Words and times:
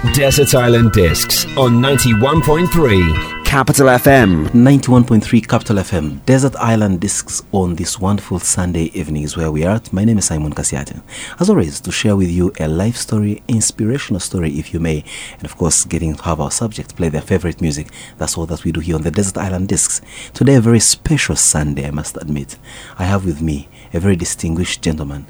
Desert 0.00 0.54
Island 0.54 0.92
Discs 0.92 1.44
on 1.58 1.72
91.3 1.82 3.44
Capital 3.44 3.86
FM. 3.86 4.46
91.3 4.46 5.46
Capital 5.46 5.76
FM, 5.76 6.24
Desert 6.24 6.56
Island 6.56 7.02
Discs 7.02 7.42
on 7.52 7.74
this 7.74 8.00
wonderful 8.00 8.38
Sunday 8.38 8.84
evening 8.94 9.24
is 9.24 9.36
where 9.36 9.52
we 9.52 9.62
are 9.66 9.76
at. 9.76 9.92
My 9.92 10.06
name 10.06 10.16
is 10.16 10.24
Simon 10.24 10.54
Kasiate. 10.54 11.02
As 11.38 11.50
always, 11.50 11.80
to 11.80 11.92
share 11.92 12.16
with 12.16 12.30
you 12.30 12.50
a 12.58 12.66
life 12.66 12.96
story, 12.96 13.42
inspirational 13.46 14.20
story 14.20 14.58
if 14.58 14.72
you 14.72 14.80
may, 14.80 15.04
and 15.34 15.44
of 15.44 15.58
course, 15.58 15.84
getting 15.84 16.14
to 16.14 16.22
have 16.22 16.40
our 16.40 16.50
subjects 16.50 16.94
play 16.94 17.10
their 17.10 17.20
favorite 17.20 17.60
music. 17.60 17.88
That's 18.16 18.38
all 18.38 18.46
that 18.46 18.64
we 18.64 18.72
do 18.72 18.80
here 18.80 18.96
on 18.96 19.02
the 19.02 19.10
Desert 19.10 19.36
Island 19.36 19.68
Discs. 19.68 20.00
Today, 20.32 20.54
a 20.54 20.62
very 20.62 20.80
special 20.80 21.36
Sunday, 21.36 21.86
I 21.86 21.90
must 21.90 22.16
admit. 22.16 22.56
I 22.98 23.04
have 23.04 23.26
with 23.26 23.42
me 23.42 23.68
a 23.92 24.00
very 24.00 24.16
distinguished 24.16 24.80
gentleman, 24.80 25.26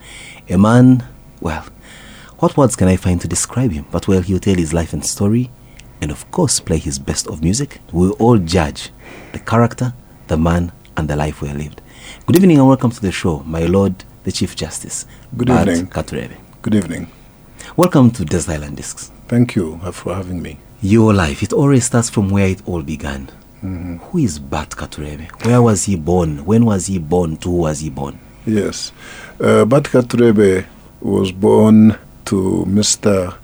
a 0.49 0.57
man, 0.57 1.03
well, 1.41 1.67
what 2.41 2.57
words 2.57 2.75
can 2.75 2.89
I 2.89 2.97
find 2.97 3.21
to 3.21 3.29
describe 3.29 3.71
him? 3.71 3.85
But 3.91 4.09
well, 4.09 4.23
he'll 4.23 4.41
tell 4.41 4.55
his 4.55 4.73
life 4.73 4.95
and 4.95 5.05
story 5.05 5.51
and 6.01 6.11
of 6.11 6.29
course 6.31 6.59
play 6.59 6.79
his 6.79 6.99
best 6.99 7.27
of 7.27 7.43
music, 7.43 7.79
we'll 7.93 8.13
all 8.13 8.39
judge 8.39 8.91
the 9.33 9.39
character, 9.39 9.93
the 10.29 10.39
man, 10.39 10.73
and 10.97 11.09
the 11.09 11.17
life 11.17 11.43
we 11.43 11.49
have 11.49 11.59
lived. 11.59 11.83
Good 12.25 12.37
evening 12.37 12.57
and 12.57 12.67
welcome 12.67 12.91
to 12.91 13.01
the 13.01 13.13
show, 13.13 13.41
my 13.41 13.67
Lord, 13.67 14.05
the 14.25 14.33
Chief 14.33 14.57
Justice. 14.57 15.07
Good 15.37 15.49
Bart 15.49 15.69
evening. 15.69 15.89
Katureebe. 15.89 16.37
Good 16.63 16.75
evening. 16.75 17.11
Welcome 17.77 18.11
to 18.13 18.25
Desert 18.25 18.55
Island 18.55 18.79
Discs. 18.79 19.11
Thank 19.29 19.55
you 19.55 19.79
for 19.93 20.15
having 20.15 20.41
me. 20.41 20.57
Your 20.81 21.13
life, 21.13 21.43
it 21.43 21.53
always 21.53 21.85
starts 21.85 22.09
from 22.09 22.31
where 22.31 22.47
it 22.49 22.67
all 22.67 22.83
began. 22.83 23.27
Mm-hmm. 23.63 23.97
Who 23.97 24.19
is 24.19 24.39
Bart 24.39 24.71
Katureebe? 24.71 25.45
Where 25.45 25.61
was 25.61 25.85
he 25.85 25.97
born? 25.97 26.47
When 26.47 26.65
was 26.65 26.87
he 26.87 26.99
born? 26.99 27.37
To 27.39 27.51
who 27.51 27.57
was 27.59 27.81
he 27.81 27.91
born? 27.91 28.19
Yes. 28.47 28.93
Uh, 29.39 29.67
Bart 29.67 29.85
Katureebe 29.85 30.65
was 31.03 31.31
born 31.33 31.99
to 32.31 32.65
Mr. 32.69 33.35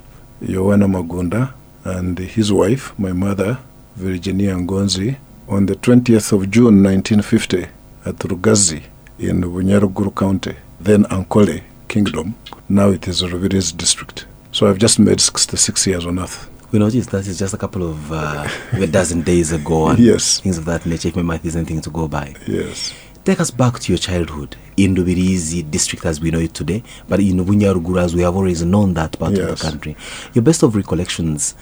Yohana 0.41 0.87
Magunda 0.87 1.53
and 1.85 2.17
his 2.21 2.53
wife, 2.53 2.97
my 2.99 3.13
mother, 3.13 3.59
Virginia 3.97 4.55
Ngonzi, 4.55 5.17
on 5.49 5.67
the 5.67 5.75
20th 5.75 6.33
of 6.33 6.49
June 6.51 6.85
1950 6.85 7.67
at 8.05 8.15
Rugazi 8.21 8.83
in 9.19 9.41
Bunyaruguru 9.43 10.15
County, 10.15 10.55
then 10.81 11.03
Ankole 11.07 11.63
Kingdom. 11.89 12.37
Now 12.69 12.91
it 12.91 13.09
is 13.09 13.23
Rubirizi 13.23 13.77
district. 13.77 14.27
So 14.53 14.69
I've 14.69 14.79
just 14.79 15.01
made 15.01 15.21
66 15.21 15.87
years 15.89 16.07
on 16.07 16.21
earth. 16.21 16.49
We 16.71 16.79
noticed 16.79 17.11
that 17.11 17.27
is 17.27 17.39
just 17.41 17.55
a 17.55 17.59
couple 17.59 17.89
of 17.91 18.13
uh, 18.13 18.47
a 18.73 18.87
dozen 18.87 19.23
days 19.23 19.51
ago 19.51 19.89
and 19.89 19.99
Yes. 20.11 20.39
things 20.41 20.59
of 20.59 20.65
that 20.67 20.87
nature. 20.87 21.09
If 21.09 21.17
my 21.17 21.23
math 21.23 21.45
isn't 21.45 21.59
anything 21.61 21.81
to 21.83 21.91
go 21.91 22.07
by. 22.07 22.35
Yes. 22.47 22.95
Take 23.27 23.41
us 23.41 23.51
back 23.51 23.81
to 23.81 23.93
your 23.93 23.99
childhood 23.99 24.55
in 24.77 24.95
Rubirizi 24.95 25.69
district 25.69 26.07
as 26.07 26.21
we 26.21 26.31
know 26.31 26.39
it 26.39 26.55
today, 26.55 26.85
but 27.09 27.19
in 27.19 27.45
Bunyaruguru 27.45 28.01
as 28.01 28.15
we 28.15 28.23
have 28.23 28.37
always 28.37 28.63
known 28.63 28.95
that 28.95 29.19
part 29.19 29.37
of 29.37 29.49
the 29.49 29.57
country. 29.57 29.97
Your 30.33 30.43
best 30.43 30.63
of 30.63 30.77
recollections 30.77 31.57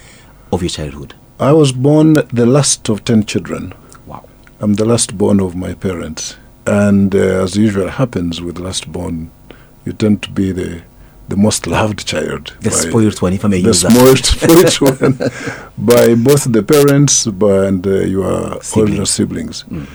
of 0.53 0.61
your 0.61 0.69
childhood. 0.69 1.15
I 1.41 1.53
was 1.53 1.73
born 1.73 2.13
the 2.31 2.45
last 2.45 2.91
of 2.91 3.03
10 3.07 3.25
children. 3.25 3.73
Wow. 4.07 4.27
I'm 4.61 4.75
the 4.75 4.85
last 4.85 5.17
born 5.17 5.41
of 5.41 5.57
my 5.57 5.73
parents, 5.73 6.37
and 6.67 7.15
uh, 7.15 7.19
as 7.45 7.57
usual 7.57 7.89
happens 7.89 8.43
with 8.43 8.59
last 8.59 8.93
born, 8.93 9.31
you 9.87 9.95
tend 9.95 10.23
to 10.25 10.31
be 10.31 10.53
the 10.53 10.83
the 11.31 11.37
most 11.39 11.67
loved 11.67 12.07
child. 12.07 12.53
The 12.61 12.71
spoiled 12.73 13.23
one, 13.23 13.33
if 13.33 13.43
I 13.43 13.49
may 13.49 13.63
the 13.63 13.69
use 13.69 13.81
that. 13.81 13.93
spoiled, 13.93 14.71
spoiled 14.71 15.01
one 15.01 15.31
by 15.79 16.15
both 16.15 16.53
the 16.53 16.63
parents 16.63 17.27
by, 17.27 17.65
and 17.69 17.87
uh, 17.87 18.01
your 18.01 18.59
older 18.77 19.07
Siblings. 19.07 19.65
Mhm. 19.71 19.87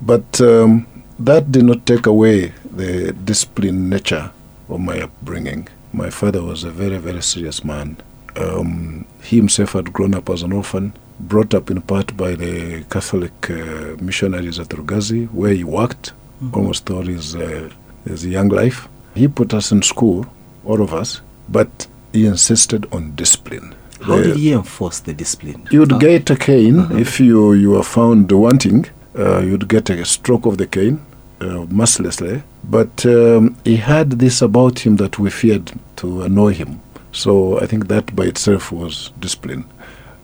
But 0.00 0.40
um, 0.40 0.86
that 1.18 1.50
did 1.52 1.64
not 1.64 1.84
take 1.86 2.06
away 2.06 2.52
the 2.70 3.12
disciplined 3.12 3.90
nature 3.90 4.30
of 4.68 4.80
my 4.80 5.00
upbringing. 5.00 5.68
My 5.92 6.10
father 6.10 6.42
was 6.42 6.64
a 6.64 6.70
very, 6.70 6.98
very 6.98 7.22
serious 7.22 7.64
man. 7.64 7.96
Um, 8.36 9.04
he 9.22 9.36
himself 9.36 9.72
had 9.72 9.92
grown 9.92 10.14
up 10.14 10.28
as 10.30 10.42
an 10.42 10.52
orphan, 10.52 10.92
brought 11.18 11.54
up 11.54 11.70
in 11.70 11.80
part 11.82 12.16
by 12.16 12.34
the 12.34 12.84
Catholic 12.90 13.50
uh, 13.50 13.96
missionaries 14.00 14.58
at 14.58 14.68
Rugazi, 14.68 15.26
where 15.32 15.52
he 15.54 15.64
worked 15.64 16.12
almost 16.52 16.88
all 16.90 17.02
his, 17.02 17.34
uh, 17.34 17.68
his 18.04 18.24
young 18.24 18.48
life. 18.48 18.86
He 19.14 19.26
put 19.26 19.52
us 19.54 19.72
in 19.72 19.82
school, 19.82 20.26
all 20.64 20.80
of 20.80 20.94
us, 20.94 21.20
but 21.48 21.88
he 22.12 22.26
insisted 22.26 22.86
on 22.92 23.16
discipline. 23.16 23.74
How 24.02 24.16
The- 24.18 24.22
did 24.24 24.36
he 24.36 24.52
enforce 24.52 25.00
the 25.00 25.14
discipline? 25.14 25.66
You'd 25.72 25.92
Uh, 25.94 25.98
get 25.98 26.30
a 26.30 26.36
cane 26.36 26.86
if 26.92 27.18
you, 27.18 27.54
you 27.54 27.70
were 27.70 27.82
found 27.82 28.30
wanting. 28.30 28.86
Uh, 29.18 29.40
you'd 29.40 29.66
get 29.68 29.90
a 29.90 30.04
stroke 30.04 30.46
of 30.46 30.58
the 30.58 30.66
cane, 30.66 31.00
uh, 31.40 31.66
mercilessly. 31.70 32.42
But 32.64 33.04
um, 33.06 33.56
he 33.64 33.76
had 33.76 34.10
this 34.12 34.42
about 34.42 34.78
him 34.80 34.96
that 34.96 35.18
we 35.18 35.30
feared 35.30 35.72
to 35.96 36.22
annoy 36.22 36.54
him. 36.54 36.80
So 37.12 37.58
I 37.60 37.66
think 37.66 37.88
that 37.88 38.14
by 38.14 38.24
itself 38.24 38.70
was 38.72 39.12
discipline. 39.18 39.64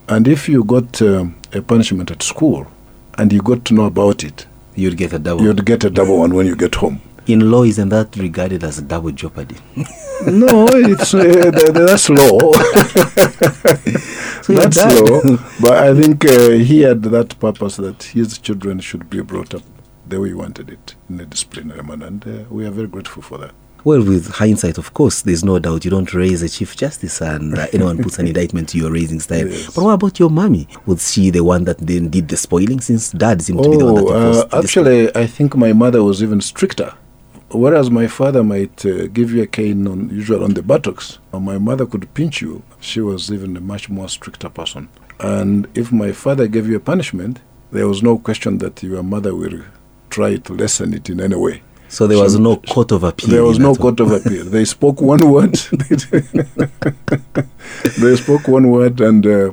And 0.09 0.29
if 0.29 0.49
you 0.49 0.65
got 0.65 1.01
um, 1.03 1.37
a 1.53 1.63
punishment 1.63 2.11
at 2.11 2.23
school 2.23 2.67
and 3.17 3.33
you 3.33 3.41
got 3.43 3.65
to 3.67 3.75
know 3.75 3.85
about 3.87 4.23
it, 4.25 4.47
You'd 4.77 4.97
get 4.97 5.13
a 5.13 5.19
double. 5.21 5.43
you'd 5.45 5.65
get 5.65 5.85
a 5.85 5.91
double 5.91 6.19
one 6.19 6.35
when 6.35 6.47
you 6.47 6.57
get 6.57 6.75
home. 6.75 7.01
in 7.27 7.51
law, 7.51 7.63
isn't 7.63 7.89
that 7.91 8.17
regarded 8.17 8.65
as 8.65 8.79
a 8.79 8.83
double 8.83 9.13
jeopardy? 9.13 9.57
no, 10.27 10.67
it's 10.73 11.15
uh, 11.15 11.23
th- 11.23 11.55
th- 11.55 11.73
that's 11.73 12.11
law. 12.11 12.53
So 14.45 14.53
That's 14.53 14.77
law. 14.77 15.21
But 15.63 15.73
I 15.73 15.95
think 15.99 16.23
uh, 16.27 16.51
he 16.51 16.81
had 16.83 17.03
that 17.05 17.39
purpose 17.39 17.77
that 17.77 18.03
his 18.03 18.37
children 18.37 18.79
should 18.81 19.09
be 19.09 19.23
brought 19.23 19.55
up 19.55 19.63
the 20.07 20.21
way 20.21 20.29
he 20.29 20.35
wanted 20.35 20.71
it 20.71 20.95
in 21.09 21.21
a 21.21 21.27
disciplinary 21.27 21.83
manner, 21.83 22.07
and 22.07 22.27
uh, 22.27 22.45
we 22.51 22.67
are 22.67 22.71
very 22.71 22.89
grateful 22.89 23.23
for 23.23 23.39
that. 23.39 23.53
Well, 23.85 24.03
with 24.03 24.31
hindsight, 24.31 24.79
of 24.79 24.95
course, 24.95 25.21
there's 25.21 25.45
no 25.45 25.59
doubt 25.59 25.85
you 25.85 25.91
don't 25.91 26.13
raise 26.15 26.41
a 26.43 26.49
chief 26.49 26.75
justice 26.75 27.21
and 27.21 27.59
uh, 27.59 27.67
anyone 27.75 28.03
puts 28.03 28.19
an 28.19 28.27
indictment 28.33 28.71
to 28.71 28.79
your 28.79 28.91
raising 28.91 29.21
style. 29.21 29.47
Yes. 29.47 29.75
But 29.75 29.85
what 29.85 29.93
about 29.93 30.19
your 30.19 30.31
mommy? 30.31 30.67
Was 30.87 31.13
she 31.13 31.29
the 31.29 31.45
one 31.45 31.65
that 31.65 31.77
then 31.79 32.09
did 32.09 32.29
the 32.29 32.39
spoiling 32.39 32.81
since 32.81 33.13
dad 33.13 33.43
seemed 33.43 33.63
to 33.63 33.69
be 33.71 33.77
the 33.77 33.85
one 33.85 33.97
that 33.97 34.05
Oh, 34.05 34.41
uh, 34.41 34.45
the 34.47 34.57
actually, 34.57 35.15
I 35.15 35.27
think 35.27 35.55
my 35.55 35.75
mother 35.75 36.03
was 36.03 36.23
even 36.23 36.41
stricter. 36.41 36.95
Whereas 37.51 37.91
my 37.91 38.07
father 38.07 38.43
might 38.43 38.87
uh, 38.87 39.07
give 39.09 39.33
you 39.33 39.43
a 39.43 39.47
cane 39.47 39.87
on 39.87 40.09
usual 40.09 40.43
on 40.43 40.55
the 40.55 40.63
buttocks, 40.63 41.19
uh, 41.35 41.39
my 41.39 41.59
mother 41.59 41.85
could 41.85 42.13
pinch 42.15 42.41
you. 42.41 42.63
She 42.81 43.01
was 43.01 43.31
even 43.31 43.55
a 43.55 43.61
much 43.61 43.91
more 43.91 44.09
stricter 44.09 44.49
person. 44.49 44.89
And 45.21 45.69
if 45.75 45.93
my 45.93 46.13
father 46.13 46.49
gave 46.49 46.67
you 46.67 46.77
a 46.77 46.81
punishment, 46.81 47.41
there 47.71 47.87
was 47.87 48.03
no 48.03 48.19
question 48.19 48.59
that 48.59 48.83
your 48.83 49.03
mother 49.03 49.35
will 49.35 49.63
try 50.11 50.37
to 50.37 50.53
lessen 50.55 50.95
it 50.95 51.09
in 51.11 51.21
any 51.21 51.37
way. 51.37 51.63
So 51.89 52.07
there 52.09 52.19
was 52.19 52.33
So- 52.35 52.41
no 52.41 52.57
court 52.57 52.91
of 52.93 53.05
appeal. 53.05 53.31
There 53.31 53.45
was 53.45 53.59
no 53.59 53.75
court 53.75 54.01
of 54.01 54.11
appeal. 54.11 54.45
They 54.47 54.65
spoke 54.65 55.01
one 55.01 55.31
word. 55.31 55.55
they 57.99 58.17
spoke 58.17 58.49
one 58.49 58.71
word, 58.71 59.01
and 59.01 59.27
uh, 59.27 59.53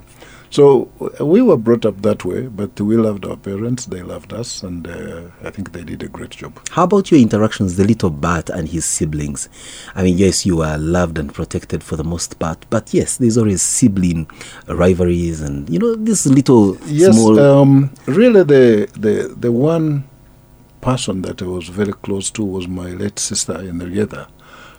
so 0.49 0.89
we 1.19 1.41
were 1.41 1.57
brought 1.57 1.85
up 1.85 2.01
that 2.01 2.25
way. 2.25 2.47
But 2.47 2.79
we 2.81 2.97
loved 2.97 3.25
our 3.25 3.35
parents; 3.37 3.85
they 3.85 4.01
loved 4.01 4.33
us, 4.33 4.63
and 4.63 4.87
uh, 4.87 5.21
I 5.43 5.49
think 5.51 5.71
they 5.71 5.83
did 5.83 6.03
a 6.03 6.07
great 6.07 6.31
job. 6.31 6.59
How 6.71 6.83
about 6.85 7.11
your 7.11 7.19
interactions, 7.19 7.77
the 7.77 7.83
little 7.85 8.09
Bart 8.09 8.49
and 8.49 8.67
his 8.67 8.85
siblings? 8.85 9.47
I 9.95 10.03
mean, 10.03 10.17
yes, 10.17 10.45
you 10.45 10.61
are 10.61 10.77
loved 10.77 11.17
and 11.17 11.33
protected 11.33 11.83
for 11.83 11.95
the 11.95 12.03
most 12.03 12.39
part, 12.39 12.65
but 12.69 12.93
yes, 12.93 13.17
there's 13.17 13.37
always 13.37 13.61
sibling 13.61 14.27
rivalries 14.67 15.41
and, 15.41 15.69
you 15.69 15.79
know, 15.79 15.95
this 15.95 16.25
little 16.25 16.77
Yes, 16.87 17.15
small. 17.15 17.39
um, 17.39 17.91
really, 18.07 18.43
the 18.43 18.87
the 18.97 19.33
the 19.39 19.51
one 19.51 20.05
person 20.81 21.21
that 21.21 21.41
I 21.41 21.45
was 21.45 21.67
very 21.69 21.93
close 21.93 22.29
to 22.31 22.43
was 22.43 22.67
my 22.67 22.89
late 22.91 23.19
sister 23.19 23.53
Henrietta, 23.53 24.27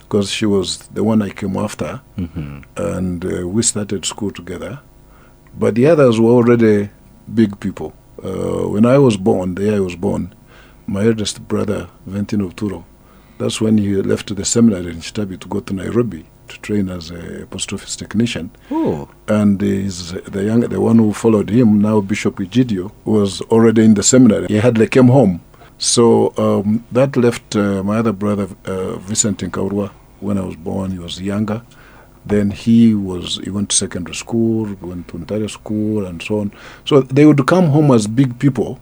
because 0.00 0.30
she 0.30 0.46
was 0.46 0.78
the 0.94 1.02
one 1.04 1.22
I 1.22 1.30
came 1.30 1.56
after. 1.56 2.00
Mhm. 2.18 2.64
and 2.76 3.24
uh, 3.24 3.48
we 3.48 3.62
started 3.62 4.04
school 4.04 4.30
together. 4.30 4.80
But 5.58 5.74
the 5.74 5.86
others 5.86 6.18
were 6.20 6.30
already 6.30 6.90
big 7.34 7.58
people. 7.60 7.92
Uh, 8.22 8.68
when 8.68 8.84
I 8.86 8.98
was 8.98 9.16
born, 9.16 9.54
the 9.54 9.64
year 9.64 9.76
I 9.76 9.80
was 9.80 9.96
born, 9.96 10.34
my 10.86 11.04
eldest 11.04 11.46
brother, 11.48 11.88
Ventino 12.06 12.48
Turo, 12.50 12.84
that's 13.38 13.60
when 13.60 13.78
he 13.78 13.94
left 14.02 14.34
the 14.34 14.44
seminary 14.44 14.90
in 14.92 15.00
Shitabi 15.00 15.38
to 15.40 15.48
go 15.48 15.60
to 15.60 15.74
Nairobi 15.74 16.24
to 16.48 16.58
train 16.60 16.88
as 16.88 17.10
a 17.10 17.46
post 17.50 17.72
office 17.72 17.96
technician. 17.96 18.50
Oh, 18.70 19.08
And 19.28 19.60
his, 19.60 20.12
the 20.12 20.44
young, 20.44 20.60
the 20.60 20.80
one 20.80 20.98
who 20.98 21.12
followed 21.12 21.50
him, 21.50 21.80
now 21.80 22.00
Bishop 22.00 22.36
Egidio, 22.36 22.90
was 23.04 23.40
already 23.42 23.84
in 23.84 23.94
the 23.94 24.02
seminary. 24.02 24.46
He 24.48 24.58
hardly 24.58 24.86
came 24.88 25.08
home. 25.08 25.40
So 25.82 26.32
um, 26.38 26.84
that 26.92 27.16
left 27.16 27.56
uh, 27.56 27.82
my 27.82 27.98
other 27.98 28.12
brother, 28.12 28.46
uh, 28.66 28.98
Vincent 28.98 29.38
Nkaurwa, 29.38 29.90
when 30.20 30.38
I 30.38 30.42
was 30.42 30.54
born. 30.54 30.92
He 30.92 31.00
was 31.00 31.20
younger. 31.20 31.62
Then 32.24 32.52
he 32.52 32.94
was 32.94 33.40
he 33.42 33.50
went 33.50 33.70
to 33.70 33.76
secondary 33.76 34.14
school, 34.14 34.76
went 34.80 35.08
to 35.08 35.18
Ntare 35.18 35.50
school, 35.50 36.06
and 36.06 36.22
so 36.22 36.38
on. 36.38 36.52
So 36.84 37.00
they 37.00 37.26
would 37.26 37.44
come 37.48 37.66
home 37.66 37.90
as 37.90 38.06
big 38.06 38.38
people 38.38 38.78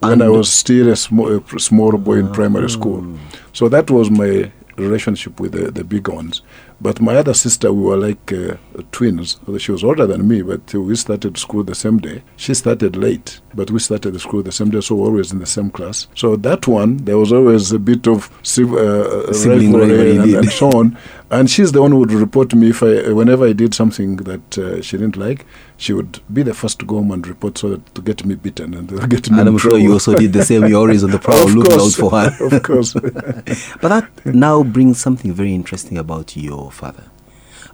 when 0.00 0.20
I 0.20 0.28
was 0.28 0.52
still 0.52 0.90
a 0.90 0.96
small, 0.96 1.36
a 1.36 1.58
small 1.58 1.92
boy 1.96 2.18
in 2.18 2.30
primary 2.32 2.68
school. 2.68 3.18
So 3.54 3.70
that 3.70 3.90
was 3.90 4.10
my 4.10 4.52
relationship 4.76 5.40
with 5.40 5.52
the, 5.52 5.70
the 5.70 5.84
big 5.84 6.06
ones. 6.08 6.42
But 6.82 7.00
my 7.00 7.14
other 7.14 7.32
sister, 7.32 7.72
we 7.72 7.84
were 7.84 7.96
like 7.96 8.32
uh, 8.32 8.56
twins. 8.90 9.38
She 9.58 9.70
was 9.70 9.84
older 9.84 10.04
than 10.04 10.26
me, 10.26 10.42
but 10.42 10.74
we 10.74 10.96
started 10.96 11.38
school 11.38 11.62
the 11.62 11.76
same 11.76 11.98
day. 11.98 12.24
She 12.36 12.54
started 12.54 12.96
late, 12.96 13.40
but 13.54 13.70
we 13.70 13.78
started 13.78 14.14
the 14.14 14.18
school 14.18 14.42
the 14.42 14.50
same 14.50 14.70
day, 14.70 14.80
so 14.80 14.96
we 14.96 15.02
were 15.02 15.06
always 15.06 15.30
in 15.30 15.38
the 15.38 15.46
same 15.46 15.70
class. 15.70 16.08
So 16.16 16.34
that 16.36 16.66
one, 16.66 16.96
there 16.96 17.18
was 17.18 17.32
always 17.32 17.70
a 17.70 17.78
bit 17.78 18.08
of 18.08 18.28
civ- 18.42 18.74
uh, 18.74 19.32
Sibling 19.32 19.72
rivalry 19.72 19.96
rivalry, 19.96 20.34
and, 20.34 20.34
and 20.34 20.50
so 20.50 20.70
on. 20.72 20.98
And 21.30 21.48
she's 21.48 21.70
the 21.70 21.80
one 21.80 21.92
who 21.92 21.98
would 21.98 22.12
report 22.12 22.52
me 22.52 22.70
if 22.70 22.82
I, 22.82 23.12
whenever 23.12 23.46
I 23.46 23.52
did 23.52 23.74
something 23.74 24.16
that 24.16 24.58
uh, 24.58 24.82
she 24.82 24.98
didn't 24.98 25.16
like. 25.16 25.46
She 25.76 25.92
would 25.92 26.20
be 26.32 26.42
the 26.42 26.54
first 26.54 26.78
to 26.80 26.86
go 26.86 26.96
home 26.96 27.10
and 27.10 27.26
report 27.26 27.58
so 27.58 27.70
that 27.70 27.94
to 27.94 28.02
get 28.02 28.24
me 28.24 28.34
beaten 28.36 28.74
and 28.74 28.88
to 28.88 29.06
get 29.08 29.30
me. 29.30 29.38
And 29.40 29.48
I'm 29.48 29.58
sure 29.58 29.76
you 29.78 29.92
also 29.92 30.14
did 30.16 30.32
the 30.32 30.44
same. 30.44 30.66
You're 30.66 30.80
always 30.80 31.02
on 31.02 31.10
the 31.10 31.18
prowl, 31.26 31.46
looking 31.48 31.72
out 31.72 31.92
for 31.92 32.10
her. 32.10 32.36
of 32.56 32.62
course. 32.62 32.94
But 33.80 33.88
that 33.88 34.08
now 34.26 34.62
brings 34.62 35.00
something 35.00 35.32
very 35.32 35.54
interesting 35.54 35.98
about 35.98 36.36
your 36.36 36.70
father. 36.70 37.04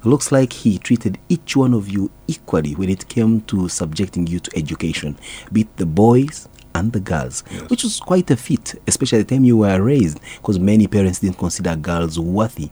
Looks 0.05 0.31
like 0.33 0.53
he 0.53 0.79
treated 0.79 1.19
each 1.29 1.57
one 1.57 1.75
of 1.75 1.89
you 1.89 2.11
equally 2.29 2.75
when 2.75 2.89
it 2.89 3.09
came 3.09 3.41
to 3.43 3.69
subjecting 3.69 4.27
you 4.27 4.39
to 4.41 4.51
education, 4.57 5.19
be 5.53 5.63
it 5.63 5.77
the 5.77 5.87
boys 5.87 6.49
and 6.75 6.93
the 6.93 7.01
girls, 7.01 7.43
Yes. 7.51 7.69
which 7.69 7.83
was 7.83 7.99
quite 7.99 8.31
a 8.31 8.37
feat, 8.37 8.77
especially 8.87 9.19
at 9.19 9.27
the 9.29 9.35
time 9.35 9.45
you 9.45 9.57
were 9.57 9.83
raised, 9.83 10.21
because 10.37 10.59
many 10.61 10.87
parents 10.87 11.19
didn't 11.19 11.39
consider 11.39 11.75
girls 11.75 12.19
worthy 12.19 12.71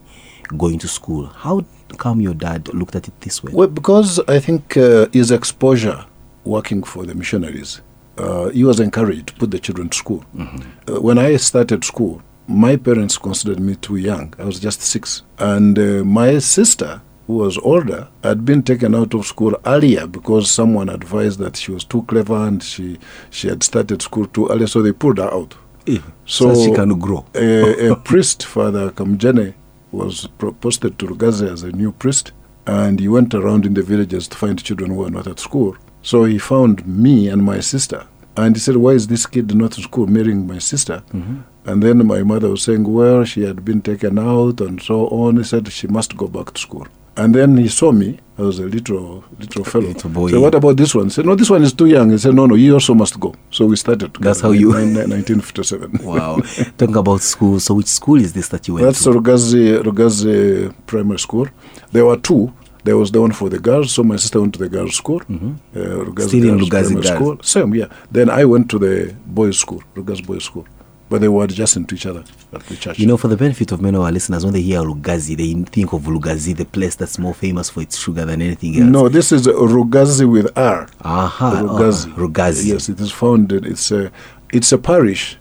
going 0.56 0.78
to 0.78 0.87
school. 0.87 1.26
How 1.26 1.64
come 1.98 2.20
your 2.20 2.34
dad 2.34 2.68
looked 2.74 2.94
at 2.96 3.08
it 3.08 3.20
this 3.20 3.42
way? 3.42 3.52
Well, 3.52 3.68
because 3.68 4.20
I 4.28 4.38
think 4.38 4.76
uh, 4.76 5.06
his 5.12 5.30
exposure 5.30 6.04
working 6.44 6.82
for 6.82 7.04
the 7.06 7.14
missionaries, 7.14 7.80
uh, 8.18 8.48
he 8.50 8.64
was 8.64 8.80
encouraged 8.80 9.28
to 9.28 9.34
put 9.34 9.50
the 9.50 9.58
children 9.58 9.88
to 9.88 9.96
school. 9.96 10.24
Uh, 10.38 11.00
when 11.00 11.18
I 11.18 11.36
started 11.36 11.84
school, 11.84 12.22
my 12.48 12.76
parents 12.76 13.18
considered 13.18 13.60
me 13.60 13.74
too 13.76 13.96
young. 13.96 14.32
I 14.38 14.44
was 14.44 14.60
just 14.60 14.80
six. 14.82 15.22
And 15.38 15.78
uh, 15.78 16.04
my 16.04 16.38
sister, 16.38 17.02
who 17.26 17.34
was 17.38 17.58
older, 17.58 18.08
had 18.22 18.44
been 18.44 18.62
taken 18.62 18.94
out 18.94 19.14
of 19.14 19.26
school 19.26 19.56
earlier 19.66 20.06
because 20.06 20.50
someone 20.50 20.88
advised 20.88 21.40
that 21.40 21.56
she 21.56 21.72
was 21.72 21.82
too 21.84 22.02
clever 22.02 22.36
and 22.46 22.62
she, 22.62 22.98
she 23.30 23.48
had 23.48 23.62
started 23.62 24.00
school 24.00 24.26
too 24.26 24.48
early, 24.48 24.66
so 24.66 24.80
they 24.80 24.92
pulled 24.92 25.18
her 25.18 25.32
out. 25.32 25.56
Eh, 25.88 25.98
so, 26.24 26.54
she 26.54 26.72
can 26.72 26.98
grow. 26.98 27.24
a, 27.34 27.90
a 27.90 27.96
priest, 27.96 28.44
Father 28.44 28.90
Kamjane, 28.90 29.54
was 29.92 30.26
posted 30.60 30.98
to 30.98 31.06
Rugazi 31.06 31.50
as 31.50 31.62
a 31.62 31.72
new 31.72 31.92
priest, 31.92 32.32
and 32.66 32.98
he 33.00 33.08
went 33.08 33.34
around 33.34 33.64
in 33.64 33.74
the 33.74 33.82
villages 33.82 34.28
to 34.28 34.36
find 34.36 34.62
children 34.62 34.90
who 34.90 34.96
were 34.96 35.10
not 35.10 35.26
at 35.26 35.38
school. 35.38 35.76
So 36.02 36.24
he 36.24 36.38
found 36.38 36.86
me 36.86 37.28
and 37.28 37.42
my 37.42 37.60
sister, 37.60 38.06
and 38.36 38.54
he 38.54 38.60
said, 38.60 38.76
"Why 38.76 38.92
is 38.92 39.06
this 39.06 39.26
kid 39.26 39.54
not 39.54 39.76
in 39.76 39.84
school, 39.84 40.06
marrying 40.06 40.46
my 40.46 40.58
sister?" 40.58 41.02
Mm-hmm. 41.12 41.40
And 41.64 41.82
then 41.82 42.06
my 42.06 42.22
mother 42.22 42.50
was 42.50 42.62
saying, 42.62 42.84
"Well, 42.84 43.24
she 43.24 43.42
had 43.42 43.64
been 43.64 43.82
taken 43.82 44.18
out 44.18 44.60
and 44.60 44.80
so 44.80 45.08
on." 45.08 45.36
He 45.36 45.44
said 45.44 45.72
she 45.72 45.88
must 45.88 46.16
go 46.16 46.28
back 46.28 46.52
to 46.54 46.60
school. 46.60 46.86
And 47.16 47.34
then 47.34 47.56
he 47.56 47.68
saw 47.68 47.92
me. 47.92 48.18
I 48.38 48.42
was 48.42 48.58
a 48.58 48.64
little 48.66 49.24
little 49.40 49.64
fellow. 49.64 49.86
Little 49.88 50.10
boy. 50.10 50.30
So 50.30 50.40
what 50.40 50.54
about 50.54 50.76
this 50.76 50.94
one? 50.94 51.04
He 51.06 51.10
said, 51.10 51.24
"No, 51.24 51.34
this 51.34 51.48
one 51.48 51.62
is 51.62 51.72
too 51.72 51.86
young." 51.86 52.10
He 52.10 52.18
said, 52.18 52.34
"No, 52.34 52.44
no, 52.44 52.54
you 52.54 52.74
also 52.74 52.92
must 52.94 53.18
go." 53.18 53.34
So 53.50 53.64
we 53.64 53.76
started. 53.76 54.12
That's 54.20 54.40
how 54.42 54.50
you- 54.50 54.76
in 54.76 54.94
1957. 54.94 56.00
Wow. 56.04 56.40
Talking 56.76 56.96
about 56.96 57.22
school, 57.22 57.58
so 57.60 57.74
which 57.74 57.86
school 57.86 58.20
is 58.20 58.32
this 58.34 58.48
that 58.48 58.68
you 58.68 58.74
went 58.74 58.84
That's 58.86 59.02
to? 59.04 59.12
That's 59.12 59.16
Rugazi, 59.16 59.82
Rugazi 59.82 60.74
Primary 60.86 61.18
School. 61.18 61.48
There 61.92 62.04
were 62.04 62.18
two. 62.18 62.52
There 62.84 62.96
was 62.98 63.10
the 63.10 63.20
one 63.22 63.32
for 63.32 63.48
the 63.48 63.58
girls, 63.58 63.90
so 63.92 64.04
my 64.04 64.16
sister 64.16 64.38
went 64.40 64.52
to 64.54 64.60
the 64.60 64.68
girls' 64.68 64.94
school. 64.96 65.20
Uh, 65.22 65.78
Rugazi 66.04 66.28
Still 66.28 66.48
in 66.50 66.58
Rugazi 66.60 66.94
Girls. 66.94 67.06
School. 67.08 67.38
Same, 67.42 67.74
yeah. 67.74 67.86
Then 68.12 68.28
I 68.30 68.44
went 68.44 68.68
to 68.70 68.78
the 68.78 69.12
boys' 69.26 69.58
school, 69.58 69.82
Rugazi 69.96 70.24
Boys' 70.26 70.44
School. 70.44 70.66
But 71.08 71.20
they 71.20 71.28
were 71.28 71.44
adjacent 71.44 71.88
to 71.90 71.94
each 71.94 72.04
other 72.06 72.24
at 72.52 72.62
the 72.66 72.74
church. 72.76 72.98
You 72.98 73.06
know, 73.06 73.16
for 73.16 73.28
the 73.28 73.36
benefit 73.36 73.70
of 73.70 73.80
many 73.80 73.96
of 73.96 74.02
our 74.02 74.10
listeners, 74.10 74.44
when 74.44 74.52
they 74.54 74.60
hear 74.62 74.80
Lugazi, 74.80 75.36
they 75.36 75.52
think 75.70 75.92
of 75.92 76.02
Lugazi, 76.02 76.56
the 76.56 76.64
place 76.64 76.96
that's 76.96 77.16
more 77.16 77.32
famous 77.32 77.70
for 77.70 77.80
its 77.80 77.96
sugar 77.96 78.24
than 78.24 78.42
anything 78.42 78.74
else. 78.76 78.90
no, 78.90 79.08
this 79.08 79.30
is 79.30 79.46
Rugazi 79.46 80.28
with 80.28 80.50
R. 80.58 80.88
Aha, 81.02 81.62
Rugazi. 81.62 82.12
oh, 82.12 82.26
Rugazi. 82.28 82.66
Yes, 82.66 82.88
it 82.88 82.98
is 82.98 83.12
founded. 83.12 83.64
It's 83.66 83.92
a, 83.92 84.10
it's 84.52 84.72
a 84.72 84.78
parish, 84.78 85.36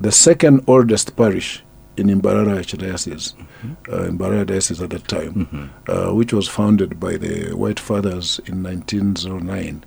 the 0.00 0.12
second 0.12 0.62
oldest 0.68 1.16
parish 1.16 1.64
in 1.96 2.06
Mbarara 2.08 2.58
Archdiocese, 2.58 3.34
Mm-hmm. 3.64 3.92
uh, 3.92 4.10
Mbarara 4.12 4.46
Diocese 4.46 4.80
at 4.80 4.88
that 4.90 5.06
time, 5.08 5.70
uh, 5.86 6.12
which 6.14 6.32
was 6.32 6.48
founded 6.48 6.98
by 7.00 7.16
the 7.18 7.52
White 7.54 7.78
Fathers 7.80 8.40
in 8.46 8.62
1909. 8.62 9.84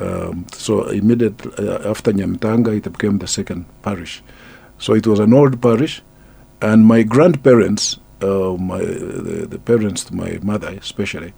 Um, 0.00 0.46
so 0.52 0.88
immediately 0.88 1.52
uh, 1.68 1.90
after 1.90 2.12
Nyamitanga, 2.12 2.76
it 2.76 2.90
became 2.90 3.18
the 3.18 3.26
second 3.26 3.66
parish. 3.82 4.22
So 4.84 4.92
it 4.92 5.06
was 5.06 5.18
an 5.18 5.32
old 5.32 5.62
parish, 5.62 6.02
and 6.60 6.84
my 6.84 7.02
grandparents, 7.04 7.98
uh, 8.20 8.52
my 8.70 8.80
the, 8.80 9.46
the 9.48 9.58
parents 9.58 10.04
to 10.04 10.14
my 10.14 10.38
mother 10.42 10.68
especially, 10.78 11.32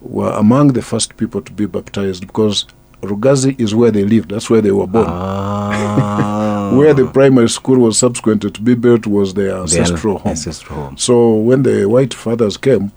were 0.00 0.30
among 0.44 0.68
the 0.74 0.82
first 0.82 1.16
people 1.16 1.42
to 1.42 1.52
be 1.52 1.66
baptized 1.66 2.24
because 2.28 2.64
Rugazi 3.00 3.58
is 3.60 3.74
where 3.74 3.90
they 3.90 4.04
lived. 4.04 4.28
That's 4.30 4.48
where 4.48 4.60
they 4.60 4.70
were 4.70 4.86
born. 4.86 5.06
Ah. 5.08 6.70
Where 6.78 6.94
the 6.94 7.06
primary 7.06 7.48
school 7.50 7.78
was 7.78 7.98
subsequently 7.98 8.50
to 8.50 8.62
be 8.62 8.74
built 8.74 9.04
was 9.06 9.34
their 9.34 9.48
Their 9.48 9.60
ancestral 9.62 10.18
home. 10.18 10.30
Ancestral 10.30 10.78
home. 10.82 10.96
So 10.96 11.34
when 11.34 11.64
the 11.64 11.84
white 11.86 12.14
fathers 12.14 12.56
came 12.56 12.92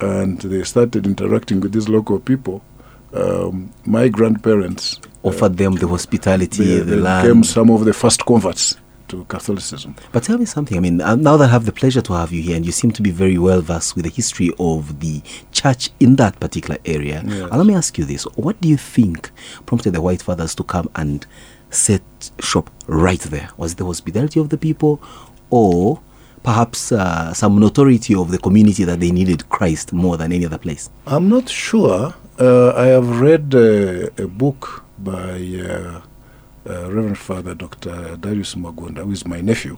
and 0.00 0.38
they 0.40 0.62
started 0.64 1.06
interacting 1.06 1.60
with 1.60 1.72
these 1.72 1.88
local 1.88 2.18
people, 2.18 2.62
um, 3.14 3.72
my 3.86 4.08
grandparents 4.08 5.00
Offered 5.22 5.56
them 5.56 5.76
the 5.76 5.88
hospitality, 5.88 6.64
they, 6.64 6.78
the 6.80 6.84
they 6.84 6.96
land. 6.96 7.22
became 7.26 7.44
some 7.44 7.70
of 7.70 7.86
the 7.86 7.94
first 7.94 8.26
converts 8.26 8.76
to 9.18 9.24
Catholicism. 9.24 9.94
But 10.12 10.22
tell 10.24 10.38
me 10.38 10.44
something. 10.44 10.76
I 10.76 10.80
mean, 10.80 11.00
uh, 11.00 11.14
now 11.16 11.36
that 11.36 11.48
I 11.48 11.52
have 11.52 11.64
the 11.66 11.72
pleasure 11.72 12.02
to 12.02 12.12
have 12.14 12.32
you 12.32 12.42
here, 12.42 12.56
and 12.56 12.64
you 12.66 12.72
seem 12.72 12.90
to 12.92 13.02
be 13.02 13.10
very 13.10 13.38
well 13.38 13.60
versed 13.60 13.94
with 13.96 14.04
the 14.04 14.10
history 14.10 14.50
of 14.58 15.00
the 15.00 15.22
church 15.52 15.90
in 16.00 16.16
that 16.16 16.38
particular 16.40 16.78
area, 16.84 17.22
Yes. 17.26 17.50
uh, 17.50 17.56
let 17.56 17.66
me 17.66 17.74
ask 17.74 17.96
you 17.98 18.04
this: 18.04 18.24
What 18.36 18.60
do 18.60 18.68
you 18.68 18.76
think 18.76 19.30
prompted 19.66 19.92
the 19.92 20.00
White 20.00 20.22
Fathers 20.22 20.54
to 20.56 20.64
come 20.64 20.88
and 20.94 21.26
set 21.70 22.02
shop 22.40 22.70
right 22.86 23.20
there? 23.20 23.48
Was 23.56 23.72
it 23.72 23.78
the 23.78 23.84
hospitality 23.86 24.40
of 24.40 24.48
the 24.48 24.58
people, 24.58 25.00
or 25.50 26.00
perhaps 26.42 26.92
uh, 26.92 27.32
some 27.32 27.58
notoriety 27.58 28.14
of 28.14 28.30
the 28.30 28.38
community 28.38 28.84
that 28.84 29.00
they 29.00 29.10
needed 29.10 29.48
Christ 29.48 29.92
more 29.92 30.16
than 30.16 30.32
any 30.32 30.44
other 30.46 30.58
place? 30.58 30.90
I'm 31.06 31.28
not 31.28 31.48
sure. 31.48 32.14
Uh, 32.38 32.72
I 32.74 32.86
have 32.86 33.20
read 33.20 33.54
uh, 33.54 34.10
a 34.22 34.26
book 34.26 34.84
by 34.98 35.38
uh, 36.68 36.90
Reverend 36.90 37.18
Father 37.18 37.54
Dr. 37.54 38.16
Darius 38.16 38.54
Magunda, 38.54 39.04
who 39.04 39.12
is 39.12 39.26
my 39.26 39.40
nephew, 39.40 39.76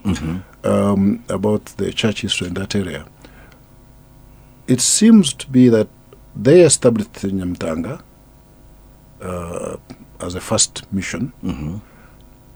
um, 0.65 1.25
about 1.29 1.65
the 1.77 1.93
church 1.93 2.23
history 2.23 2.49
in 2.49 2.55
that 2.55 2.75
area. 2.75 3.07
It 4.69 4.81
seems 4.81 5.33
to 5.35 5.47
be 5.49 5.69
that 5.69 5.89
they 6.35 6.61
established 6.63 7.13
Nyamitanga 7.15 8.03
uh, 9.23 9.77
as 10.21 10.35
a 10.35 10.41
first 10.41 10.91
mission, 10.93 11.33
Mm-hmm. 11.43 11.77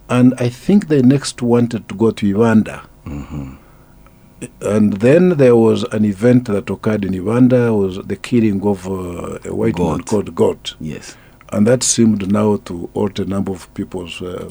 and 0.09 0.35
I 0.38 0.49
think 0.49 0.88
they 0.88 1.03
next 1.03 1.41
wanted 1.43 1.88
to 1.88 1.94
go 1.94 2.11
to 2.11 2.26
Uganda. 2.26 2.83
Mm-hmm. 3.06 3.55
And 4.62 4.94
then 4.94 5.31
there 5.37 5.55
was 5.55 5.85
an 5.93 6.05
event 6.05 6.47
that 6.47 6.71
occurred 6.71 7.05
in 7.05 7.12
Uganda, 7.12 7.75
was 7.75 7.99
the 8.06 8.17
killing 8.17 8.62
of 8.67 8.87
uh, 8.88 9.38
a 9.44 9.55
white 9.55 9.79
man 9.79 10.03
called 10.03 10.35
God. 10.35 10.71
Yes. 10.81 11.16
And 11.52 11.66
that 11.66 11.83
seemed 11.83 12.30
now 12.30 12.57
to 12.64 12.88
alter 12.95 13.23
a 13.23 13.26
number 13.26 13.52
of 13.52 13.73
people's 13.75 14.23
uh, 14.23 14.49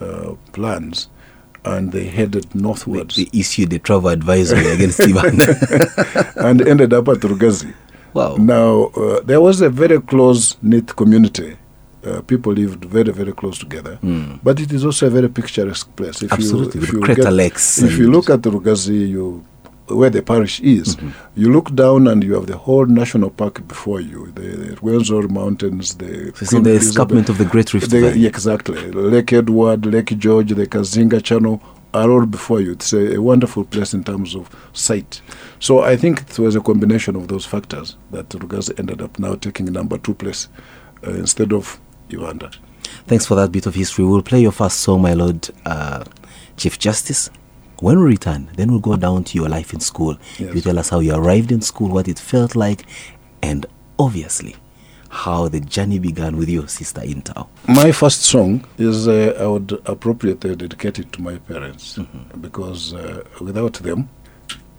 uh, 0.00 0.34
plans. 0.52 1.08
And 1.64 1.92
they 1.92 2.04
headed 2.06 2.54
northwards 2.54 3.16
they 3.16 3.28
issued 3.32 3.72
a 3.72 3.78
travel 3.78 4.08
advisory 4.10 4.66
against 4.70 5.00
Ivan. 5.00 5.40
and 6.36 6.66
ended 6.66 6.92
up 6.94 7.08
at 7.08 7.18
Rugazi. 7.18 7.74
wow. 8.14 8.36
Now, 8.36 8.84
uh, 8.96 9.20
there 9.20 9.40
was 9.40 9.60
a 9.60 9.68
very 9.68 10.00
close 10.00 10.56
knit 10.62 10.94
community. 10.96 11.56
Uh, 12.06 12.22
people 12.22 12.52
lived 12.52 12.84
very, 12.84 13.12
very 13.12 13.32
close 13.32 13.58
together. 13.58 13.98
Mm. 14.02 14.38
But 14.42 14.60
it 14.60 14.72
is 14.72 14.84
also 14.84 15.08
a 15.08 15.10
very 15.10 15.28
picturesque 15.28 15.94
place. 15.96 16.22
If 16.22 16.32
Absolutely, 16.32 16.80
You, 16.80 16.86
if 16.86 16.92
you 16.92 17.00
crater 17.00 17.22
get- 17.24 17.32
lakes 17.32 17.82
If 17.82 17.98
you 17.98 18.10
look 18.10 18.30
at 18.30 18.40
Rugazi, 18.42 19.08
you 19.10 19.44
where 19.88 20.10
the 20.10 20.22
parish 20.22 20.60
is, 20.60 20.96
Mm-hmm. 20.96 21.10
you 21.40 21.52
look 21.52 21.74
down 21.74 22.06
and 22.08 22.22
you 22.24 22.34
have 22.34 22.46
the 22.46 22.56
whole 22.56 22.86
national 22.86 23.30
park 23.30 23.66
before 23.68 24.00
you. 24.00 24.30
The, 24.34 24.42
the 24.42 24.76
Rwenzori 24.76 25.30
Mountains, 25.30 25.94
the 25.96 26.32
So 26.44 26.60
the 26.60 26.72
escarpment 26.76 27.28
of 27.28 27.38
the 27.38 27.44
Great 27.44 27.72
Rift 27.74 27.90
the- 27.90 28.00
Valley. 28.00 28.26
exactly. 28.26 28.80
Lake 28.92 29.32
Edward, 29.32 29.86
Lake 29.86 30.18
George, 30.18 30.50
the 30.54 30.66
Kazinga 30.66 31.22
Channel 31.22 31.60
are 31.94 32.10
all 32.10 32.26
before 32.26 32.60
you. 32.60 32.72
It's 32.72 32.92
a, 32.92 33.14
a 33.14 33.22
wonderful 33.22 33.64
place 33.64 33.94
in 33.94 34.04
terms 34.04 34.34
of 34.34 34.48
sight. 34.74 35.22
So 35.58 35.80
I 35.80 35.96
think 35.96 36.20
it 36.28 36.38
was 36.38 36.54
a 36.54 36.60
combination 36.60 37.16
of 37.16 37.28
those 37.28 37.46
factors 37.46 37.96
that 38.10 38.28
Rugazi 38.28 38.78
ended 38.78 39.00
up 39.00 39.18
now 39.18 39.34
taking 39.36 39.66
number 39.72 39.96
two 39.98 40.14
place 40.14 40.48
uh, 41.06 41.12
instead 41.12 41.52
of 41.52 41.80
Uganda. 42.10 42.50
Thanks 43.06 43.24
for 43.26 43.34
that 43.36 43.52
bit 43.52 43.66
of 43.66 43.74
history. 43.74 44.04
We'll 44.04 44.22
play 44.22 44.40
your 44.42 44.52
first 44.52 44.80
song, 44.80 45.00
my 45.02 45.14
lord, 45.14 45.48
uh, 45.64 46.04
Chief 46.58 46.78
Justice. 46.78 47.30
When 47.80 47.98
we 48.00 48.06
return, 48.06 48.50
then 48.56 48.70
we'll 48.70 48.80
go 48.80 48.96
down 48.96 49.24
to 49.24 49.38
your 49.38 49.48
life 49.48 49.72
in 49.72 49.80
school. 49.80 50.16
Yes. 50.38 50.54
You 50.54 50.60
tell 50.60 50.78
us 50.78 50.88
how 50.88 51.00
you 51.00 51.14
arrived 51.14 51.52
in 51.52 51.60
school, 51.60 51.88
what 51.90 52.08
it 52.08 52.18
felt 52.18 52.56
like, 52.56 52.84
and 53.42 53.66
obviously, 53.98 54.56
how 55.10 55.48
the 55.48 55.60
journey 55.60 55.98
began 55.98 56.36
with 56.36 56.48
your 56.48 56.66
sister 56.68 57.00
Intao. 57.02 57.46
My 57.68 57.92
first 57.92 58.22
song 58.22 58.64
is 58.78 59.06
uh, 59.08 59.36
I 59.40 59.46
would 59.46 59.80
appropriately 59.86 60.56
dedicate 60.56 60.98
it 60.98 61.12
to 61.12 61.22
my 61.22 61.38
parents 61.38 61.98
because 62.40 62.94
uh, 62.94 63.22
without 63.40 63.74
them, 63.74 64.08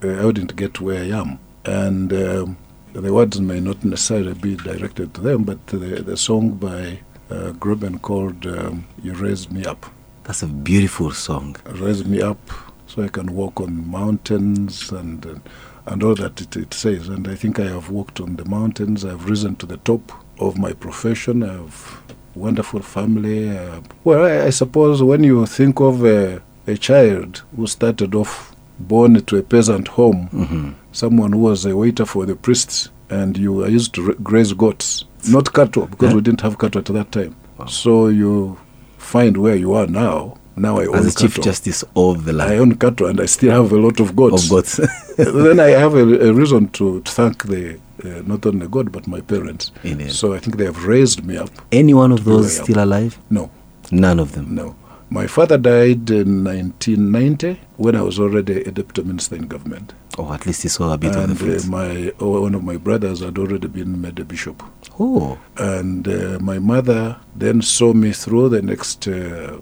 uh, 0.04 0.08
I 0.10 0.26
wouldn't 0.26 0.56
get 0.56 0.82
where 0.82 1.02
I 1.04 1.08
am. 1.18 1.40
and 1.66 2.12
um, 2.14 2.58
the 2.94 3.14
words 3.14 3.40
may 3.40 3.60
not 3.60 3.84
necessarily 3.84 4.34
be 4.34 4.56
directed 4.56 5.14
to 5.14 5.22
them, 5.22 5.44
but 5.44 5.66
the, 5.68 5.78
the 5.78 6.18
song 6.18 6.52
by 6.52 7.00
uh, 7.30 7.52
Groban 7.54 8.02
called 8.02 8.46
um, 8.48 8.86
You 9.04 9.14
Raised 9.14 9.52
Me 9.52 9.64
Up. 9.66 9.86
That's 10.24 10.42
a 10.44 10.48
beautiful 10.48 11.12
song. 11.12 11.56
Raise 11.66 12.06
me 12.06 12.22
up 12.22 12.40
so 12.90 13.04
I 13.04 13.08
can 13.08 13.36
walk 13.36 13.62
on 13.62 13.88
mountains 13.90 14.92
and, 14.92 15.24
and, 15.26 15.42
and 15.86 16.04
all 16.04 16.16
that 16.16 16.42
it, 16.42 16.56
it 16.58 16.74
says. 16.74 17.08
And 17.08 17.28
I 17.28 17.36
think 17.36 17.60
I 17.60 17.68
have 17.68 17.90
walked 17.90 18.20
on 18.20 18.36
the 18.36 18.46
mountains, 18.46 19.06
I've 19.06 19.30
risen 19.30 19.56
to 19.58 19.66
the 19.68 19.78
top 19.78 20.12
of 20.40 20.58
my 20.58 20.74
profession, 20.74 21.44
I 21.44 21.54
have 21.54 22.02
wonderful 22.36 22.82
family. 22.82 23.56
Uh, 23.56 23.82
well, 24.04 24.26
I, 24.26 24.48
I 24.48 24.50
suppose 24.50 25.04
when 25.04 25.24
you 25.24 25.46
think 25.46 25.80
of 25.80 26.04
a, 26.04 26.42
a 26.68 26.78
child 26.78 27.44
who 27.56 27.68
started 27.68 28.16
off 28.16 28.56
born 28.80 29.22
to 29.26 29.38
a 29.38 29.44
peasant 29.44 29.88
home, 29.90 30.30
Mhm. 30.34 30.74
someone 30.92 31.34
who 31.34 31.40
was 31.40 31.66
a 31.66 31.76
waiter 31.76 32.06
for 32.06 32.26
the 32.26 32.36
priests, 32.36 32.90
and 33.10 33.38
you 33.38 33.64
are 33.64 33.70
used 33.70 33.94
to 33.96 34.14
graze 34.24 34.54
goats, 34.54 35.04
not 35.28 35.52
cattle, 35.54 35.86
because 35.88 36.10
Yeah. 36.10 36.16
we 36.16 36.22
didn't 36.22 36.42
have 36.42 36.58
cattle 36.58 36.80
at 36.80 36.86
that 36.86 37.12
time. 37.12 37.36
Wow. 37.58 37.66
So 37.68 38.08
you 38.08 38.58
find 38.98 39.36
where 39.38 39.56
you 39.56 39.74
are 39.74 39.88
now. 39.88 40.38
Now 40.60 40.80
I 40.80 40.86
own 40.88 40.96
As 40.98 41.14
the 41.14 41.22
Chief 41.22 41.32
cattle. 41.36 41.44
Justice 41.44 41.84
of 41.96 42.26
the 42.26 42.34
land. 42.34 42.52
I 42.52 42.58
own 42.58 42.76
cattle, 42.76 43.08
and 43.08 43.20
I 43.22 43.28
still 43.28 43.52
have 43.52 43.72
a 43.72 43.78
lot 43.78 44.00
of 44.00 44.16
goats. 44.16 44.44
of 44.44 44.50
gods. 44.50 44.74
then 45.18 45.60
I 45.60 45.70
have 45.84 45.94
a, 45.96 46.30
a 46.30 46.34
reason 46.34 46.68
to 46.80 47.02
thank 47.06 47.44
the 47.46 47.80
uh, 48.04 48.22
not 48.26 48.46
only 48.46 48.68
God 48.68 48.92
but 48.92 49.08
my 49.08 49.22
parents. 49.22 49.72
Indeed. 49.84 50.12
So 50.12 50.34
I 50.34 50.40
think 50.40 50.58
they 50.58 50.66
have 50.66 50.86
raised 50.86 51.26
me 51.26 51.38
up. 51.38 51.50
Any 51.72 51.94
one 51.94 52.12
of 52.12 52.24
those 52.26 52.58
still 52.58 52.84
alive? 52.84 53.18
No, 53.30 53.50
None 53.92 54.20
of 54.20 54.34
them. 54.34 54.54
no. 54.56 54.76
My 55.12 55.26
father 55.26 55.58
died 55.58 56.12
in 56.12 56.44
1990 56.44 57.60
when 57.78 57.96
I 57.96 58.02
was 58.04 58.20
already 58.20 58.62
a 58.64 58.72
deputy 58.72 59.02
minister 59.04 59.36
in 59.36 59.48
government. 59.48 59.94
Oh, 60.20 60.32
at 60.34 60.46
least 60.46 60.62
he 60.62 60.70
saw 60.70 60.94
a 60.94 60.98
bit 61.00 61.16
of 61.16 61.28
the 61.30 61.36
fruits. 61.36 61.66
uh, 61.66 61.72
my 61.72 62.12
oh, 62.20 62.42
one 62.42 62.54
of 62.54 62.64
my 62.64 62.78
brothers 62.78 63.22
had 63.22 63.40
already 63.40 63.68
been 63.68 64.00
made 64.00 64.20
a 64.20 64.24
bishop. 64.26 64.62
oh, 65.00 65.40
And 65.58 66.08
uh, 66.08 66.38
my 66.42 66.60
mother 66.60 67.18
then 67.36 67.62
saw 67.64 67.92
me 67.94 68.12
through 68.12 68.50
the 68.50 68.62
next 68.62 69.08
uh, 69.08 69.58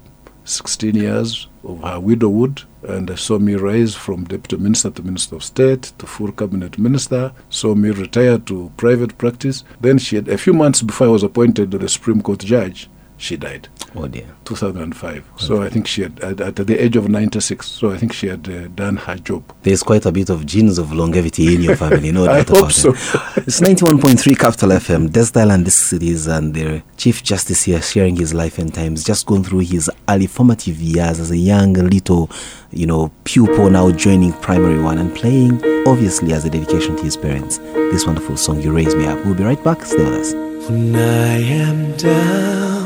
16 0.47 0.95
years 0.95 1.47
of 1.63 1.81
her 1.83 1.99
widowhood 1.99 2.63
and 2.87 3.17
saw 3.19 3.37
me 3.37 3.55
rise 3.55 3.95
from 3.95 4.23
deputy 4.23 4.55
minister 4.57 4.89
to 4.89 5.03
minister 5.03 5.35
of 5.35 5.43
state 5.43 5.91
to 5.97 6.05
full 6.05 6.31
cabinet 6.31 6.77
minister, 6.77 7.33
saw 7.49 7.75
me 7.75 7.89
retire 7.89 8.37
to 8.37 8.71
private 8.77 9.17
practice. 9.17 9.63
Then 9.81 9.97
she 9.97 10.15
had, 10.15 10.29
a 10.29 10.37
few 10.37 10.53
months 10.53 10.81
before 10.81 11.07
I 11.07 11.11
was 11.11 11.23
appointed 11.23 11.71
the 11.71 11.89
Supreme 11.89 12.21
Court 12.21 12.39
judge, 12.39 12.89
she 13.17 13.35
died. 13.35 13.67
oh 13.95 14.07
dear. 14.07 14.27
2005. 14.45 15.25
So 15.37 15.61
I 15.61 15.69
think 15.69 15.87
she 15.87 16.03
had, 16.03 16.19
at, 16.19 16.39
at 16.39 16.55
the 16.55 16.81
age 16.81 16.95
of 16.95 17.09
96, 17.09 17.65
so 17.67 17.91
I 17.91 17.97
think 17.97 18.13
she 18.13 18.27
had 18.27 18.47
uh, 18.47 18.67
done 18.69 18.97
her 18.97 19.15
job. 19.17 19.43
There's 19.63 19.83
quite 19.83 20.05
a 20.05 20.11
bit 20.11 20.29
of 20.29 20.45
genes 20.45 20.77
of 20.77 20.93
longevity 20.93 21.55
in 21.55 21.61
your 21.61 21.75
family, 21.75 22.11
no 22.11 22.23
I 22.29 22.43
doubt 22.43 22.49
hope 22.49 22.57
about 22.59 22.71
so. 22.71 22.89
it. 22.91 23.47
It's 23.47 23.59
91.3 23.59 24.37
Capital 24.37 24.69
FM, 24.69 25.11
Desert 25.11 25.37
Island 25.37 25.65
Disc 25.65 25.83
Cities, 25.87 26.27
and 26.27 26.53
the 26.53 26.83
Chief 26.95 27.23
Justice 27.23 27.63
here 27.63 27.81
sharing 27.81 28.15
his 28.15 28.33
life 28.33 28.59
and 28.59 28.73
times, 28.73 29.03
just 29.03 29.25
going 29.25 29.43
through 29.43 29.59
his 29.59 29.89
early 30.07 30.27
formative 30.27 30.77
years 30.79 31.19
as 31.19 31.31
a 31.31 31.37
young 31.37 31.73
little, 31.73 32.29
you 32.71 32.85
know, 32.85 33.11
pupil 33.23 33.69
now 33.69 33.91
joining 33.91 34.31
primary 34.33 34.79
one 34.79 34.97
and 34.99 35.13
playing, 35.15 35.55
obviously, 35.87 36.33
as 36.33 36.45
a 36.45 36.49
dedication 36.49 36.95
to 36.95 37.03
his 37.03 37.17
parents. 37.17 37.57
This 37.57 38.05
wonderful 38.05 38.37
song, 38.37 38.61
You 38.61 38.73
Raise 38.73 38.95
Me 38.95 39.07
Up. 39.07 39.23
We'll 39.25 39.33
be 39.35 39.43
right 39.43 39.61
back. 39.63 39.83
Stay 39.83 39.97
with 39.97 40.13
us. 40.13 40.33
When 40.69 40.95
I 40.95 41.37
am 41.41 41.95
down 41.97 42.76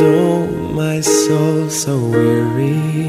oh 0.00 0.46
my 0.74 1.00
soul 1.00 1.68
so 1.68 1.98
weary, 1.98 3.08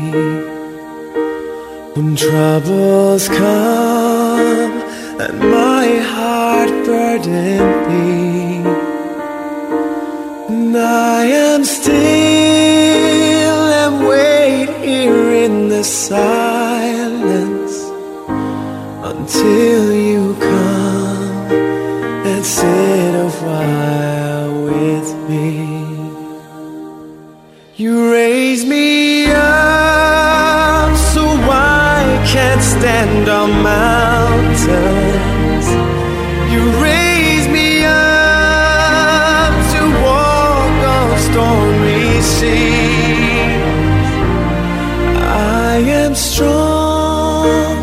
when 1.96 2.16
troubles 2.16 3.28
come 3.28 4.74
and 5.24 5.40
my 5.40 5.88
heart 6.14 6.70
burden 6.86 7.60
be, 7.88 8.62
and 10.54 10.78
I 10.78 11.26
am 11.26 11.64
still 11.64 11.96
and 13.82 14.08
wait 14.08 14.70
here 14.86 15.32
in 15.46 15.70
the 15.70 15.84
silence 15.84 17.76
until 19.12 19.94
you 19.94 20.36
come 20.40 21.52
and 22.32 22.46
sit 22.46 23.16
a 23.16 23.30
while 23.44 24.19
You 27.80 28.12
raise 28.12 28.66
me 28.66 29.32
up 29.32 30.98
so 30.98 31.24
I 31.24 32.04
can't 32.28 32.62
stand 32.62 33.30
on 33.30 33.64
mountains. 33.64 34.68
You 36.52 36.62
raise 36.84 37.48
me 37.48 37.86
up 37.86 39.54
to 39.72 39.82
walk 40.04 40.78
on 40.98 41.18
stormy 41.28 42.22
seas. 42.36 44.10
I 45.24 45.80
am 46.04 46.16
strong 46.16 47.78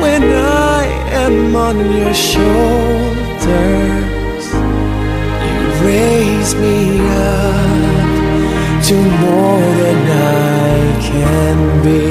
when 0.00 0.22
I 0.32 0.84
am 1.24 1.56
on 1.56 1.76
your 1.98 2.14
shoulders. 2.14 2.86
You 5.42 5.58
raise 5.84 6.54
me 6.54 7.00
up 7.00 7.59
to 8.90 8.96
more 8.96 9.60
than 9.60 10.10
I 10.10 11.00
can 11.00 11.82
be. 11.84 12.09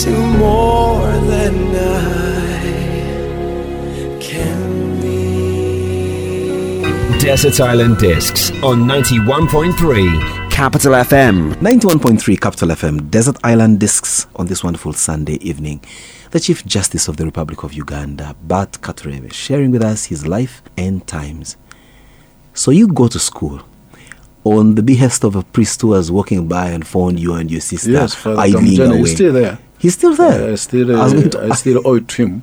To 0.00 0.10
more 0.38 1.06
than 1.32 1.74
I 1.76 1.78
can 4.18 5.00
be. 5.00 6.82
Desert 7.18 7.60
Island 7.60 7.98
Discs 7.98 8.50
on 8.62 8.84
91.3 8.88 10.50
Capital 10.50 10.92
FM. 10.94 11.52
91.3 11.56 12.40
Capital 12.40 12.68
FM, 12.70 13.10
Desert 13.10 13.36
Island 13.44 13.78
Discs 13.78 14.26
on 14.36 14.46
this 14.46 14.64
wonderful 14.64 14.94
Sunday 14.94 15.34
evening. 15.42 15.82
The 16.30 16.40
Chief 16.40 16.64
Justice 16.64 17.06
of 17.08 17.18
the 17.18 17.26
Republic 17.26 17.62
of 17.62 17.74
Uganda, 17.74 18.34
Bart 18.42 18.72
Katureebe, 18.80 19.30
sharing 19.34 19.70
with 19.70 19.82
us 19.82 20.06
his 20.06 20.26
life 20.26 20.62
and 20.78 21.06
times. 21.06 21.58
So 22.54 22.70
you 22.70 22.88
go 22.88 23.06
to 23.08 23.18
school 23.18 23.60
on 24.44 24.76
the 24.76 24.82
behest 24.82 25.24
of 25.24 25.36
a 25.36 25.42
priest 25.42 25.82
who 25.82 25.88
was 25.88 26.10
walking 26.10 26.48
by 26.48 26.70
and 26.70 26.86
found 26.86 27.20
you 27.20 27.34
and 27.34 27.50
your 27.50 27.60
sister 27.60 27.90
Yes, 27.90 28.14
Father 28.14 28.40
idling 28.40 28.64
Kamjani 28.64 28.90
away. 28.92 29.00
is 29.02 29.12
still 29.12 29.32
there. 29.34 29.58
He's 29.80 29.94
still 29.94 30.14
there. 30.14 30.52
I 30.52 30.56
still, 30.56 30.94
I 30.94 31.04
uh, 31.06 31.28
to 31.30 31.40
I 31.50 31.54
still 31.54 31.80
owe 31.86 31.94
it 31.96 32.06
to 32.08 32.22
him. 32.26 32.42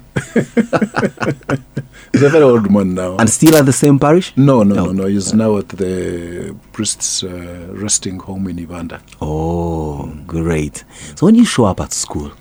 He's 2.14 2.24
a 2.24 2.30
very 2.30 2.44
old 2.44 2.72
man 2.72 2.96
now. 2.96 3.18
and 3.18 3.30
still 3.30 3.56
at 3.56 3.66
the 3.66 3.74
same 3.74 4.00
parish? 4.00 4.34
no, 4.36 4.64
no, 4.64 4.74
No. 4.76 4.86
no, 4.86 4.92
no. 4.92 5.06
He's 5.06 5.34
now 5.34 5.58
at 5.58 5.70
the 5.70 6.56
priest's 6.74 7.24
uh, 7.24 7.68
resting 7.72 8.20
home 8.20 8.48
in 8.48 8.58
Ibanda. 8.58 9.02
Oh, 9.22 10.08
great. 10.26 10.84
So 11.16 11.26
when 11.28 11.36
you 11.36 11.46
show 11.46 11.66
up 11.66 11.80
at 11.80 11.94
school, 11.94 12.32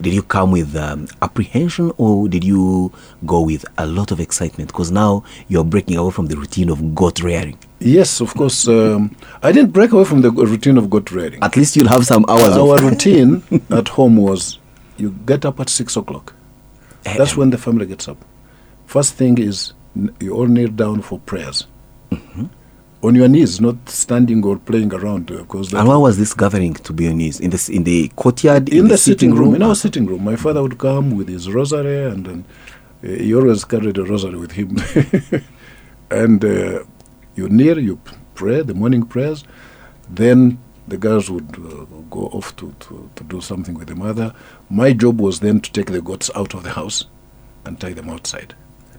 did 0.00 0.14
you 0.14 0.22
come 0.22 0.52
with 0.52 0.74
um, 0.76 1.06
apprehension 1.20 1.92
or 1.98 2.26
did 2.28 2.42
you 2.44 2.92
go 3.26 3.40
with 3.42 3.64
a 3.76 3.86
lot 3.86 4.10
of 4.10 4.20
excitement? 4.20 4.68
Because 4.68 4.90
now 4.90 5.22
you're 5.48 5.64
breaking 5.64 5.96
away 5.98 6.12
from 6.12 6.26
the 6.28 6.36
routine 6.36 6.70
of 6.70 6.94
goat 6.94 7.20
rearing. 7.20 7.58
Yes, 7.80 8.20
of 8.20 8.34
course. 8.34 8.68
Um, 8.68 9.16
I 9.42 9.52
didn't 9.52 9.70
break 9.72 9.92
away 9.92 10.04
from 10.04 10.20
the 10.20 10.30
routine 10.30 10.76
of 10.76 10.90
goat 10.90 11.10
rearing. 11.10 11.42
At 11.42 11.56
least 11.56 11.76
you'll 11.76 11.88
have 11.88 12.04
some 12.04 12.24
hours 12.28 12.54
Our 12.56 12.76
routine 12.90 13.42
at 13.70 13.88
home 13.88 14.16
was 14.18 14.58
you 14.98 15.12
get 15.24 15.44
up 15.46 15.60
at 15.60 15.70
six 15.70 15.96
o'clock. 15.96 16.34
Eh, 17.06 17.16
That's 17.16 17.36
when 17.36 17.48
the 17.50 17.56
family 17.58 17.86
gets 17.86 18.06
up. 18.06 18.18
First 18.86 19.14
thing 19.14 19.38
is 19.38 19.72
you 20.20 20.32
all 20.34 20.46
kneel 20.46 20.68
down 20.68 21.00
for 21.00 21.18
prayers. 21.20 21.66
Mm-hmm. 22.10 22.44
On 23.02 23.14
your 23.14 23.28
knees, 23.28 23.62
not 23.62 23.76
standing 23.88 24.44
or 24.44 24.58
playing 24.58 24.92
around. 24.92 25.30
uh, 25.30 25.38
Because 25.38 25.72
And 25.72 25.88
where 25.88 25.98
was 25.98 26.18
this 26.18 26.34
gathering 26.34 26.74
to 26.74 26.92
be 26.92 27.08
on 27.08 27.16
knees? 27.16 27.40
In 27.40 27.48
the, 27.48 27.70
in 27.72 27.84
the 27.84 28.08
courtyard? 28.14 28.68
in, 28.68 28.88
the, 28.88 28.98
sitting 28.98 29.34
room, 29.34 29.54
in 29.54 29.62
our 29.62 29.74
sitting 29.74 30.04
room. 30.04 30.22
My 30.22 30.36
father 30.36 30.60
would 30.62 30.76
come 30.76 31.16
with 31.16 31.28
his 31.28 31.50
rosary, 31.50 32.04
and 32.12 32.26
then 32.26 32.44
uh, 33.02 33.08
he 33.08 33.34
always 33.34 33.64
carried 33.64 33.96
a 33.96 34.04
rosary 34.04 34.36
with 34.36 34.52
him. 34.52 34.76
and 36.10 36.44
uh, 36.44 36.80
you 37.36 37.48
kneel, 37.48 37.78
you 37.78 38.00
pray 38.34 38.62
the 38.62 38.74
morning 38.74 39.04
prayers. 39.04 39.44
Then 40.08 40.58
the 40.88 40.96
girls 40.96 41.30
would 41.30 41.54
uh, 41.56 41.84
go 42.10 42.26
off 42.32 42.56
to, 42.56 42.74
to, 42.80 43.10
to 43.16 43.24
do 43.24 43.40
something 43.40 43.74
with 43.74 43.88
the 43.88 43.94
mother. 43.94 44.34
My 44.68 44.92
job 44.92 45.20
was 45.20 45.40
then 45.40 45.60
to 45.60 45.70
take 45.72 45.86
the 45.86 46.02
goats 46.02 46.30
out 46.34 46.54
of 46.54 46.62
the 46.64 46.70
house 46.70 47.06
and 47.64 47.80
tie 47.80 47.92
them 47.92 48.10
outside. 48.10 48.54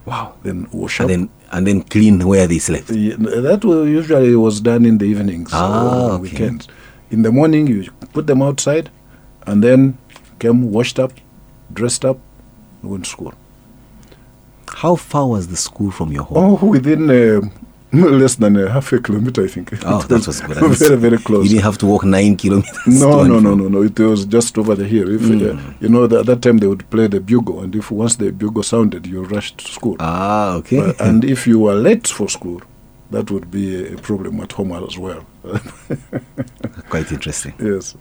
Wow. 0.05 0.35
Then 0.43 0.67
wash 0.71 0.99
up. 0.99 1.09
And 1.09 1.27
then, 1.27 1.29
and 1.51 1.67
then 1.67 1.81
clean 1.83 2.25
where 2.25 2.47
they 2.47 2.59
slept. 2.59 2.89
Yeah, 2.91 3.15
that 3.17 3.63
usually 3.63 4.35
was 4.35 4.61
done 4.61 4.85
in 4.85 4.97
the 4.97 5.05
evenings 5.05 5.49
Ah, 5.53 6.13
okay. 6.13 6.21
weekends. 6.21 6.67
In 7.11 7.23
the 7.23 7.31
morning, 7.31 7.67
you 7.67 7.91
put 8.13 8.25
them 8.25 8.41
outside, 8.41 8.89
and 9.45 9.61
then 9.63 9.97
came 10.39 10.71
washed 10.71 10.97
up, 10.97 11.11
dressed 11.73 12.05
up, 12.05 12.17
went 12.81 13.03
to 13.03 13.09
school. 13.11 13.33
How 14.69 14.95
far 14.95 15.27
was 15.27 15.49
the 15.49 15.57
school 15.57 15.91
from 15.91 16.11
your 16.11 16.23
home? 16.23 16.57
Oh, 16.61 16.65
within 16.65 17.09
uh, 17.09 17.41
less 18.21 18.35
than 18.35 18.55
a 18.57 18.69
half 18.69 18.91
a 18.93 18.99
kilometer, 18.99 19.43
I 19.43 19.47
think. 19.47 19.73
Oh, 19.85 20.01
that 20.03 20.25
was 20.27 20.39
good. 20.41 20.57
Very, 20.77 20.95
very 20.97 21.17
close. 21.17 21.43
You 21.45 21.49
didn't 21.55 21.63
have 21.65 21.77
to 21.79 21.85
walk 21.85 22.03
nine 22.05 22.37
kilometers. 22.37 22.87
No, 22.87 23.23
no, 23.23 23.39
no, 23.39 23.53
no, 23.55 23.67
no. 23.67 23.81
It 23.83 23.99
was 23.99 24.25
just 24.25 24.57
over 24.57 24.75
the 24.75 24.85
hill. 24.85 25.09
If 25.13 25.23
uh, 25.23 25.57
you 25.81 25.89
know, 25.89 26.05
at 26.05 26.25
that 26.25 26.41
time 26.41 26.57
they 26.59 26.67
would 26.67 26.89
play 26.89 27.07
the 27.07 27.19
bugle, 27.19 27.61
and 27.61 27.75
if 27.75 27.91
once 27.91 28.15
the 28.15 28.31
bugle 28.31 28.63
sounded, 28.63 29.05
you 29.07 29.23
rushed 29.23 29.57
to 29.59 29.71
school. 29.71 29.97
Ah, 29.99 30.53
okay. 30.55 30.77
But- 30.79 31.01
and 31.01 31.25
if 31.25 31.45
you 31.47 31.59
were 31.59 31.75
late 31.75 32.07
for 32.07 32.29
school, 32.29 32.61
that 33.11 33.29
would 33.29 33.51
be 33.51 33.93
a 33.93 33.97
problem 33.97 34.39
at 34.39 34.53
home 34.53 34.71
as 34.71 34.97
well. 34.97 35.25
Quite 36.91 37.11
interesting. 37.11 37.53
yes. 37.59 37.95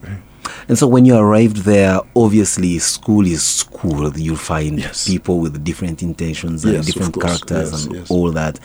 And 0.68 0.76
so 0.76 0.86
when 0.94 1.04
you 1.04 1.14
arrived 1.16 1.58
there, 1.58 2.00
obviously 2.16 2.78
school 2.80 3.24
is 3.26 3.42
school. 3.62 4.10
You'll 4.16 4.36
find 4.54 4.78
Yes. 4.80 5.06
people 5.06 5.38
with 5.42 5.62
different 5.64 6.02
intentions 6.02 6.64
and 6.64 6.74
Yes, 6.74 6.86
different 6.86 7.14
characters 7.20 7.70
Yes, 7.72 7.86
and 7.86 8.06
all 8.10 8.30
that. 8.32 8.58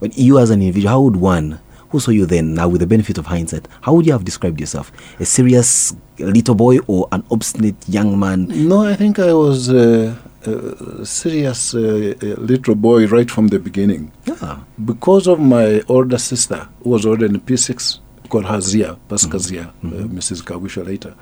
But 0.00 0.10
you 0.18 0.38
as 0.38 0.50
an 0.50 0.60
individual, 0.60 0.90
how 0.94 1.00
would 1.06 1.16
one 1.16 1.58
who 1.90 1.98
saw 1.98 2.10
you 2.12 2.26
then, 2.26 2.54
now 2.54 2.68
with 2.68 2.80
the 2.80 2.86
benefit 2.86 3.16
of 3.18 3.26
hindsight, 3.26 3.66
how 3.80 3.92
would 3.94 4.06
you 4.06 4.12
have 4.12 4.24
described 4.24 4.60
yourself? 4.60 4.92
A 5.18 5.24
serious 5.24 5.94
little 6.18 6.54
boy 6.54 6.78
or 6.86 7.08
an 7.10 7.22
obstinate 7.30 7.76
young 7.88 8.18
man? 8.18 8.46
No, 8.48 8.84
I 8.84 8.94
think 8.94 9.18
I 9.18 9.32
was 9.32 9.70
uh, 9.70 10.14
a 10.46 11.04
serious 11.06 11.74
uh, 11.74 11.80
uh, 12.22 12.26
little 12.52 12.74
boy 12.74 13.06
right 13.06 13.30
from 13.30 13.48
the 13.48 13.58
beginning. 13.58 14.12
Ah, 14.42 14.62
Because 14.84 15.26
of 15.26 15.40
my 15.40 15.82
older 15.88 16.18
sister, 16.18 16.68
who 16.84 16.90
was 16.90 17.06
already 17.06 17.34
in 17.34 17.40
P6, 17.40 17.98
called 18.30 18.46
her 18.46 18.60
Zia, 18.60 18.96
Pasca 19.08 19.38
Zia, 19.38 19.64
uh, 19.84 19.88
Mrs. 20.18 20.42
Kawisha 20.42 20.82
later. 20.86 21.14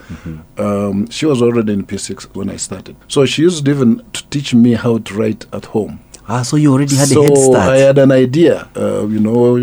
Um, 0.57 1.09
she 1.11 1.27
was 1.27 1.43
already 1.43 1.73
in 1.73 1.85
P6 1.85 2.35
when 2.37 2.51
I 2.51 2.57
started. 2.57 2.97
So 3.09 3.25
she 3.27 3.43
used 3.43 3.67
even 3.69 4.03
to 4.13 4.27
teach 4.29 4.55
me 4.55 4.75
how 4.75 4.99
to 4.99 5.15
write 5.15 5.47
at 5.53 5.65
home. 5.67 5.99
ah, 6.31 6.43
so 6.43 6.57
you 6.59 6.71
already 6.75 6.95
had 6.95 7.09
so 7.09 7.23
a 7.23 7.29
head 7.29 7.39
start. 7.39 7.69
I 7.71 7.79
had 7.79 7.99
an 7.99 8.13
idea, 8.13 8.69
uh, 8.77 9.07
you 9.07 9.19
know, 9.19 9.57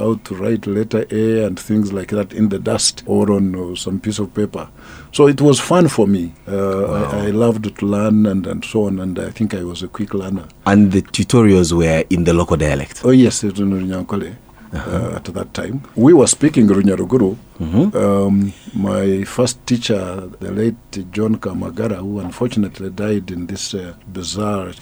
how 0.00 0.14
to 0.26 0.34
write 0.36 0.66
letter 0.68 1.04
A 1.10 1.44
and 1.46 1.58
things 1.58 1.92
like 1.92 2.10
that 2.18 2.32
in 2.32 2.48
the 2.48 2.60
dust 2.60 3.02
or 3.06 3.32
on 3.32 3.44
uh, 3.56 3.74
some 3.74 3.98
piece 3.98 4.20
of 4.20 4.32
paper. 4.32 4.68
So 5.10 5.26
it 5.26 5.40
was 5.40 5.58
fun 5.58 5.88
for 5.88 6.06
me. 6.06 6.32
Uh, 6.46 6.84
I, 6.92 7.26
I 7.26 7.30
loved 7.30 7.64
to 7.78 7.86
learn 7.86 8.26
and, 8.26 8.46
and 8.46 8.64
so 8.64 8.84
on, 8.86 9.00
and 9.00 9.18
I 9.18 9.30
think 9.30 9.52
I 9.52 9.64
was 9.64 9.82
a 9.82 9.88
quick 9.88 10.14
learner. 10.14 10.46
and 10.64 10.92
the 10.92 11.02
tutorials 11.02 11.72
were 11.72 12.04
in 12.08 12.22
the 12.24 12.32
local 12.32 12.56
dialect. 12.56 13.02
Oh 13.04 13.10
yes, 13.10 13.42
it 13.42 13.50
was 13.52 13.60
in 13.60 13.72
Runyankole. 13.72 14.36
Uh, 14.74 15.12
at 15.16 15.24
that 15.24 15.52
time, 15.52 15.82
we 15.96 16.14
were 16.14 16.26
speaking 16.26 16.66
Runyaruguru. 16.66 17.36
Um, 17.94 18.52
my 18.74 19.22
first 19.24 19.64
teacher, 19.66 20.28
the 20.40 20.50
late 20.50 21.10
John 21.12 21.36
Kamagara, 21.36 21.96
who 21.98 22.18
unfortunately 22.20 22.88
died 22.90 23.30
in 23.30 23.46
this 23.46 23.74
uh, 23.74 23.92
bizarre 24.12 24.72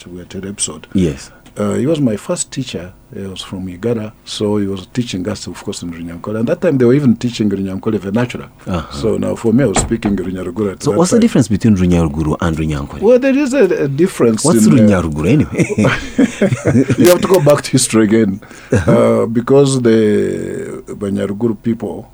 episode, 0.45 0.87
Yes. 0.93 1.31
Uh, 1.57 1.73
he 1.73 1.85
was 1.85 1.99
my 1.99 2.15
first 2.15 2.49
teacher. 2.51 2.93
He 3.13 3.23
was 3.23 3.41
from 3.41 3.67
Uganda, 3.67 4.13
so 4.23 4.55
he 4.55 4.67
was 4.67 4.87
teaching 4.87 5.27
us, 5.27 5.45
of 5.47 5.61
course, 5.61 5.83
in 5.83 5.91
Runyankole. 5.91 6.39
And 6.39 6.47
that 6.47 6.61
time 6.61 6.77
they 6.77 6.85
were 6.85 6.93
even 6.93 7.15
teaching 7.17 7.49
Runyankole 7.49 7.99
vernacular. 7.99 8.49
Uh-huh. 8.65 8.89
So 8.93 9.17
now 9.17 9.35
for 9.35 9.51
me, 9.51 9.65
I 9.65 9.67
was 9.67 9.79
speaking 9.79 10.15
Runyaruguru. 10.15 10.71
at 10.71 10.83
So 10.83 10.91
what's 10.91 11.11
the 11.11 11.19
difference 11.19 11.49
between 11.49 11.75
Runyaruguru 11.75 12.37
and 12.39 12.55
Runyankole? 12.55 13.01
Well, 13.01 13.19
there 13.19 13.37
is 13.37 13.53
a, 13.53 13.83
a 13.83 13.87
difference. 13.89 14.45
What's 14.45 14.65
in, 14.65 14.71
Runyaruguru 14.73 15.27
anyway? 15.27 15.65
you 16.97 17.09
have 17.09 17.19
to 17.21 17.27
go 17.27 17.43
back 17.43 17.63
to 17.63 17.71
history 17.71 18.05
again, 18.05 18.39
uh, 18.71 19.25
because 19.25 19.81
the 19.81 20.83
Banyaruguru 20.87 21.61
people, 21.61 22.09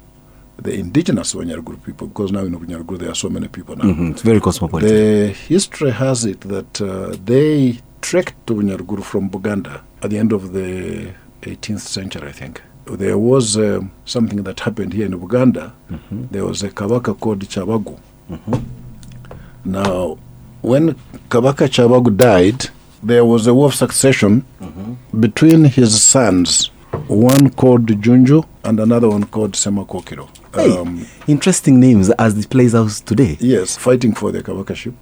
the 0.62 0.74
indigenous 0.74 1.36
Banyaruguru 1.36 1.84
people, 1.84 2.08
because 2.08 2.32
now 2.32 2.40
in 2.40 2.58
Banyaruguru 2.60 2.98
there 2.98 3.12
are 3.12 3.16
so 3.16 3.30
many 3.30 3.48
people 3.48 3.76
now. 3.76 3.84
Mhm, 3.86 4.12
It's 4.12 4.24
very 4.24 4.40
cosmopolitan. 4.40 4.90
The 4.90 5.28
history 5.48 5.92
has 5.92 6.26
it 6.26 6.42
that 6.42 6.82
uh, 6.82 7.16
they 7.24 7.80
trekked 8.02 8.48
to 8.48 8.56
Nyaruguru 8.56 9.04
from 9.04 9.30
Buganda 9.30 9.82
at 10.02 10.10
the 10.10 10.18
end 10.18 10.34
of 10.34 10.54
the 10.54 11.14
18th 11.42 11.80
century, 11.82 12.30
I 12.30 12.32
think. 12.32 12.62
There 12.86 13.18
was 13.18 13.58
um, 13.58 13.92
something 14.06 14.44
that 14.44 14.62
happened 14.62 14.94
here 14.94 15.06
in 15.06 15.12
Uganda. 15.12 15.74
Mm-hmm. 15.92 16.28
There 16.32 16.46
was 16.46 16.64
a 16.64 16.70
Kabaka 16.70 17.20
called 17.20 17.42
Kyabaggu. 17.42 18.00
Mm-hmm. 18.32 19.72
Now, 19.72 20.18
when 20.62 20.94
Kabaka 21.30 21.68
Kyabaggu 21.68 22.16
died, 22.16 22.70
there 23.04 23.26
was 23.26 23.46
a 23.48 23.54
war 23.54 23.68
of 23.68 23.76
succession 23.76 24.46
mm-hmm. 24.62 25.20
between 25.20 25.66
his 25.66 26.02
sons, 26.02 26.68
one 27.08 27.50
called 27.52 27.88
Junju 27.88 28.48
and 28.64 28.80
another 28.80 29.10
one 29.10 29.26
called 29.26 29.54
Semakokiro. 29.54 30.30
Hey, 30.56 30.78
um, 30.78 31.06
interesting 31.28 31.80
names 31.80 32.10
as 32.12 32.38
it 32.38 32.50
plays 32.50 32.74
out 32.74 32.92
today. 32.92 33.38
Yes, 33.40 33.78
fighting 33.78 34.14
for 34.14 34.32
the 34.32 34.42
Kabaka 34.42 34.76
ship. 34.76 34.94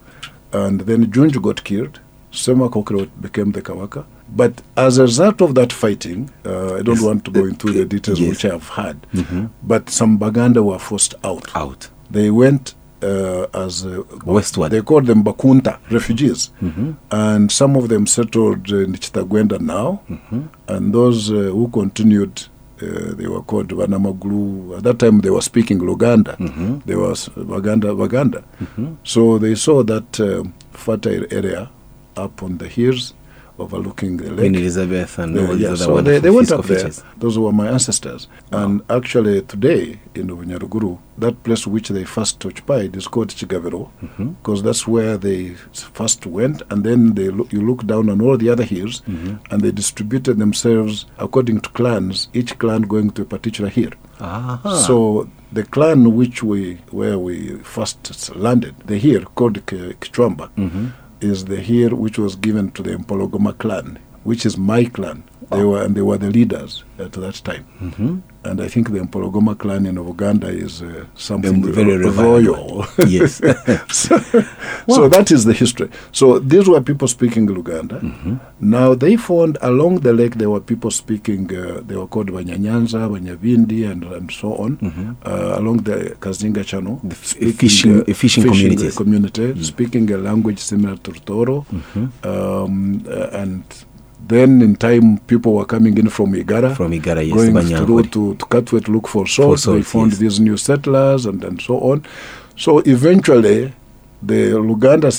And 0.52 0.82
then 0.82 1.06
Junju 1.08 1.42
got 1.42 1.64
killed. 1.64 2.00
Semakokiro 2.36 3.10
became 3.22 3.52
the 3.52 3.62
Kabaka. 3.62 4.06
But 4.36 4.62
as 4.76 4.98
a 4.98 5.04
result 5.04 5.42
of 5.42 5.56
that 5.56 5.72
fighting, 5.74 6.30
uh, 6.46 6.76
I 6.76 6.82
don't 6.82 6.96
Yes. 6.96 7.02
want 7.04 7.26
to 7.26 7.32
go 7.32 7.46
into 7.46 7.72
the 7.72 7.86
details 7.86 8.20
Yes. 8.20 8.30
which 8.30 8.46
I 8.46 8.50
have 8.50 8.70
had, 8.70 8.98
but 9.64 9.90
some 9.90 10.18
Baganda 10.18 10.62
were 10.64 10.80
forced 10.80 11.16
out. 11.24 11.48
Out. 11.56 11.90
They 12.12 12.30
went 12.32 12.74
uh, 13.04 13.46
as 13.54 13.86
uh, 13.86 14.02
Westward. 14.26 14.72
They 14.72 14.82
called 14.82 15.06
them 15.06 15.24
Bakunta 15.24 15.78
refugees, 15.92 16.50
and 17.12 17.52
some 17.52 17.76
of 17.76 17.88
them 17.90 18.08
settled 18.08 18.70
in 18.72 18.94
Kitagwenda 18.94 19.60
now, 19.60 20.02
and 20.68 20.94
those 20.94 21.32
uh, 21.32 21.52
who 21.52 21.68
continued 21.70 22.48
Uh, 22.82 23.16
they 23.16 23.26
were 23.26 23.42
called 23.42 23.70
Vanamaglu. 23.70 24.76
At 24.78 24.84
that 24.84 25.00
time, 25.00 25.22
they 25.22 25.30
were 25.30 25.42
speaking 25.42 25.80
Luganda. 25.80 26.36
Mm-hmm. 26.38 26.80
They 26.86 26.98
was 26.98 27.30
Waganda, 27.38 27.96
Waganda. 27.96 28.44
So 29.06 29.40
they 29.40 29.56
saw 29.56 29.82
that 29.84 30.20
um 30.20 30.52
fertile 30.74 31.24
area 31.32 31.70
up 32.18 32.44
on 32.44 32.58
the 32.58 32.68
hills 32.68 33.14
overlooking 33.58 34.18
the 34.18 34.26
lake. 34.30 34.38
Queen 34.40 34.56
Elizabeth 34.56 35.18
and 35.18 35.38
all 35.40 35.46
Uh, 35.46 35.52
these 35.54 35.62
yeah, 35.62 35.68
other 35.70 35.78
so 35.78 36.02
they, 36.02 36.20
they 36.20 36.30
went 36.30 36.52
up 36.52 36.66
there. 36.66 36.92
Those 37.18 37.40
were 37.40 37.54
my 37.54 37.70
ancestors. 37.70 38.28
And 38.52 38.82
actually, 38.90 39.44
today 39.44 39.98
in 40.14 40.28
Unyaruguru, 40.28 41.00
that 41.20 41.42
place 41.42 41.66
which 41.66 41.88
they 41.88 42.04
first 42.04 42.46
occupied 42.46 42.98
is 42.98 43.08
called 43.08 43.30
Chigavero, 43.30 43.90
Mm-hmm. 44.04 44.28
because 44.42 44.62
that's 44.62 44.86
where 44.86 45.16
they 45.18 45.52
first 45.94 46.26
went. 46.26 46.64
And 46.70 46.84
then 46.84 47.14
they 47.14 47.30
look, 47.30 47.54
you 47.54 47.62
look 47.66 47.86
down 47.88 48.10
on 48.10 48.20
all 48.22 48.38
the 48.38 48.50
other 48.50 48.66
hills, 48.66 49.02
Mm-hmm. 49.08 49.36
and 49.52 49.62
they 49.62 49.72
distributed 49.72 50.38
themselves 50.38 51.06
according 51.18 51.62
to 51.62 51.70
clans, 51.70 52.28
each 52.34 52.58
clan 52.60 52.82
going 52.82 53.12
to 53.12 53.22
a 53.22 53.26
particular 53.26 53.70
hill. 53.70 53.92
Ah. 54.20 54.60
So 54.86 55.30
the 55.54 55.64
clan 55.64 56.14
which 56.16 56.44
we 56.44 56.80
where 56.92 57.18
we 57.18 57.56
first 57.64 58.36
landed, 58.36 58.76
the 58.86 58.98
hill 58.98 59.24
called 59.36 59.66
K- 59.66 59.94
Kichwamba, 60.02 60.50
Mm-hmm. 60.58 60.88
Is 61.26 61.46
the 61.46 61.58
hill 61.58 61.96
which 61.96 62.18
was 62.18 62.36
given 62.36 62.72
to 62.72 62.84
the 62.84 62.92
Mpologoma 62.98 63.58
clan, 63.58 64.00
which 64.24 64.46
is 64.46 64.58
my 64.58 64.86
clan. 64.86 65.24
They 65.52 65.62
Oh. 65.62 65.70
were 65.70 65.84
and 65.84 65.96
they 65.96 66.02
were 66.02 66.18
the 66.18 66.32
leaders 66.32 66.84
at 67.00 67.12
that 67.14 67.36
time. 67.44 67.66
Mm-hmm. 67.82 68.20
And 68.46 68.62
I 68.62 68.68
think 68.68 68.92
the 68.92 69.00
Mpologoma 69.00 69.58
clan 69.58 69.86
in 69.88 69.96
Uganda 69.96 70.48
is 70.48 70.82
uh, 70.82 71.06
something 71.16 71.64
Very- 71.64 71.98
very 71.98 72.10
royal. 72.10 72.86
Yes. 73.08 73.38
so, 74.02 74.18
so 74.98 75.10
that 75.10 75.32
is 75.32 75.46
the 75.46 75.54
history. 75.54 75.90
So 76.12 76.40
these 76.40 76.68
were 76.70 76.80
people 76.82 77.08
speaking 77.08 77.48
Luganda. 77.48 78.00
Mm-hmm. 78.02 78.36
Now 78.60 78.94
they 78.94 79.16
found 79.16 79.58
along 79.62 80.02
the 80.02 80.14
lake 80.14 80.36
there 80.36 80.50
were 80.50 80.62
people 80.62 80.92
speaking. 80.92 81.44
Uh, 81.56 81.82
they 81.88 81.96
were 81.96 82.08
called 82.08 82.28
Banyanyanza, 82.30 83.02
Banyavindi, 83.10 83.90
and 83.92 84.04
and 84.04 84.32
so 84.32 84.54
on 84.56 84.78
uh, 85.26 85.56
along 85.60 85.78
the 85.78 86.16
Kazinga 86.20 86.64
Channel. 86.66 86.98
Mm-hmm. 86.98 87.10
The 87.10 87.48
f- 87.50 87.56
fishing- 87.58 88.06
fishing 88.14 88.44
communities. 88.44 88.96
community 88.96 89.64
speaking 89.64 90.12
a 90.12 90.18
language 90.18 90.60
similar 90.60 90.98
to 90.98 91.12
Toro, 91.14 91.66
Mm-hmm. 91.74 92.06
um, 92.28 93.04
uh, 93.08 93.42
and. 93.42 93.64
Then 94.28 94.62
in 94.62 94.76
time, 94.76 95.20
people 95.28 95.54
were 95.54 95.66
coming 95.66 95.98
in 95.98 96.10
from 96.10 96.34
Igara, 96.34 96.76
From 96.76 96.92
Igara, 96.92 97.24
yes, 97.28 97.36
going 97.36 97.64
through 97.68 98.04
to, 98.04 98.36
to 98.36 98.46
Katwe 98.46 98.84
to 98.86 98.92
look 98.92 99.08
for 99.08 99.28
salt. 99.28 99.60
salt, 99.60 99.78
they 99.78 99.84
found 99.84 100.12
yes. 100.14 100.20
these 100.20 100.40
new 100.40 100.58
settlers 100.58 101.26
and, 101.28 101.44
and 101.44 101.62
so 101.62 101.78
on. 101.80 102.04
So 102.58 102.80
eventually, 102.80 103.72
the 104.24 104.52
Luganda 104.54 105.12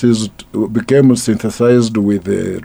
became 0.72 1.14
synthesized 1.14 1.96
with 1.96 2.24
the 2.24 2.60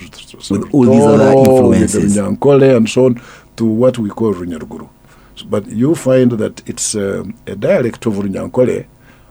With 0.49 0.73
all 0.73 0.85
these 0.85 1.03
other 1.03 1.31
influences. 1.37 1.95
with 2.03 2.15
the 2.15 2.21
Nyankole 2.21 2.75
and 2.77 2.89
so 2.89 3.05
on 3.05 3.21
to 3.57 3.65
what 3.65 3.99
we 3.99 4.09
call 4.09 4.33
Runyaruguru. 4.33 4.89
But 5.47 5.67
you 5.67 5.93
find 5.95 6.31
that 6.31 6.67
it's 6.67 6.95
um 6.95 7.35
a 7.45 7.55
dialect 7.55 8.05
of 8.07 8.13
Runyankole, 8.15 8.85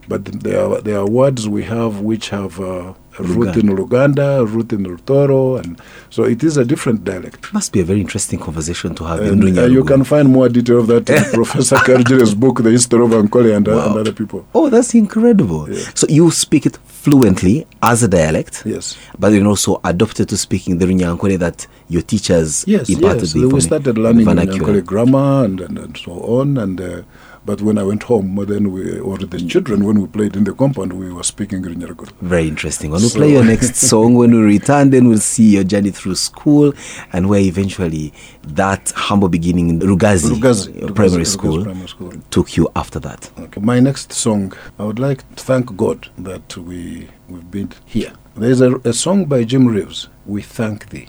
but 0.09 0.25
there 0.45 0.61
are, 0.65 0.81
there 0.81 0.99
are 0.99 1.07
words 1.07 1.49
we 1.49 1.63
have 1.65 2.01
which 2.01 2.29
have 2.31 2.61
uh, 2.61 2.95
root 3.23 3.57
in 3.57 3.69
Luganda, 3.71 4.47
root 4.51 4.73
in 4.73 4.85
Rutoro, 4.85 5.59
and 5.61 5.81
so 6.11 6.25
it 6.25 6.43
is 6.43 6.57
a 6.57 6.65
different 6.65 7.05
dialect. 7.05 7.53
Must 7.53 7.73
be 7.73 7.81
a 7.81 7.85
very 7.85 8.01
interesting 8.01 8.39
conversation 8.39 8.95
to 8.97 9.05
have 9.05 9.21
in 9.21 9.43
And, 9.43 9.59
uh, 9.59 9.67
you 9.67 9.85
can 9.85 10.05
find 10.05 10.29
more 10.29 10.49
detail 10.49 10.81
of 10.81 10.87
that 10.89 11.09
in 11.11 11.23
Professor 11.33 11.77
Karugire's 11.77 12.35
book, 12.35 12.63
The 12.63 12.71
History 12.71 13.03
of 13.05 13.11
Ankole 13.11 13.55
and, 13.57 13.67
Wow. 13.67 13.89
and 13.91 13.99
other 13.99 14.13
people. 14.13 14.47
Oh, 14.55 14.69
that's 14.71 14.95
incredible. 14.95 15.71
Yeah. 15.71 15.85
So 15.95 16.07
you 16.09 16.31
speak 16.31 16.67
it 16.67 16.77
fluently 16.87 17.67
as 17.83 18.03
a 18.03 18.09
dialect, 18.09 18.63
Yes. 18.67 18.97
but 19.19 19.33
you're 19.33 19.47
also 19.47 19.81
adopted 19.85 20.29
to 20.29 20.37
speaking 20.37 20.79
the 20.79 20.87
Runyankole 20.87 21.39
that 21.39 21.67
your 21.89 22.03
teachers 22.03 22.65
Yes, 22.67 22.89
imparted 22.91 23.23
yes. 23.35 23.53
We 23.53 23.61
started 23.61 23.97
learning 23.99 24.27
the 24.27 24.77
in 24.77 24.85
grammar 24.85 25.45
and, 25.45 25.61
and, 25.61 25.79
and 25.79 25.97
so 25.97 26.13
on. 26.13 26.59
And 26.59 26.81
uh, 26.81 27.03
but 27.51 27.63
when 27.63 27.79
I 27.79 27.83
went 27.83 28.05
home, 28.05 28.37
then 28.47 28.71
we 28.71 29.01
or 29.01 29.19
the 29.19 29.41
children 29.41 29.85
when 29.85 30.01
we 30.01 30.07
played 30.07 30.37
in 30.37 30.45
the 30.45 30.53
compound, 30.53 30.93
we 30.93 31.13
were 31.13 31.25
speaking 31.25 31.65
Runyaruguru. 31.65 32.13
Very 32.21 32.47
interesting. 32.47 32.93
When 32.93 33.03
we 33.03 33.09
play 33.09 33.33
your 33.33 33.45
next 33.45 33.75
song, 33.91 34.15
when 34.15 34.31
we 34.31 34.39
return, 34.39 34.91
then 34.91 35.09
we'll 35.09 35.19
see 35.19 35.49
your 35.57 35.65
journey 35.65 35.91
through 35.91 36.15
school 36.15 36.73
and 37.13 37.29
where 37.29 37.41
eventually 37.41 38.13
that 38.61 38.93
humble 38.95 39.29
beginning 39.29 39.69
in 39.69 39.81
Rugazi, 39.81 40.31
Rugazi, 40.31 40.69
uh, 40.77 40.93
primary, 40.93 41.25
primary 41.65 41.89
school. 41.89 42.13
took 42.31 42.57
you 42.57 42.69
after 42.77 43.01
that. 43.01 43.29
Okay. 43.37 43.61
My 43.61 43.81
next 43.81 44.13
song, 44.13 44.53
I 44.79 44.85
would 44.85 45.01
like 45.01 45.29
to 45.35 45.43
thank 45.43 45.77
God 45.77 46.09
that 46.19 46.57
we 46.57 47.09
we've 47.29 47.51
been 47.51 47.73
here. 47.85 48.13
There's 48.37 48.61
a, 48.61 48.77
a 48.85 48.93
song 48.93 49.25
by 49.25 49.43
Jim 49.43 49.67
Reeves. 49.67 50.09
We 50.25 50.43
thank 50.43 50.91
thee. 50.91 51.09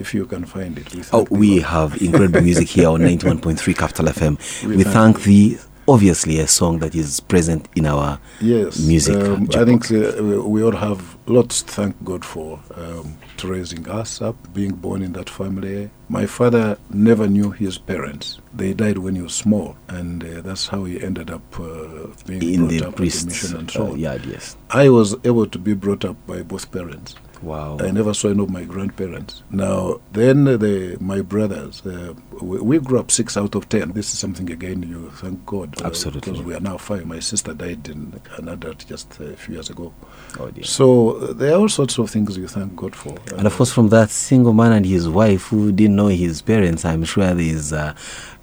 If 0.00 0.14
you 0.14 0.24
can 0.26 0.44
find 0.46 0.78
it. 0.78 0.92
We 0.94 1.00
Mm-hmm. 1.00 1.16
Oh, 1.16 1.26
we 1.30 1.60
God. 1.60 1.68
have 1.68 2.02
incredible 2.02 2.40
music 2.42 2.68
here 2.68 2.88
on 2.88 3.00
91.3 3.10 3.76
Capital 3.76 4.06
FM. 4.06 4.38
We 4.66 4.76
We, 4.76 4.84
thank 4.84 5.22
thee. 5.22 5.58
Obviously, 5.88 6.38
a 6.38 6.46
song 6.46 6.78
that 6.80 6.94
is 6.94 7.18
present 7.18 7.68
in 7.74 7.84
our 7.84 8.20
Yes, 8.40 8.78
music. 8.86 9.16
um, 9.16 9.48
I 9.56 9.64
think 9.64 9.90
uh, 9.90 10.22
we 10.54 10.62
all 10.62 10.76
have 10.76 11.16
lots 11.26 11.62
to 11.62 11.72
thank 11.72 12.04
God 12.04 12.24
for 12.24 12.60
um, 12.76 13.16
to 13.38 13.48
raising 13.48 13.88
us 13.88 14.22
up, 14.22 14.36
being 14.54 14.72
born 14.72 15.02
in 15.02 15.12
that 15.14 15.28
family. 15.28 15.90
My 16.08 16.26
father 16.26 16.78
never 16.90 17.26
knew 17.26 17.50
his 17.50 17.76
parents; 17.78 18.38
they 18.54 18.72
died 18.72 18.98
when 18.98 19.16
he 19.16 19.22
was 19.22 19.34
small, 19.34 19.74
and 19.88 20.22
uh, 20.22 20.42
that's 20.42 20.68
how 20.68 20.84
he 20.84 21.02
ended 21.02 21.28
up 21.30 21.42
uh, 21.58 22.06
being 22.26 22.42
in 22.42 22.60
brought 22.60 22.70
the 22.70 22.82
up 22.86 22.92
at 22.92 22.96
the 22.96 23.26
mission 23.26 23.56
and 23.56 23.70
so 23.70 23.86
uh, 23.88 23.90
on. 23.90 23.98
yard, 23.98 24.24
yes. 24.26 24.56
I 24.70 24.90
was 24.90 25.16
able 25.24 25.46
to 25.46 25.58
be 25.58 25.74
brought 25.74 26.04
up 26.04 26.16
by 26.26 26.42
both 26.42 26.70
parents. 26.70 27.16
Wow. 27.42 27.78
I 27.80 27.90
never 27.90 28.12
saw 28.12 28.28
any 28.28 28.42
of 28.42 28.50
my 28.50 28.64
grandparents. 28.64 29.42
Now, 29.50 30.00
then 30.12 30.46
uh, 30.46 30.56
the 30.56 30.98
my 31.00 31.22
brothers, 31.22 31.84
uh, 31.86 32.14
we, 32.40 32.60
we 32.60 32.78
grew 32.78 32.98
up 32.98 33.10
six 33.10 33.36
out 33.36 33.54
of 33.54 33.68
ten. 33.68 33.92
This 33.92 34.12
is 34.12 34.18
something 34.18 34.50
again 34.50 34.82
you 34.82 35.10
thank 35.14 35.46
God. 35.46 35.80
uh, 35.80 35.86
Absolutely. 35.86 36.20
because 36.20 36.42
we 36.42 36.54
are 36.54 36.60
now 36.60 36.76
five. 36.76 37.06
My 37.06 37.18
sister 37.20 37.54
died 37.54 37.88
in 37.88 38.20
an 38.36 38.48
adult 38.48 38.84
just 38.86 39.18
a 39.20 39.36
few 39.36 39.54
years 39.54 39.70
ago. 39.70 39.92
Oh, 40.38 40.50
dear. 40.50 40.64
So 40.64 41.16
uh, 41.16 41.32
there 41.32 41.52
are 41.54 41.58
all 41.60 41.68
sorts 41.68 41.98
of 41.98 42.10
things 42.10 42.36
you 42.36 42.46
thank 42.46 42.76
God 42.76 42.94
for. 42.94 43.16
And 43.36 43.46
of 43.46 43.54
course, 43.56 43.72
from 43.72 43.88
that 43.88 44.10
single 44.10 44.52
man 44.52 44.72
and 44.72 44.84
his 44.84 45.08
wife 45.08 45.46
who 45.46 45.72
didn't 45.72 45.96
know 45.96 46.08
his 46.08 46.42
parents, 46.42 46.84
I'm 46.84 47.04
sure 47.04 47.32
there's 47.32 47.72
uh, 47.72 47.94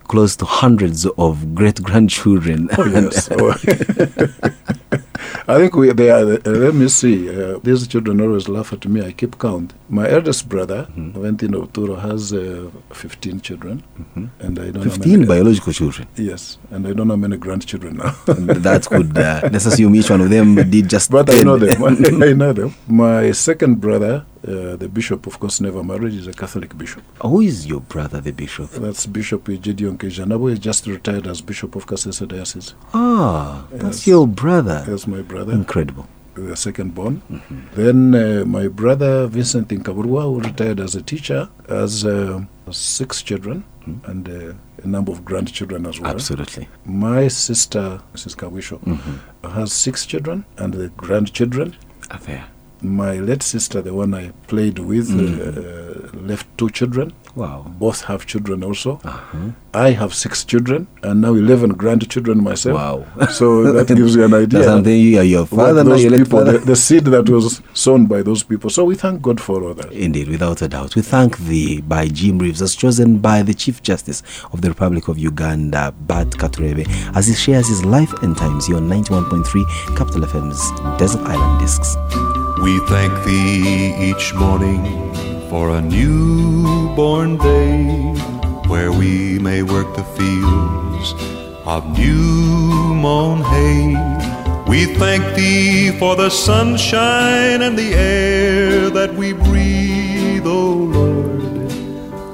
close 0.08 0.36
to 0.38 0.46
hundreds 0.46 1.06
of 1.06 1.54
great 1.54 1.84
grandchildren. 1.84 2.70
Oh, 2.78 2.86
yes. 2.86 3.30
I 5.50 5.56
think 5.60 5.76
we 5.76 5.92
they 5.94 6.10
are. 6.10 6.24
Uh, 6.34 6.40
let 6.66 6.76
me 6.76 6.88
see. 6.90 7.30
Uh, 7.30 7.60
these 7.64 7.88
children 7.88 8.20
always 8.20 8.50
laugh 8.50 8.74
at 8.74 8.86
me. 8.86 9.02
I 9.02 9.14
keep 9.14 9.40
count. 9.40 9.74
My 9.90 10.10
eldest 10.10 10.50
brother, 10.50 10.88
Mm-hmm. 10.92 11.12
Valentino 11.12 11.66
Turo, 11.68 11.96
has 12.02 12.34
uh, 12.34 12.70
15 12.92 13.40
children, 13.42 13.82
and 14.16 14.60
I 14.60 14.72
don't 14.72 14.76
know 14.76 14.92
15 14.92 15.12
many, 15.14 15.26
biological 15.26 15.72
children. 15.72 16.08
Yes, 16.18 16.58
and 16.70 16.86
I 16.86 16.92
don't 16.94 17.08
know 17.08 17.16
many 17.16 17.38
grandchildren 17.38 17.98
now. 17.98 18.14
That's 18.68 18.88
good. 18.92 19.14
could, 19.14 19.18
uh, 19.18 19.50
let's 19.52 19.66
assume 19.66 19.96
each 19.96 20.10
one 20.10 20.20
of 20.22 20.30
them 20.30 20.56
did 20.70 20.90
just 20.90 21.12
But 21.12 21.30
I 21.34 21.42
know 21.44 21.58
them. 21.58 21.82
I 22.24 22.34
know 22.34 22.52
them. 22.52 22.76
My 22.88 23.32
second 23.32 23.80
brother, 23.80 24.26
uh, 24.48 24.76
the 24.76 24.88
bishop, 24.90 25.26
of 25.28 25.40
course, 25.40 25.62
never 25.62 25.84
married, 25.84 26.14
is 26.14 26.28
a 26.28 26.34
Catholic 26.34 26.78
bishop. 26.78 27.04
Who 27.22 27.42
is 27.42 27.66
your 27.66 27.80
brother, 27.82 28.20
the 28.22 28.32
bishop? 28.32 28.70
That's 28.72 29.06
Bishop 29.06 29.46
Gideon 29.46 29.98
Nkaijanabwo. 29.98 30.52
He 30.54 30.58
just 30.60 30.86
retired 30.88 31.28
as 31.28 31.42
Bishop 31.42 31.76
of 31.76 31.86
Kasese 31.88 32.28
Diocese. 32.28 32.74
Ah, 32.94 33.66
that's 33.72 34.00
Yes. 34.06 34.08
your 34.08 34.28
brother. 34.28 34.84
That's 34.88 35.08
my 35.08 35.22
brother, 35.22 35.54
Incredible. 35.54 36.08
the 36.36 36.56
second 36.56 36.94
born. 36.94 37.22
Then 37.74 38.14
uh, 38.14 38.46
my 38.46 38.68
brother, 38.68 39.28
Vincent 39.28 39.70
Inkaburwa, 39.70 40.24
who 40.24 40.40
retired 40.42 40.80
as 40.80 40.94
a 40.96 41.02
teacher, 41.02 41.50
has 41.68 42.06
uh, 42.06 42.42
six 42.72 43.24
children 43.24 43.64
and 44.06 44.28
uh, 44.30 44.54
a 44.84 44.88
number 44.88 45.12
of 45.12 45.24
grandchildren 45.26 45.86
as 45.88 46.00
well. 46.00 46.12
Absolutely. 46.12 46.68
My 46.86 47.28
sister, 47.30 48.02
Mrs. 48.14 48.36
Kawisho, 48.36 48.78
has 49.52 49.74
six 49.74 50.06
children 50.06 50.46
and 50.58 50.74
the 50.74 50.90
grandchildren. 50.90 51.76
Affair. 52.12 52.46
My 52.82 53.14
late 53.16 53.42
sister, 53.44 53.82
the 53.82 53.94
one 53.94 54.14
I 54.14 54.32
played 54.48 54.80
with, 54.80 55.10
uh, 55.10 56.16
left 56.18 56.46
two 56.58 56.70
children. 56.70 57.14
Wow. 57.36 57.72
Both 57.80 58.02
have 58.06 58.26
children 58.26 58.64
also. 58.64 59.00
Uh-huh. 59.04 59.52
I 59.74 59.92
have 59.92 60.14
six 60.14 60.44
children 60.44 60.88
and 61.04 61.22
now 61.22 61.34
11 61.36 61.72
grandchildren 61.72 62.44
myself. 62.44 62.76
Wow. 62.76 63.28
So 63.28 63.72
that 63.74 63.88
gives 63.96 64.16
you 64.16 64.24
an 64.26 64.34
idea. 64.44 64.60
That's 64.60 64.66
something 64.66 65.00
you 65.00 65.20
are 65.20 65.24
your 65.24 65.46
father, 65.46 65.84
those 65.84 66.04
your 66.04 66.18
people, 66.18 66.40
father. 66.40 66.58
the, 66.58 66.66
the 66.66 66.76
seed 66.76 67.06
that 67.06 67.30
was 67.30 67.62
sown 67.74 68.08
by 68.08 68.24
those 68.24 68.42
people. 68.42 68.72
So 68.72 68.86
we 68.86 68.96
thank 68.96 69.22
God 69.22 69.40
for 69.40 69.64
all 69.64 69.74
that. 69.76 69.92
Indeed, 69.92 70.30
without 70.30 70.64
a 70.64 70.68
doubt. 70.68 70.96
We 70.96 71.04
thank 71.04 71.38
thee 71.38 71.82
by 71.82 72.08
Jim 72.08 72.40
Reeves, 72.40 72.62
as 72.64 72.76
chosen 72.76 73.20
by 73.20 73.44
the 73.44 73.54
Chief 73.54 73.84
Justice 73.84 74.24
of 74.52 74.62
the 74.62 74.70
Republic 74.70 75.08
of 75.08 75.20
Uganda, 75.20 75.94
Bart 76.02 76.30
Katureebe, 76.30 76.88
as 77.16 77.28
he 77.28 77.36
shares 77.36 77.68
his 77.68 77.86
life 77.86 78.14
and 78.24 78.36
times 78.36 78.66
here 78.66 78.78
on 78.78 78.90
91.3 78.90 79.98
Capital 79.98 80.22
FM's 80.22 81.00
Desert 81.00 81.22
Island 81.22 81.60
Discs. 81.60 82.37
We 82.62 82.80
thank 82.88 83.14
thee 83.24 83.96
each 84.10 84.34
morning 84.34 84.84
for 85.50 85.70
a 85.70 85.82
newborn 85.82 87.38
day 87.38 88.14
where 88.68 88.92
we 88.92 89.40
may 89.40 89.64
work 89.64 89.96
the 89.96 90.04
fields 90.04 91.14
of 91.66 91.98
new 91.98 92.96
mown 92.96 93.42
hay. 93.44 93.96
We 94.68 94.86
thank 94.96 95.24
thee 95.36 95.92
for 96.00 96.16
the 96.16 96.30
sunshine 96.30 97.62
and 97.62 97.78
the 97.78 97.94
air 97.94 98.90
that 98.90 99.14
we 99.14 99.34
breathe, 99.34 100.48
O 100.48 100.62
Lord. 100.98 101.72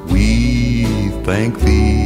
We 0.09 0.86
thank 1.23 1.59
thee 1.59 2.03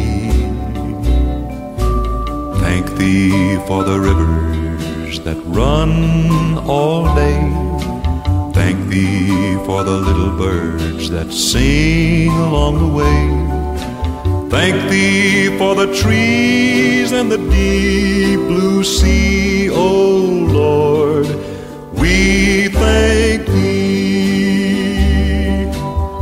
Thank 2.59 2.97
thee 2.97 3.57
for 3.67 3.83
the 3.83 3.99
rivers 3.99 5.19
that 5.21 5.37
run 5.45 6.57
all 6.67 7.15
day. 7.15 7.66
Thank 8.67 8.89
thee 8.89 9.55
for 9.65 9.85
the 9.85 9.95
little 9.95 10.37
birds 10.37 11.09
that 11.09 11.31
sing 11.31 12.29
along 12.31 12.79
the 12.79 12.91
way. 12.99 14.49
Thank 14.49 14.89
thee 14.89 15.57
for 15.57 15.73
the 15.73 15.87
trees 15.95 17.13
and 17.13 17.31
the 17.31 17.37
deep 17.37 18.41
blue 18.49 18.83
sea, 18.83 19.69
O 19.69 20.17
Lord. 20.51 21.27
We 21.93 22.67
thank 22.67 23.47
thee. 23.47 24.91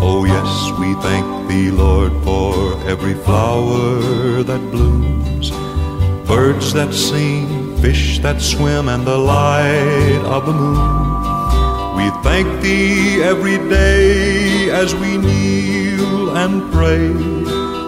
Oh, 0.08 0.25
yes, 0.25 0.71
we 0.79 0.93
thank 1.01 1.49
thee, 1.49 1.71
Lord, 1.71 2.12
for 2.23 2.79
every 2.88 3.15
flower 3.25 4.43
that 4.43 4.62
blooms, 4.69 5.49
birds 6.27 6.73
that 6.73 6.93
sing, 6.93 7.75
fish 7.77 8.19
that 8.19 8.39
swim, 8.39 8.88
and 8.88 9.03
the 9.03 9.17
light 9.17 10.21
of 10.25 10.45
the 10.45 10.53
moon. 10.53 11.14
We 11.97 12.05
thank 12.27 12.47
thee 12.62 13.23
every 13.23 13.58
day 13.69 14.69
as 14.81 14.93
we 14.93 15.17
kneel 15.17 16.36
and 16.36 16.53
pray 16.71 17.08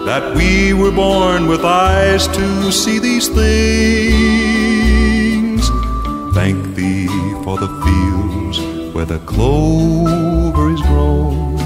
that 0.09 0.23
we 0.35 0.73
were 0.73 0.91
born 0.91 1.47
with 1.47 1.63
eyes 1.65 2.27
to 2.27 2.71
see 2.71 2.99
these 2.99 3.27
things. 3.27 3.47
Thank 6.39 6.59
thee 6.75 7.07
for 7.43 7.57
the 7.63 7.69
fields 7.83 8.57
where 8.95 9.05
the 9.13 9.19
clover 9.31 10.65
is 10.75 10.81
grown. 10.89 11.57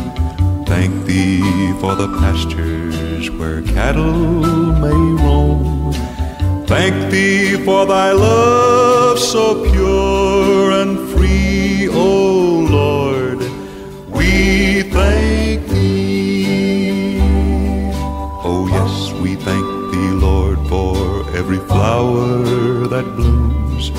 Thank 0.66 1.06
thee 1.06 1.42
for 1.82 1.94
the 2.02 2.08
pastures 2.22 3.30
where 3.38 3.62
cattle 3.62 4.14
may 4.84 5.02
roam. 5.24 5.94
Thank 6.66 6.96
thee 7.12 7.58
for 7.66 7.86
thy 7.86 8.12
love 8.14 9.20
so 9.20 9.44
pure 9.72 10.72
and 10.82 10.98
free, 11.12 11.41
O 11.94 12.68
Lord. 12.70 13.40
We 14.10 14.84
thank 14.84 15.68
thee. 15.68 17.20
Oh, 18.44 18.68
yes, 18.70 19.12
we 19.22 19.36
thank 19.36 19.66
thee, 19.92 20.12
Lord, 20.28 20.60
for 20.68 20.96
every 21.36 21.60
flower 21.60 22.88
that 22.88 23.06
blooms, 23.16 23.90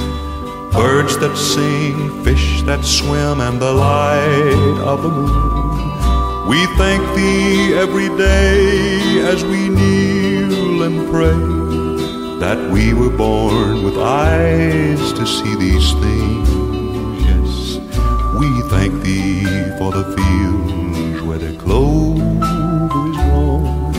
birds 0.73 1.19
that 1.19 1.37
sing, 1.37 2.25
fish 2.25 2.63
that 2.63 2.85
swim, 2.85 3.41
and 3.41 3.61
the 3.61 3.73
light 3.73 4.79
of 4.93 5.03
the 5.03 5.09
moon. 5.09 6.49
We 6.49 6.67
thank 6.77 7.03
thee 7.17 7.75
every 7.75 8.09
day 8.17 9.21
as 9.33 9.45
we 9.45 9.69
kneel 9.69 10.83
and 10.83 11.09
pray 11.11 11.41
that 12.41 12.71
we 12.73 12.93
were 12.93 13.17
born 13.17 13.85
with 13.85 13.97
eyes 13.97 15.13
to 15.13 15.25
see 15.27 15.55
these 15.57 15.93
things. 15.93 16.52
Yes, 18.33 18.41
we 18.41 18.63
thank 18.69 19.03
thee 19.03 19.45
for 19.79 19.93
the 19.93 20.05
fields 20.17 21.23
where 21.23 21.39
the 21.39 21.57
clover 21.59 23.11
is 23.11 23.17
grown. 23.17 23.93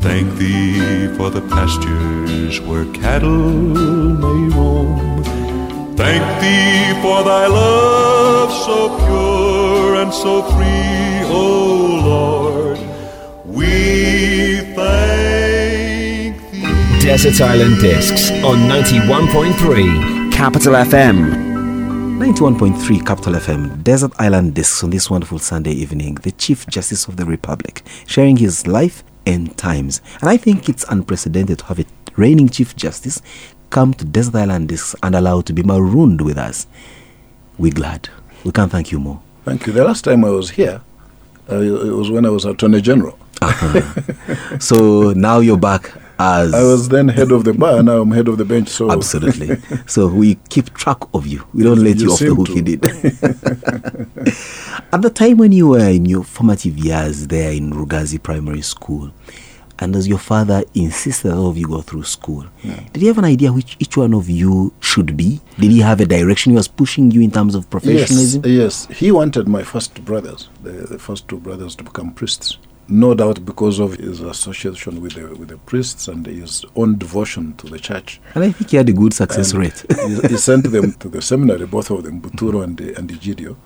Thank 0.00 0.36
thee 0.36 1.08
for 1.16 1.30
the 1.30 1.40
pastures 1.42 2.60
where 2.60 2.84
cattle 2.92 3.50
may 3.50 4.54
roam. 4.54 5.22
Thank 5.96 6.22
thee 6.40 7.00
for 7.02 7.24
thy 7.24 7.46
love 7.46 8.52
so 8.52 8.96
pure 8.98 9.96
and 9.96 10.12
so 10.12 10.42
free, 10.42 11.24
O 11.24 11.36
Lord. 12.04 12.78
We 13.46 14.60
thank 14.74 16.50
thee. 16.50 17.00
Desert 17.00 17.40
Island 17.40 17.80
Discs 17.80 18.30
on 18.44 18.68
91.3 18.68 20.32
Capital 20.32 20.74
FM. 20.74 21.45
91.3 22.16 23.06
Capital 23.06 23.34
FM, 23.34 23.84
Desert 23.84 24.10
Island 24.18 24.54
Discs 24.54 24.82
on 24.82 24.88
this 24.88 25.10
wonderful 25.10 25.38
Sunday 25.38 25.72
evening. 25.72 26.14
The 26.14 26.32
Chief 26.32 26.66
Justice 26.66 27.06
of 27.06 27.18
the 27.18 27.26
Republic 27.26 27.82
sharing 28.06 28.38
his 28.38 28.66
life 28.66 29.04
and 29.26 29.54
times. 29.58 30.00
And 30.22 30.30
I 30.30 30.38
think 30.38 30.70
it's 30.70 30.84
unprecedented 30.88 31.58
to 31.58 31.64
have 31.66 31.78
a 31.78 31.84
reigning 32.16 32.48
Chief 32.48 32.74
Justice 32.74 33.20
come 33.68 33.92
to 33.92 34.04
Desert 34.06 34.34
Island 34.34 34.70
Discs 34.70 34.94
and 35.02 35.14
allowed 35.14 35.44
to 35.44 35.52
be 35.52 35.62
marooned 35.62 36.22
with 36.22 36.38
us. 36.38 36.66
We're 37.58 37.74
glad. 37.74 38.08
We 38.44 38.50
can't 38.52 38.72
thank 38.72 38.90
you 38.90 38.98
more. 38.98 39.20
Thank 39.44 39.66
you. 39.66 39.74
The 39.74 39.84
last 39.84 40.04
time 40.04 40.24
I 40.24 40.30
was 40.30 40.48
here, 40.50 40.80
uh, 41.50 41.56
it 41.60 41.92
was 41.92 42.10
when 42.10 42.24
I 42.24 42.30
was 42.30 42.46
Attorney 42.46 42.80
General. 42.80 43.18
So 44.58 45.12
now 45.12 45.40
you're 45.40 45.58
back 45.58 45.92
as. 46.18 46.54
I 46.54 46.62
was 46.62 46.88
then 46.88 47.08
head 47.08 47.32
of 47.32 47.44
the 47.44 47.52
bar, 47.52 47.82
now 47.82 48.00
I'm 48.00 48.10
head 48.10 48.28
of 48.28 48.38
the 48.38 48.44
bench. 48.44 48.68
So 48.68 48.90
Absolutely. 48.90 49.56
so 49.86 50.08
we 50.08 50.36
keep 50.48 50.72
track 50.74 50.98
of 51.14 51.26
you. 51.26 51.46
We 51.52 51.64
don't 51.64 51.82
let 51.82 51.96
you, 51.96 52.06
You 52.06 52.12
off 52.12 52.18
the 52.18 52.34
hook. 52.34 52.48
You 52.48 52.62
did. 52.62 52.84
At 54.92 55.02
the 55.02 55.10
time 55.10 55.38
when 55.38 55.52
you 55.52 55.68
were 55.68 55.88
in 55.88 56.06
your 56.06 56.24
formative 56.24 56.78
years 56.78 57.26
there 57.26 57.52
in 57.52 57.72
Rugazi 57.72 58.22
Primary 58.22 58.62
School, 58.62 59.12
and 59.78 59.94
as 59.94 60.08
your 60.08 60.18
father 60.18 60.64
insisted 60.74 61.32
all 61.32 61.50
of 61.50 61.58
you 61.58 61.66
go 61.66 61.82
through 61.82 62.04
school, 62.04 62.46
did 62.62 63.02
he 63.02 63.06
have 63.08 63.18
an 63.18 63.24
idea 63.24 63.52
which 63.52 63.76
each 63.78 63.96
one 63.96 64.14
of 64.14 64.28
you 64.28 64.72
should 64.80 65.16
be? 65.16 65.40
Did 65.58 65.70
he 65.70 65.80
have 65.80 66.00
a 66.00 66.06
direction 66.06 66.52
he 66.52 66.56
was 66.56 66.68
pushing 66.68 67.10
you 67.10 67.20
in 67.20 67.30
terms 67.30 67.54
of 67.54 67.64
yes, 67.64 67.70
professionalism? 67.70 68.42
yes, 68.46 68.86
he 68.86 69.12
wanted 69.12 69.48
my 69.48 69.62
first 69.62 70.02
brothers, 70.04 70.48
the, 70.62 70.70
the 70.70 70.98
first 70.98 71.28
two 71.28 71.38
brothers, 71.38 71.76
to 71.76 71.84
become 71.84 72.12
priests. 72.12 72.58
No 72.88 73.14
doubt 73.14 73.44
because 73.44 73.80
of 73.80 73.94
his 73.94 74.20
association 74.20 75.00
with 75.00 75.14
the 75.14 75.26
with 75.34 75.48
the 75.48 75.56
priests 75.58 76.06
and 76.08 76.24
his 76.26 76.64
own 76.76 76.96
devotion 76.98 77.54
to 77.56 77.66
the 77.66 77.78
church. 77.78 78.20
And 78.34 78.44
I 78.44 78.52
think 78.52 78.70
he 78.70 78.76
had 78.76 78.88
a 78.88 78.92
good 78.92 79.12
success 79.12 79.52
And 79.52 79.60
rate. 79.62 79.84
he, 80.06 80.28
he 80.28 80.36
sent 80.50 80.70
them 80.70 80.92
to 80.92 81.08
the 81.08 81.20
seminary, 81.20 81.66
both 81.66 81.90
of 81.90 82.04
them, 82.04 82.20
Buturo 82.20 82.62
and, 82.62 82.80
and 82.80 83.10
Egidio. 83.10 83.56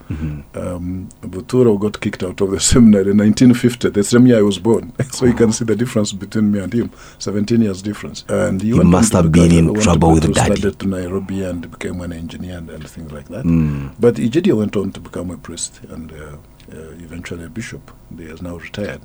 Um, 0.54 1.09
Buturo 1.22 1.78
got 1.78 2.00
kicked 2.00 2.22
out 2.22 2.40
of 2.40 2.50
the 2.50 2.61
seminary 2.72 3.11
in 3.11 3.18
1950, 3.18 3.90
the 3.90 4.02
same 4.04 4.26
year 4.26 4.38
I 4.38 4.42
was 4.42 4.59
born. 4.59 4.92
so 5.11 5.26
you 5.26 5.35
can 5.35 5.52
see 5.52 5.64
the 5.64 5.76
difference 5.76 6.12
between 6.12 6.50
me 6.52 6.61
and 6.61 6.72
him, 6.72 6.90
17 7.18 7.61
years 7.61 7.83
difference. 7.83 8.24
And 8.28 8.62
He 8.62 8.72
on 8.72 8.87
must 8.87 9.12
have 9.12 9.30
been 9.33 9.52
in 9.52 9.74
trouble 9.74 10.12
with 10.12 10.33
daddy. 10.35 10.56
study 10.61 10.74
to 10.76 10.87
Nairobi 10.88 11.42
and 11.42 11.70
became 11.70 12.00
an 12.00 12.12
engineer 12.12 12.59
and, 12.59 12.70
and 12.70 12.88
things 12.88 13.12
like 13.12 13.28
that. 13.28 13.44
Mm. 13.44 13.92
But 14.00 14.14
Egidio 14.14 14.56
went 14.56 14.76
on 14.76 14.92
to 14.92 15.00
become 15.00 15.30
a 15.30 15.37
priest 15.37 15.80
and 15.90 16.12
uh, 16.12 16.37
eventually 16.68 17.44
a 17.44 17.48
bishop. 17.48 17.90
He 18.16 18.26
has 18.26 18.42
now 18.42 18.56
retired. 18.56 19.00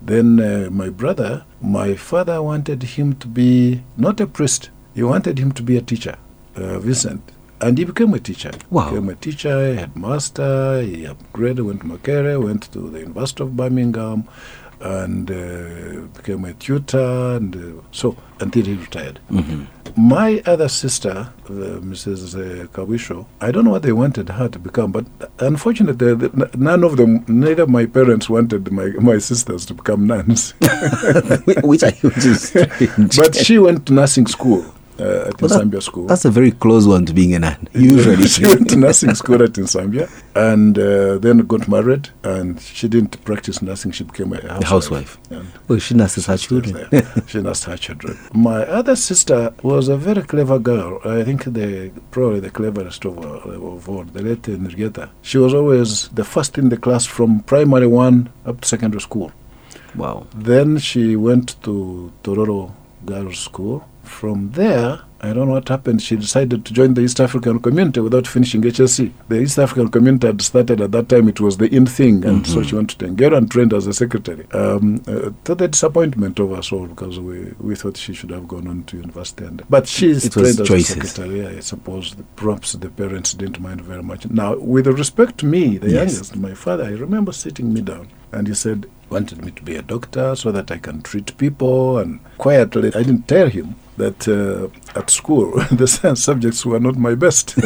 Then 0.00 0.40
uh, 0.40 0.70
my 0.70 0.88
brother, 0.90 1.44
my 1.60 1.94
father 1.94 2.40
wanted 2.42 2.82
him 2.82 3.14
to 3.16 3.26
be 3.26 3.82
not 3.96 4.20
a 4.20 4.26
priest. 4.26 4.70
He 4.94 5.02
wanted 5.02 5.38
him 5.38 5.52
to 5.52 5.62
be 5.62 5.76
a 5.76 5.82
teacher, 5.82 6.16
uh, 6.56 6.78
Vincent. 6.78 7.32
And 7.60 7.76
he 7.76 7.84
became 7.84 8.14
a 8.14 8.20
teacher. 8.20 8.52
Wow. 8.70 8.90
Became 8.90 9.08
a 9.08 9.14
teacher, 9.16 9.74
headmaster. 9.74 10.80
He 10.82 11.04
upgraded, 11.04 11.66
went 11.66 11.80
to 11.80 11.86
Makerere, 11.88 12.40
went 12.42 12.70
to 12.72 12.88
the 12.90 13.00
University 13.00 13.42
of 13.42 13.56
Birmingham, 13.56 14.28
and 14.80 15.30
uh, 15.30 16.00
became 16.16 16.44
a 16.44 16.54
tutor. 16.54 17.36
And 17.36 17.56
uh, 17.56 17.82
so 17.90 18.16
until 18.40 18.64
he 18.64 18.74
retired. 18.74 19.20
Mhm. 19.30 19.66
My 19.96 20.40
other 20.46 20.68
sister, 20.68 21.30
uh, 21.46 21.80
Mrs. 21.80 22.34
Uh, 22.36 22.66
Kawisho, 22.68 23.26
I 23.40 23.50
don't 23.50 23.64
know 23.64 23.72
what 23.72 23.82
they 23.82 23.92
wanted 23.92 24.28
her 24.28 24.48
to 24.48 24.58
become, 24.58 24.92
but 24.92 25.06
unfortunately, 25.40 26.30
none 26.56 26.84
of 26.84 26.96
them, 26.98 27.24
neither 27.26 27.66
my 27.66 27.86
parents 27.86 28.28
wanted 28.30 28.70
my, 28.70 28.90
my 29.00 29.18
sisters 29.18 29.66
to 29.66 29.74
become 29.74 30.06
nuns. 30.06 30.52
which 31.64 31.82
I 31.82 31.92
is 32.02 32.52
but 33.16 33.34
she 33.34 33.58
went 33.58 33.86
to 33.86 33.92
nursing 33.94 34.26
school 34.26 34.64
uh, 35.00 35.28
at 35.28 35.40
Well, 35.40 35.50
Nsambya 35.50 35.82
School. 35.82 36.06
That's 36.06 36.24
a 36.24 36.30
very 36.30 36.50
close 36.52 36.86
one 36.86 37.06
to 37.06 37.12
being 37.12 37.34
a 37.38 37.38
nun. 37.38 37.68
Usually, 37.74 38.26
she 38.26 38.44
went 38.46 38.68
to 38.70 38.76
nursing 38.76 39.14
school 39.14 39.42
at 39.42 39.52
Nsambya 39.52 40.08
and 40.34 40.78
uh, 40.78 41.18
then 41.18 41.38
got 41.38 41.68
married. 41.68 42.10
And 42.22 42.60
she 42.60 42.88
didn't 42.88 43.22
practice 43.24 43.62
nursing; 43.62 43.92
she 43.92 44.04
became 44.04 44.32
a 44.32 44.40
housewife. 44.40 45.18
a 45.30 45.34
housewife. 45.34 45.58
Well, 45.68 45.78
she 45.78 45.94
nurses 45.94 46.26
her 46.26 46.36
children. 46.36 46.88
she 47.26 47.40
nursed 47.40 47.64
her 47.64 47.76
children. 47.76 48.18
My 48.32 48.62
other 48.62 48.96
sister 48.96 49.52
was 49.62 49.88
a 49.88 49.96
very 49.96 50.22
clever 50.22 50.58
girl. 50.58 51.00
I 51.04 51.22
think 51.24 51.44
the 51.44 51.90
probably 52.10 52.40
the 52.40 52.50
cleverest 52.50 53.04
of, 53.04 53.18
uh, 53.18 53.50
of 53.50 53.88
all, 53.88 54.04
the 54.04 54.22
late 54.22 54.42
Nirgeta. 54.42 55.10
She 55.22 55.38
was 55.38 55.54
always 55.54 56.08
the 56.08 56.24
first 56.24 56.58
in 56.58 56.68
the 56.68 56.76
class 56.76 57.04
from 57.06 57.40
primary 57.40 57.86
one 57.86 58.30
up 58.44 58.60
to 58.62 58.68
secondary 58.68 59.00
school. 59.00 59.32
Wow. 59.94 60.26
Then 60.34 60.78
she 60.78 61.16
went 61.16 61.60
to 61.62 62.12
Tororo 62.22 62.72
Girls' 63.04 63.38
School. 63.38 63.87
From 64.08 64.50
there, 64.52 65.00
I 65.20 65.32
don't 65.32 65.46
know 65.48 65.54
what 65.54 65.68
happened. 65.68 66.00
She 66.02 66.16
decided 66.16 66.64
to 66.64 66.72
join 66.72 66.94
the 66.94 67.02
East 67.02 67.20
African 67.20 67.60
community 67.60 68.00
without 68.00 68.26
finishing 68.26 68.62
HSC. 68.62 69.12
The 69.28 69.40
East 69.40 69.58
African 69.58 69.88
community 69.90 70.26
had 70.26 70.40
started 70.42 70.80
at 70.80 70.92
that 70.92 71.08
time, 71.08 71.28
it 71.28 71.40
was 71.40 71.56
the 71.58 71.66
in 71.74 71.86
thing, 71.86 72.24
and 72.24 72.46
so 72.46 72.62
she 72.62 72.74
went 72.74 72.90
to 72.90 72.96
Tengero 72.96 73.36
and 73.36 73.50
trained 73.50 73.72
as 73.74 73.86
a 73.86 73.92
secretary. 73.92 74.46
Um, 74.52 75.02
uh, 75.06 75.30
to 75.44 75.54
the 75.54 75.68
disappointment 75.68 76.38
of 76.40 76.52
us 76.52 76.72
all, 76.72 76.86
because 76.86 77.20
we, 77.20 77.52
we 77.60 77.74
thought 77.76 77.96
she 77.96 78.14
should 78.14 78.30
have 78.30 78.48
gone 78.48 78.66
on 78.66 78.84
to 78.84 78.96
university. 78.96 79.44
And, 79.44 79.62
but 79.68 79.86
she's 79.86 80.24
It 80.24 80.32
trained 80.32 80.58
choices. 80.66 80.96
as 80.96 81.04
a 81.04 81.08
secretary. 81.08 81.46
I 81.46 81.60
suppose 81.60 82.14
the, 82.14 82.22
perhaps 82.34 82.72
the 82.72 82.88
parents 82.88 83.34
didn't 83.34 83.60
mind 83.60 83.82
very 83.82 84.02
much. 84.02 84.28
Now, 84.30 84.56
with 84.56 84.86
respect 84.86 85.38
to 85.38 85.46
me, 85.46 85.78
the 85.78 85.90
Yes. 85.90 86.12
youngest, 86.12 86.36
my 86.36 86.54
father, 86.54 86.84
I 86.84 86.90
remember 86.90 87.32
sitting 87.32 87.72
me 87.72 87.82
down 87.82 88.08
and 88.32 88.46
he 88.48 88.54
said, 88.54 88.86
wanted 89.10 89.42
me 89.44 89.50
to 89.52 89.62
be 89.62 89.76
a 89.76 89.82
doctor 89.82 90.36
so 90.36 90.52
that 90.52 90.70
I 90.70 90.76
can 90.78 91.00
treat 91.02 91.36
people. 91.38 91.98
And 91.98 92.20
quietly, 92.36 92.88
I 92.94 93.02
didn't 93.02 93.26
tell 93.26 93.48
him 93.48 93.76
that 93.96 94.28
uh, 94.28 94.68
at 94.98 95.08
school, 95.10 95.52
the 95.72 95.86
science 95.86 96.22
subjects 96.22 96.64
were 96.66 96.78
not 96.78 96.96
my 96.96 97.14
best. 97.14 97.52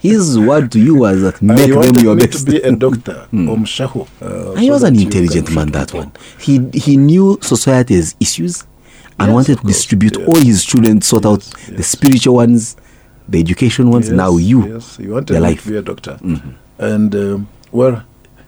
His 0.00 0.38
word 0.38 0.72
to 0.72 0.80
you 0.80 0.94
was 0.96 1.22
that 1.22 1.40
make 1.52 1.58
he 1.60 1.66
them 1.68 1.76
wanted 1.76 2.02
your 2.02 2.14
me 2.16 2.26
best. 2.26 2.46
to 2.46 2.52
be 2.52 2.58
a 2.62 2.74
doctor, 2.74 3.26
Omshahu. 3.32 4.08
Uh, 4.20 4.54
he 4.58 4.66
so 4.66 4.72
was 4.72 4.82
an 4.82 4.98
intelligent 4.98 5.54
man, 5.54 5.70
that 5.72 5.88
people. 5.88 6.00
one. 6.00 6.12
He 6.40 6.68
he 6.78 6.96
knew 6.96 7.38
society's 7.42 8.16
issues 8.20 8.64
and 9.18 9.28
Yes, 9.28 9.34
wanted 9.34 9.58
to 9.60 9.66
distribute 9.66 10.16
yes. 10.18 10.26
all 10.28 10.40
his 10.40 10.64
children, 10.64 11.02
sort 11.02 11.26
out 11.26 11.46
Yes, 11.46 11.66
the 11.68 11.82
spiritual 11.82 12.34
ones, 12.36 12.76
the 13.28 13.38
education 13.38 13.90
ones. 13.90 14.10
Now 14.10 14.36
you, 14.38 14.66
Yes, 14.74 14.96
he 14.96 15.08
wanted 15.08 15.34
your 15.34 15.42
me 15.42 15.48
life. 15.48 15.60
Mm-hmm. 15.64 15.68
to 15.68 15.72
be 15.72 15.76
a 15.76 15.82
doctor. 15.82 16.18
And, 16.78 17.14
um, 17.14 17.48
well, 17.70 18.02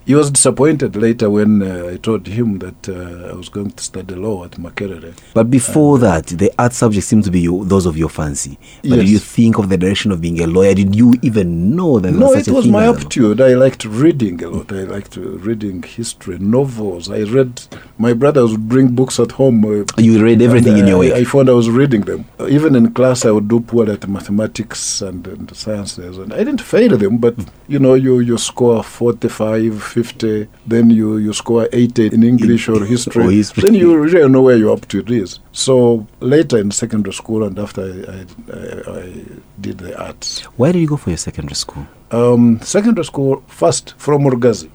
he 0.06 0.14
was 0.14 0.30
disappointed 0.30 0.96
later 0.96 1.30
when 1.30 1.62
uh, 1.62 1.90
I 1.92 1.96
told 1.96 2.26
him 2.26 2.58
that 2.58 2.88
uh, 2.88 3.30
I 3.30 3.34
was 3.34 3.48
going 3.48 3.70
to 3.70 3.82
study 3.82 4.14
law 4.14 4.44
at 4.44 4.52
Makerere. 4.52 5.14
But 5.32 5.50
before 5.50 5.98
that, 6.00 6.26
the 6.26 6.52
art 6.58 6.72
subjects 6.74 7.08
seemed 7.08 7.24
to 7.24 7.30
be 7.30 7.40
your, 7.40 7.64
those 7.64 7.86
of 7.86 7.96
your 7.96 8.08
fancy. 8.10 8.58
But 8.82 8.96
did 8.96 9.08
you 9.08 9.18
think 9.18 9.58
of 9.58 9.68
the 9.68 9.76
direction 9.78 10.12
of 10.12 10.20
being 10.20 10.40
a 10.40 10.46
lawyer? 10.46 10.74
Did 10.74 10.94
you 10.94 11.14
even 11.22 11.74
know 11.74 11.98
that 12.00 12.12
No, 12.12 12.26
was 12.32 12.46
it 12.48 12.52
was 12.52 12.66
my 12.66 12.82
as 12.84 12.88
a 12.88 12.90
law? 12.92 12.96
aptitude. 12.96 13.40
I 13.40 13.54
liked 13.54 13.84
reading 13.84 14.42
a 14.42 14.50
lot. 14.50 14.72
I 14.72 14.82
liked 14.84 15.16
uh, 15.16 15.22
reading 15.22 15.82
history, 15.82 16.38
novels. 16.38 17.10
I 17.10 17.22
read. 17.22 17.62
My 17.96 18.12
brothers 18.12 18.50
would 18.52 18.68
bring 18.68 18.88
books 18.88 19.18
at 19.20 19.32
home. 19.32 19.64
Uh, 19.64 19.84
You 19.96 20.22
read 20.22 20.42
everything 20.42 20.76
in 20.78 20.86
your 20.86 20.98
way. 20.98 21.14
I 21.14 21.24
found 21.24 21.48
I 21.48 21.52
was 21.54 21.70
reading 21.70 22.02
them. 22.02 22.26
Uh, 22.38 22.46
even 22.48 22.74
in 22.74 22.92
class, 22.92 23.24
I 23.24 23.30
would 23.30 23.48
do 23.48 23.60
poor 23.60 23.90
at 23.90 24.06
mathematics 24.08 25.00
and, 25.00 25.26
and 25.26 25.56
sciences, 25.56 26.18
and 26.18 26.32
I 26.34 26.38
didn't 26.38 26.60
fail 26.60 26.96
them. 26.98 27.18
But 27.18 27.36
you 27.68 27.78
know, 27.78 27.94
you 27.94 28.18
you 28.18 28.36
score 28.36 28.82
45, 28.82 29.93
50, 29.94 30.48
then 30.66 30.90
you 30.90 31.18
you 31.18 31.32
score 31.32 31.68
80 31.72 32.06
in 32.06 32.22
English 32.24 32.68
or 32.68 32.84
history. 32.84 33.24
Or 33.24 33.30
history. 33.30 33.62
Then 33.62 33.74
you 33.74 33.96
really 33.96 34.28
know 34.28 34.42
where 34.42 34.56
you're 34.56 34.72
up 34.72 34.88
to 34.88 35.04
is. 35.06 35.38
So 35.52 36.06
later 36.18 36.58
in 36.58 36.72
secondary 36.72 37.14
school, 37.14 37.44
and 37.44 37.56
after 37.58 37.82
I, 37.82 38.26
I, 38.52 38.98
I, 38.98 39.24
did 39.60 39.78
the 39.78 39.92
arts. 39.96 40.40
Where 40.58 40.72
did 40.72 40.80
you 40.80 40.88
go 40.88 40.96
for 40.96 41.10
your 41.10 41.22
secondary 41.28 41.54
school? 41.54 41.86
Um, 42.10 42.60
secondary 42.60 43.04
school 43.04 43.44
first 43.46 43.94
from 43.96 44.22
Murgazi. 44.22 44.68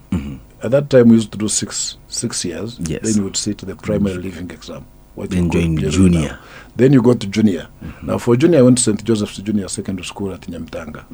At 0.62 0.70
that 0.72 0.90
time, 0.90 1.08
we 1.08 1.16
used 1.16 1.32
to 1.32 1.38
do 1.38 1.48
six 1.48 1.98
six 2.08 2.44
years. 2.44 2.78
Mm-hmm. 2.78 2.92
Yes. 2.92 3.02
Then 3.02 3.14
you 3.16 3.24
would 3.24 3.36
sit 3.36 3.58
the 3.58 3.76
primary 3.76 4.16
leaving 4.16 4.50
exam. 4.50 4.84
What 5.14 5.30
Then 5.30 5.50
join 5.50 5.76
junior. 5.76 6.20
now. 6.20 6.38
Then 6.80 6.94
you 6.94 7.02
go 7.02 7.12
to 7.12 7.26
junior. 7.26 7.68
Now 8.02 8.16
for 8.16 8.36
junior, 8.36 8.60
I 8.60 8.62
went 8.62 8.78
to 8.78 8.84
St. 8.84 9.04
Joseph's 9.04 9.36
Junior 9.36 9.68
Secondary 9.68 10.06
School 10.06 10.32
at 10.32 10.40
Nyamitanga. 10.42 11.04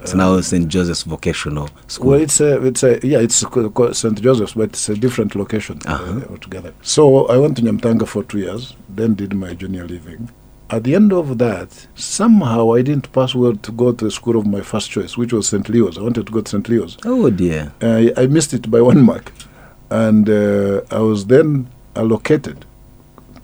It's 0.00 0.14
now 0.14 0.40
St. 0.40 0.66
Joseph's 0.66 1.04
Vocational 1.04 1.68
School. 1.86 2.10
Well, 2.10 2.20
it's 2.20 2.40
a, 2.40 2.66
it's 2.66 2.82
a, 2.82 2.98
yeah, 3.06 3.20
it's 3.20 3.36
St. 3.36 4.20
Joseph's, 4.20 4.54
but 4.54 4.70
it's 4.70 4.88
a 4.88 4.96
different 4.96 5.36
location 5.36 5.78
uh, 5.86 5.92
Uh-huh. 5.92 6.20
altogether. 6.30 6.72
So 6.82 7.26
I 7.28 7.36
went 7.36 7.56
to 7.58 7.62
Nyamitanga 7.62 8.06
for 8.08 8.24
two 8.24 8.38
years, 8.38 8.74
then 8.88 9.14
did 9.14 9.32
my 9.32 9.54
junior 9.54 9.86
leaving. 9.86 10.28
At 10.70 10.82
the 10.82 10.96
end 10.96 11.12
of 11.12 11.38
that, 11.38 11.86
somehow 11.94 12.74
I 12.74 12.82
didn't 12.82 13.12
pass 13.12 13.32
well 13.36 13.54
to 13.54 13.70
go 13.72 13.92
to 13.92 14.04
the 14.06 14.10
school 14.10 14.36
of 14.36 14.44
my 14.48 14.60
first 14.62 14.90
choice, 14.90 15.16
which 15.16 15.32
was 15.32 15.46
St. 15.46 15.68
Leo's. 15.68 15.96
I 15.98 16.00
wanted 16.02 16.26
to 16.26 16.32
go 16.32 16.40
to 16.40 16.50
St. 16.50 16.68
Leo's. 16.68 16.98
oh 17.04 17.30
dear. 17.30 17.72
I, 17.80 18.12
I 18.16 18.26
missed 18.26 18.52
it 18.54 18.68
by 18.68 18.80
one 18.80 19.02
mark. 19.04 19.32
And 19.88 20.28
uh, 20.28 20.80
I 20.90 20.98
was 20.98 21.26
then 21.26 21.68
allocated 21.94 22.66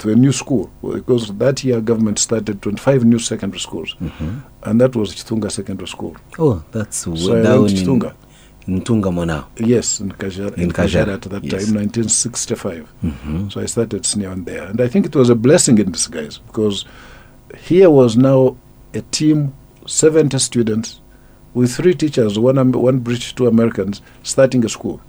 to 0.02 0.10
a 0.10 0.16
new 0.16 0.32
school 0.32 0.68
because 0.82 1.32
that 1.38 1.62
year 1.62 1.80
government 1.80 2.18
started 2.18 2.60
25 2.60 3.04
new 3.04 3.20
secondary 3.20 3.60
schools. 3.60 3.94
Mm-hmm. 4.00 4.38
And 4.64 4.80
that 4.80 4.96
was 4.96 5.14
Chitunga 5.14 5.50
Secondary 5.50 5.86
School. 5.86 6.16
Oh, 6.38 6.62
that's 6.72 6.98
So 6.98 7.38
I 7.38 7.42
down 7.42 7.68
in, 7.68 7.76
Chitunga. 7.76 8.14
in 8.66 8.80
Ntungamo 8.82 9.24
now. 9.24 9.48
Yes, 9.58 10.00
in 10.00 10.10
Kajara, 10.10 10.54
In 10.54 10.64
in 10.64 10.72
Kajara 10.72 11.14
at 11.14 11.22
that 11.22 11.44
yes. 11.44 11.66
time, 11.66 11.74
1965. 11.76 12.92
Mm-hmm. 13.04 13.48
So 13.50 13.60
I 13.60 13.66
started 13.66 14.04
on 14.26 14.44
there. 14.44 14.64
And 14.64 14.80
I 14.80 14.88
think 14.88 15.06
it 15.06 15.14
was 15.14 15.30
a 15.30 15.36
blessing 15.36 15.78
in 15.78 15.92
disguise 15.92 16.38
because 16.38 16.84
here 17.56 17.88
was 17.88 18.16
now 18.16 18.56
a 18.94 19.02
team, 19.02 19.54
70 19.86 20.36
students, 20.40 21.00
with 21.54 21.76
three 21.76 21.94
teachers, 21.94 22.40
one, 22.40 22.72
one 22.72 22.98
British, 22.98 23.34
two 23.36 23.46
Americans, 23.46 24.02
starting 24.24 24.64
a 24.64 24.68
school. 24.68 25.00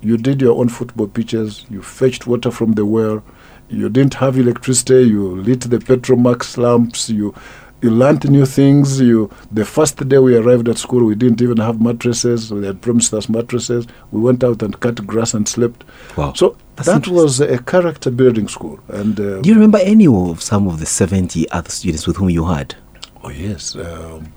You 0.00 0.16
did 0.16 0.40
your 0.40 0.58
own 0.58 0.68
football 0.70 1.08
pitches, 1.08 1.66
you 1.68 1.82
fetched 1.82 2.26
water 2.26 2.50
from 2.50 2.72
the 2.72 2.86
well, 2.86 3.22
you 3.68 3.88
didn't 3.88 4.14
have 4.14 4.36
electricity, 4.38 5.02
you 5.08 5.36
lit 5.36 5.60
the 5.62 5.78
Petromax 5.78 6.56
lamps, 6.58 7.08
you 7.10 7.34
you 7.82 7.90
learned 7.90 8.30
new 8.30 8.46
things. 8.46 8.98
You 9.00 9.30
the 9.52 9.64
first 9.64 10.08
day 10.08 10.18
we 10.18 10.36
arrived 10.36 10.68
at 10.68 10.78
school, 10.78 11.04
we 11.04 11.14
didn't 11.14 11.42
even 11.42 11.58
have 11.58 11.80
mattresses. 11.80 12.48
They 12.48 12.66
had 12.66 12.80
promised 12.80 13.12
us 13.12 13.28
mattresses. 13.28 13.86
We 14.10 14.20
went 14.20 14.42
out 14.42 14.62
and 14.62 14.78
cut 14.80 15.06
grass 15.06 15.34
and 15.34 15.46
slept. 15.46 15.84
Wow. 16.16 16.32
So 16.34 16.56
That's 16.76 16.88
that 16.88 17.08
was 17.08 17.40
a 17.40 17.58
character 17.58 18.10
building 18.10 18.48
school. 18.48 18.78
And 18.88 19.18
uh, 19.20 19.40
Do 19.42 19.48
you 19.48 19.54
remember 19.54 19.78
any 19.82 20.06
of 20.06 20.42
some 20.42 20.66
of 20.66 20.78
the 20.80 20.86
70 20.86 21.50
other 21.50 21.70
students 21.70 22.06
with 22.06 22.16
whom 22.16 22.30
you 22.30 22.46
had? 22.46 22.74
oh 23.22 23.30
yes, 23.30 23.74
um, 23.76 24.32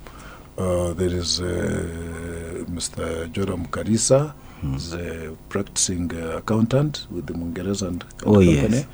uh, 0.57 0.93
there 0.93 1.13
is 1.13 1.41
uh, 1.41 2.63
Mr. 2.69 3.29
Joram 3.31 3.65
Karisa. 3.67 4.33
He's 4.61 4.93
a 4.93 5.35
practicing 5.49 6.11
uh, 6.15 6.37
accountant 6.37 7.05
with 7.11 7.27
the 7.27 7.33
Mungereza 7.33 7.87
and 7.87 8.03
Oh, 8.25 8.33
Company. 8.33 8.53
yes. 8.53 8.85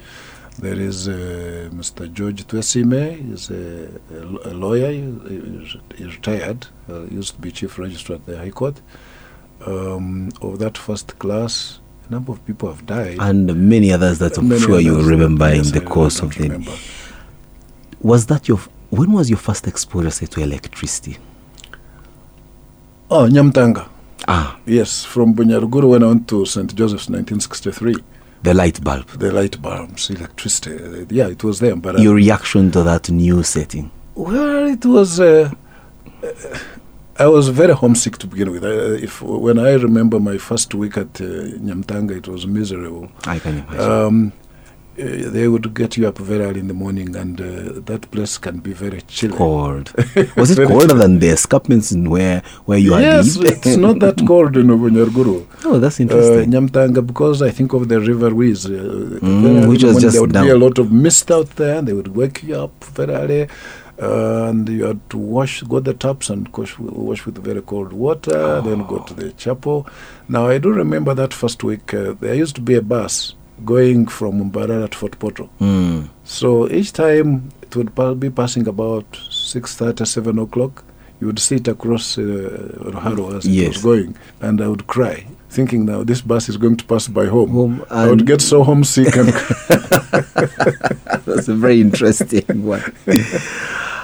There 0.60 0.80
is 0.80 1.08
uh, 1.08 1.70
Mr. 1.74 2.12
George 2.14 2.46
Twesime. 2.46 3.28
He's 3.30 3.50
a, 3.50 3.90
a, 4.46 4.54
lawyer. 4.54 4.92
He, 4.92 5.00
he's- 5.02 5.78
he's 5.98 6.16
retired. 6.16 6.68
Uh, 6.90 7.04
he 7.04 7.16
used 7.16 7.36
to 7.36 7.42
be 7.42 7.52
chief 7.52 7.80
registrar 7.80 8.18
at 8.18 8.26
the 8.26 8.38
High 8.38 8.52
Court. 8.52 8.80
Um, 9.66 10.32
of 10.42 10.60
that 10.60 10.78
first 10.78 11.18
class, 11.18 11.80
a 12.08 12.12
number 12.12 12.34
of 12.34 12.46
people 12.46 12.68
have 12.70 12.86
died. 12.86 13.18
And 13.20 13.70
many 13.70 13.92
others 13.94 14.20
that 14.20 14.38
I'm 14.38 14.50
Many 14.50 14.62
sure 14.62 14.80
you 14.80 15.02
remember 15.02 15.48
in 15.48 15.64
the 15.72 15.82
course 15.82 16.20
of 16.22 16.36
the. 16.36 16.44
remember. 16.44 16.74
Was 18.02 18.26
that 18.28 18.48
your. 18.48 18.60
When 18.90 19.12
was 19.14 19.30
your 19.30 19.40
first 19.40 19.66
exposure, 19.66 20.12
say, 20.12 20.26
to 20.28 20.42
electricity? 20.42 21.18
Oh, 23.10 23.28
Nyamitanga. 23.28 23.88
Ah, 24.28 24.58
Yes, 24.66 25.04
from 25.06 25.34
Bunyaruguru 25.36 25.96
I 25.96 26.06
went 26.08 26.28
to 26.30 26.46
St. 26.46 26.74
Joseph's 26.76 27.10
1963. 27.10 27.96
the 28.44 28.54
light 28.54 28.84
bulb. 28.84 29.08
The 29.20 29.32
light 29.32 29.62
bulbs, 29.62 30.10
electricity. 30.10 31.06
Yeah, 31.10 31.28
it 31.30 31.44
was 31.44 31.60
there. 31.60 31.76
But 31.76 31.96
uh, 31.96 32.02
Your 32.02 32.16
reaction 32.16 32.72
to 32.72 32.84
that 32.84 33.10
new 33.10 33.44
setting? 33.44 33.90
Well, 34.16 34.68
it 34.68 34.86
was. 34.86 35.20
Uh, 35.20 35.50
uh, 36.24 36.28
I 37.20 37.28
was 37.28 37.48
very 37.50 37.74
homesick 37.74 38.18
to 38.20 38.28
begin 38.28 38.52
with. 38.52 38.64
Uh, 38.64 38.98
if 39.04 39.22
when 39.22 39.60
I 39.60 39.74
remember 39.74 40.20
my 40.20 40.38
first 40.38 40.74
week 40.74 40.98
at 40.98 41.22
uh, 41.22 41.26
Nyamitanga, 41.66 42.18
it 42.18 42.28
was 42.28 42.46
miserable. 42.48 43.10
I 43.26 43.40
can 43.40 43.60
imagine. 43.60 43.92
Um, 43.92 44.34
uh, 45.00 45.30
they 45.32 45.48
would 45.48 45.74
get 45.74 45.98
you 45.98 46.08
up 46.08 46.18
very 46.18 46.44
early 46.46 46.60
in 46.60 46.68
the 46.68 46.74
morning, 46.74 47.16
and 47.16 47.40
uh, 47.42 47.80
that 47.86 48.10
place 48.12 48.38
can 48.38 48.60
be 48.60 48.74
very 48.74 49.02
chilly. 49.08 49.36
cold. 49.36 49.92
Was 50.38 50.52
it 50.52 50.68
colder 50.68 50.94
than 50.94 51.20
the 51.20 51.30
escarpments 51.30 51.92
in 51.92 52.10
where, 52.10 52.42
where 52.66 52.78
you 52.78 52.92
yes, 52.98 53.36
had 53.36 53.44
lived? 53.44 53.66
it's 53.66 53.78
not 53.78 54.00
that 54.00 54.22
cold 54.28 54.56
in 54.58 54.68
Bunyaruguru. 54.68 55.46
Oh, 55.66 55.80
that's 55.80 56.00
Uh, 56.00 56.04
interesting. 56.04 56.52
Nyamitanga, 56.52 57.06
because 57.06 57.42
I 57.42 57.50
think 57.52 57.74
of 57.74 57.88
the 57.90 58.00
river 58.00 58.30
Rwizi, 58.30 58.78
uh, 58.78 59.20
Mm, 59.20 59.68
which 59.68 59.84
was 59.84 60.00
just 60.02 60.14
there 60.14 60.22
would 60.22 60.30
be 60.32 60.34
down. 60.34 60.50
a 60.50 60.56
lot 60.56 60.78
of 60.78 60.92
mist 60.92 61.32
out 61.32 61.50
there. 61.56 61.78
And 61.78 61.88
they 61.88 61.94
would 61.94 62.16
wake 62.16 62.44
you 62.44 62.56
up 62.56 62.84
very 62.84 63.14
early, 63.14 63.42
uh, 64.02 64.50
and 64.50 64.68
you 64.70 64.84
had 64.86 65.00
to 65.10 65.18
wash, 65.18 65.62
go 65.64 65.80
to 65.80 65.92
the 65.92 65.94
taps 65.94 66.30
and 66.30 66.48
wash, 66.56 66.78
wash 66.80 67.26
with 67.26 67.38
very 67.44 67.62
cold 67.62 67.94
water. 67.94 68.62
Then 68.62 68.86
go 68.86 69.00
to 69.00 69.14
the 69.14 69.32
chapel. 69.44 69.88
Now 70.30 70.48
I 70.48 70.58
do 70.60 70.70
remember 70.72 71.14
that 71.16 71.34
first 71.34 71.64
week. 71.64 71.94
Uh, 71.94 72.14
there 72.20 72.36
used 72.36 72.56
to 72.56 72.62
be 72.62 72.76
a 72.76 72.82
bus 72.82 73.34
going 73.66 74.08
from 74.08 74.52
Mbarara 74.52 74.90
to 74.90 74.98
Fort 74.98 75.20
Portal. 75.20 75.50
Mm. 75.60 76.10
So 76.24 76.70
each 76.70 76.94
time 76.94 77.50
it 77.62 77.76
would 77.76 78.20
be 78.20 78.30
passing 78.30 78.68
about 78.68 79.06
six 79.30 79.76
thirty, 79.76 80.06
seven 80.06 80.40
o'clock. 80.40 80.84
You 81.20 81.28
would 81.28 81.40
sit 81.40 81.68
across 81.68 82.18
uh, 82.18 82.22
Ruharo 82.22 83.38
as 83.38 83.46
it 83.46 83.68
was 83.68 83.82
going, 83.82 84.18
and 84.42 84.60
I 84.62 84.68
would 84.68 84.88
cry, 84.88 85.26
thinking 85.50 85.86
now 85.86 86.04
this 86.04 86.22
bus 86.22 86.50
is 86.50 86.58
going 86.58 86.76
to 86.78 86.86
pass 86.86 87.08
by 87.08 87.28
home. 87.28 87.52
Home 87.52 87.86
I 87.90 88.10
would 88.10 88.26
get 88.26 88.42
so 88.42 88.64
homesick, 88.64 89.16
and 89.16 89.30
That's 91.26 91.48
a 91.48 91.56
very 91.56 91.82
interesting 91.82 92.66
one. 92.66 92.84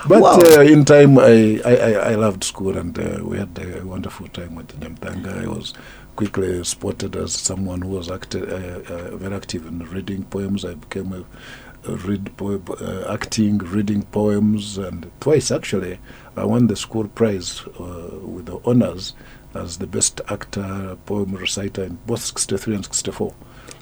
but 0.08 0.22
Wow. 0.22 0.40
uh, 0.40 0.62
in 0.62 0.86
time 0.86 1.20
I, 1.20 1.60
I, 1.66 1.94
I, 2.12 2.16
loved 2.16 2.44
school, 2.44 2.78
and 2.78 2.98
uh, 2.98 3.20
we 3.24 3.38
had 3.38 3.58
a 3.60 3.86
wonderful 3.86 4.28
time 4.30 4.58
at 4.58 4.68
Nyamitanga. 4.80 5.44
I 5.44 5.48
was 5.48 5.74
quickly 6.20 6.62
spotted 6.66 7.15
as 7.15 7.32
someone 7.32 7.82
who 7.82 7.88
was 7.88 8.12
acti- 8.12 8.42
uh, 8.42 8.82
uh, 8.90 9.15
very 9.15 9.34
active 9.34 9.65
in 9.65 9.80
reading 9.86 10.22
poems. 10.26 10.65
I 10.65 10.74
became 10.74 11.13
a, 11.13 11.90
a 11.90 11.96
read 11.96 12.36
po- 12.36 12.62
uh, 12.82 13.13
acting, 13.13 13.58
reading 13.60 14.04
poems, 14.04 14.78
and 14.78 15.10
twice 15.22 15.50
actually 15.50 15.98
I 16.36 16.44
won 16.44 16.67
the 16.67 16.76
school 16.76 17.08
prize 17.08 17.62
uh, 17.80 18.17
with 18.22 18.48
the 18.48 18.60
honors 18.65 19.13
as 19.54 19.78
the 19.78 19.88
best 19.88 20.20
actor, 20.28 20.98
poem 21.06 21.36
reciter 21.36 21.84
in 21.86 21.98
both 22.06 22.20
63 22.20 22.76
and 22.76 22.84
64. 22.84 23.34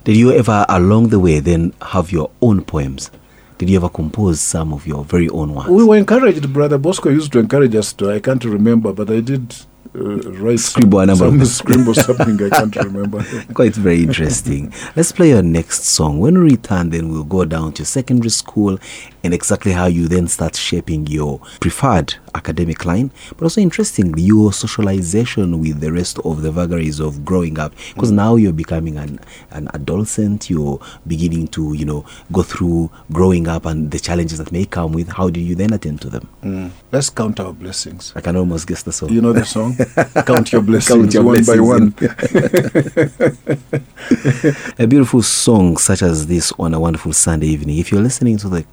Did 0.04 0.16
you 0.16 0.32
ever, 0.32 0.64
along 0.70 1.08
the 1.08 1.20
way, 1.20 1.40
then 1.40 1.74
have 1.82 2.12
your 2.12 2.30
own 2.44 2.64
poems? 2.64 3.10
Did 3.58 3.72
you 3.72 3.78
ever 3.78 3.90
compose 3.90 4.42
some 4.42 4.74
of 4.74 4.86
your 4.86 5.04
very 5.04 5.28
own 5.30 5.56
ones? 5.56 5.72
We 5.72 5.84
were 5.84 5.98
encouraged. 5.98 6.54
Brother 6.54 6.78
Bosco 6.78 7.10
used 7.10 7.32
to 7.34 7.40
encourage 7.40 7.74
us 7.74 7.94
to. 7.94 8.12
I 8.12 8.20
can't 8.20 8.46
remember, 8.46 8.94
but 8.94 9.10
I 9.10 9.22
did 9.22 9.56
uh, 9.96 10.32
write 10.42 10.60
Scribble 10.60 11.00
some, 11.00 11.08
number 11.08 11.26
some 11.26 11.42
of- 11.42 11.48
scribble 11.48 11.94
something. 11.94 12.44
I 12.46 12.50
can't 12.50 12.76
remember. 12.78 13.24
Quite 13.54 13.76
very 13.76 14.04
interesting. 14.04 14.74
Let's 14.96 15.12
play 15.12 15.30
your 15.30 15.42
next 15.44 15.84
song. 15.86 16.20
When 16.20 16.36
we 16.42 16.52
return, 16.52 16.90
then 16.90 17.10
we'll 17.10 17.24
go 17.24 17.46
down 17.46 17.74
to 17.74 17.86
secondary 17.86 18.30
school 18.30 18.80
and 19.28 19.34
exactly 19.34 19.74
how 19.74 19.88
you 19.88 20.08
then 20.08 20.26
start 20.26 20.56
shaping 20.56 21.06
your 21.06 21.40
preferred 21.60 22.16
academic 22.34 22.86
line, 22.86 23.12
but 23.36 23.44
also 23.44 23.60
interestingly, 23.60 24.22
your 24.22 24.54
socialization 24.54 25.60
with 25.60 25.82
the 25.82 25.92
rest 25.92 26.18
of 26.20 26.44
the 26.44 26.50
vagaries 26.50 27.02
of 27.02 27.26
growing 27.26 27.60
up. 27.60 27.74
Because 27.94 28.10
now 28.10 28.38
you're 28.38 28.54
becoming 28.54 28.96
an, 28.96 29.20
an 29.52 29.68
adolescent, 29.74 30.50
you're 30.50 30.80
beginning 31.06 31.50
to, 31.50 31.74
you 31.74 31.84
know, 31.84 32.06
go 32.32 32.42
through 32.42 32.90
growing 33.12 33.50
up 33.50 33.66
and 33.66 33.92
the 33.92 34.00
challenges 34.00 34.38
that 34.38 34.54
may 34.54 34.64
come 34.64 34.94
with. 34.94 35.10
How 35.10 35.30
do 35.30 35.42
you 35.42 35.56
then 35.56 35.74
attend 35.74 36.00
to 36.04 36.10
them? 36.10 36.30
Mm. 36.42 36.72
Let's 36.94 37.10
count 37.10 37.42
our 37.42 37.52
blessings. 37.52 38.14
I 38.16 38.22
can 38.22 38.38
almost 38.38 38.66
guess 38.66 38.84
the 38.84 38.94
song. 38.94 39.10
You 39.10 39.22
know 39.22 39.34
the 39.34 39.46
song? 39.46 39.76
count 40.26 40.54
your 40.54 40.62
blessings 40.62 40.98
Count 40.98 41.14
your 41.14 41.24
one 41.24 41.44
by 41.44 41.60
one. 41.60 41.94
a 44.80 44.88
beautiful 44.88 45.22
song 45.22 45.76
such 45.76 46.02
as 46.02 46.28
this 46.28 46.54
on 46.58 46.74
a 46.74 46.80
wonderful 46.80 47.12
Sunday 47.12 47.48
evening. 47.48 47.78
If 47.78 47.92
you're 47.92 48.02
listening 48.02 48.38
to 48.38 48.48
the 48.48 48.64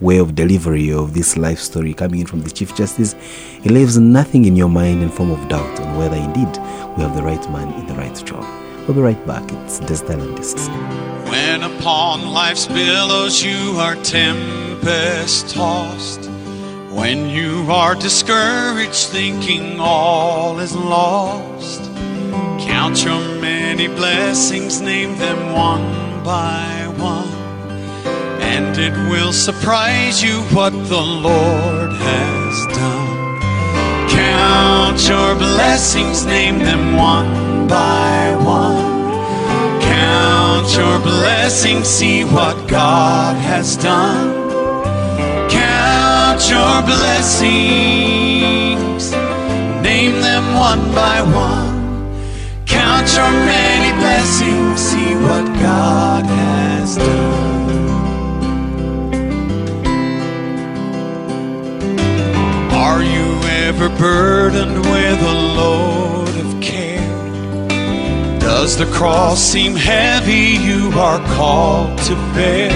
way 0.00 0.18
of 0.18 0.34
delivery 0.34 0.92
of 0.92 1.14
this 1.14 1.36
life 1.36 1.58
story 1.58 1.94
coming 1.94 2.20
in 2.20 2.26
from 2.26 2.42
the 2.42 2.50
Chief 2.50 2.74
Justice, 2.74 3.14
it 3.64 3.70
leaves 3.70 3.98
nothing 3.98 4.44
in 4.44 4.56
your 4.56 4.68
mind 4.68 5.02
in 5.02 5.10
form 5.10 5.30
of 5.30 5.48
doubt 5.48 5.80
on 5.80 5.96
whether 5.96 6.16
indeed 6.16 6.52
we 6.96 7.02
have 7.02 7.14
the 7.14 7.22
right 7.22 7.50
man 7.50 7.72
in 7.80 7.86
the 7.86 7.94
right 7.94 8.24
job. 8.24 8.44
We'll 8.86 8.94
be 8.94 9.02
right 9.02 9.26
back. 9.26 9.44
It's 9.64 9.80
Desert 9.80 10.10
Island 10.10 10.36
Discs. 10.36 10.68
When 11.30 11.62
upon 11.62 12.28
life's 12.28 12.66
billows 12.66 13.42
you 13.42 13.76
are 13.78 13.96
tempest 13.96 15.54
tossed, 15.54 16.24
when 16.90 17.28
you 17.28 17.70
are 17.70 17.94
discouraged, 17.94 19.08
thinking 19.08 19.78
all 19.78 20.58
is 20.58 20.74
lost, 20.74 21.82
count 22.58 23.04
your 23.04 23.20
many 23.40 23.88
blessings, 23.88 24.80
name 24.80 25.16
them 25.18 25.52
one 25.52 26.24
by 26.24 26.92
one, 26.96 27.28
and 28.54 28.78
it 28.78 28.94
will 29.10 29.32
surprise 29.32 30.22
you 30.22 30.40
what 30.56 30.72
the 30.94 31.04
Lord 31.28 31.90
has 31.92 32.54
done. 32.80 33.16
Count 34.08 34.98
your 35.08 35.34
blessings, 35.34 36.24
name 36.24 36.58
them 36.58 36.96
one 36.96 37.68
by 37.68 38.34
one. 38.60 38.98
Count 39.82 40.66
your 40.74 40.98
blessings, 41.00 41.86
see 41.86 42.24
what 42.24 42.56
God 42.68 43.36
has 43.36 43.76
done. 43.76 44.48
Count 45.50 46.40
your 46.54 46.82
blessings, 46.92 47.42
name 49.88 50.16
them 50.28 50.44
one 50.54 50.84
by 50.94 51.20
one. 51.20 51.68
Count 52.66 53.06
your 53.14 53.30
many 53.54 53.92
blessings, 54.00 54.80
see 54.80 55.14
what 55.26 55.44
God 55.60 56.24
has 56.24 56.96
done. 56.96 57.27
Ever 63.80 63.96
burdened 63.96 64.76
with 64.76 65.22
a 65.22 65.34
load 65.56 66.36
of 66.36 66.60
care? 66.60 66.98
Does 68.40 68.76
the 68.76 68.86
cross 68.86 69.40
seem 69.40 69.76
heavy 69.76 70.58
you 70.60 70.90
are 70.98 71.20
called 71.36 71.96
to 71.98 72.14
bear? 72.34 72.70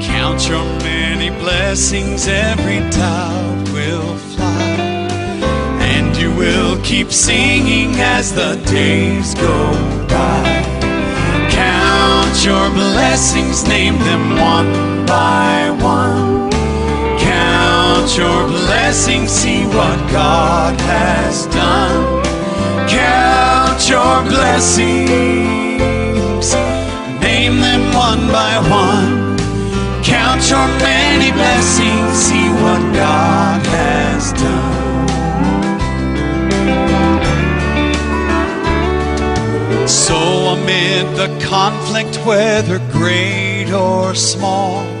Count 0.00 0.48
your 0.48 0.64
many 0.78 1.30
blessings, 1.40 2.28
every 2.28 2.88
doubt 2.90 3.68
will 3.72 4.16
fly. 4.16 5.40
And 5.80 6.16
you 6.16 6.32
will 6.36 6.80
keep 6.84 7.10
singing 7.10 7.96
as 7.96 8.32
the 8.32 8.54
days 8.66 9.34
go 9.34 9.72
by. 10.08 10.62
Count 11.50 12.44
your 12.44 12.70
blessings, 12.70 13.66
name 13.66 13.98
them 13.98 14.36
one 14.38 15.04
by 15.06 15.76
one. 15.82 16.53
Count 17.94 18.18
your 18.18 18.48
blessings, 18.48 19.30
see 19.30 19.64
what 19.66 19.98
God 20.10 20.74
has 20.80 21.46
done. 21.46 22.24
Count 22.88 23.88
your 23.88 24.24
blessings, 24.28 25.06
name 27.22 27.60
them 27.60 27.94
one 27.94 28.26
by 28.32 28.58
one. 28.68 29.38
Count 30.02 30.50
your 30.50 30.66
many 30.82 31.30
blessings, 31.30 32.18
see 32.18 32.50
what 32.64 32.82
God 32.94 33.64
has 33.64 34.32
done. 34.32 35.08
So, 39.86 40.16
amid 40.56 41.16
the 41.16 41.28
conflict, 41.46 42.16
whether 42.26 42.80
great 42.90 43.70
or 43.70 44.16
small, 44.16 44.93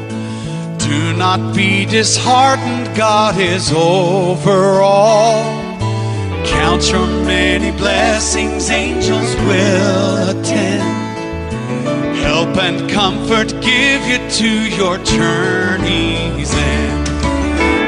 do 0.84 1.16
not 1.16 1.54
be 1.56 1.86
disheartened, 1.86 2.94
God 2.94 3.38
is 3.38 3.72
over 3.72 4.80
all. 4.82 5.42
Count 6.44 6.90
your 6.90 7.06
many 7.24 7.70
blessings, 7.78 8.68
angels 8.68 9.34
will 9.48 10.28
attend. 10.28 10.84
Help 12.18 12.56
and 12.58 12.90
comfort 12.90 13.48
give 13.62 14.02
you 14.06 14.18
to 14.28 14.50
your 14.76 14.98
journey's 14.98 16.52
end. 16.52 17.06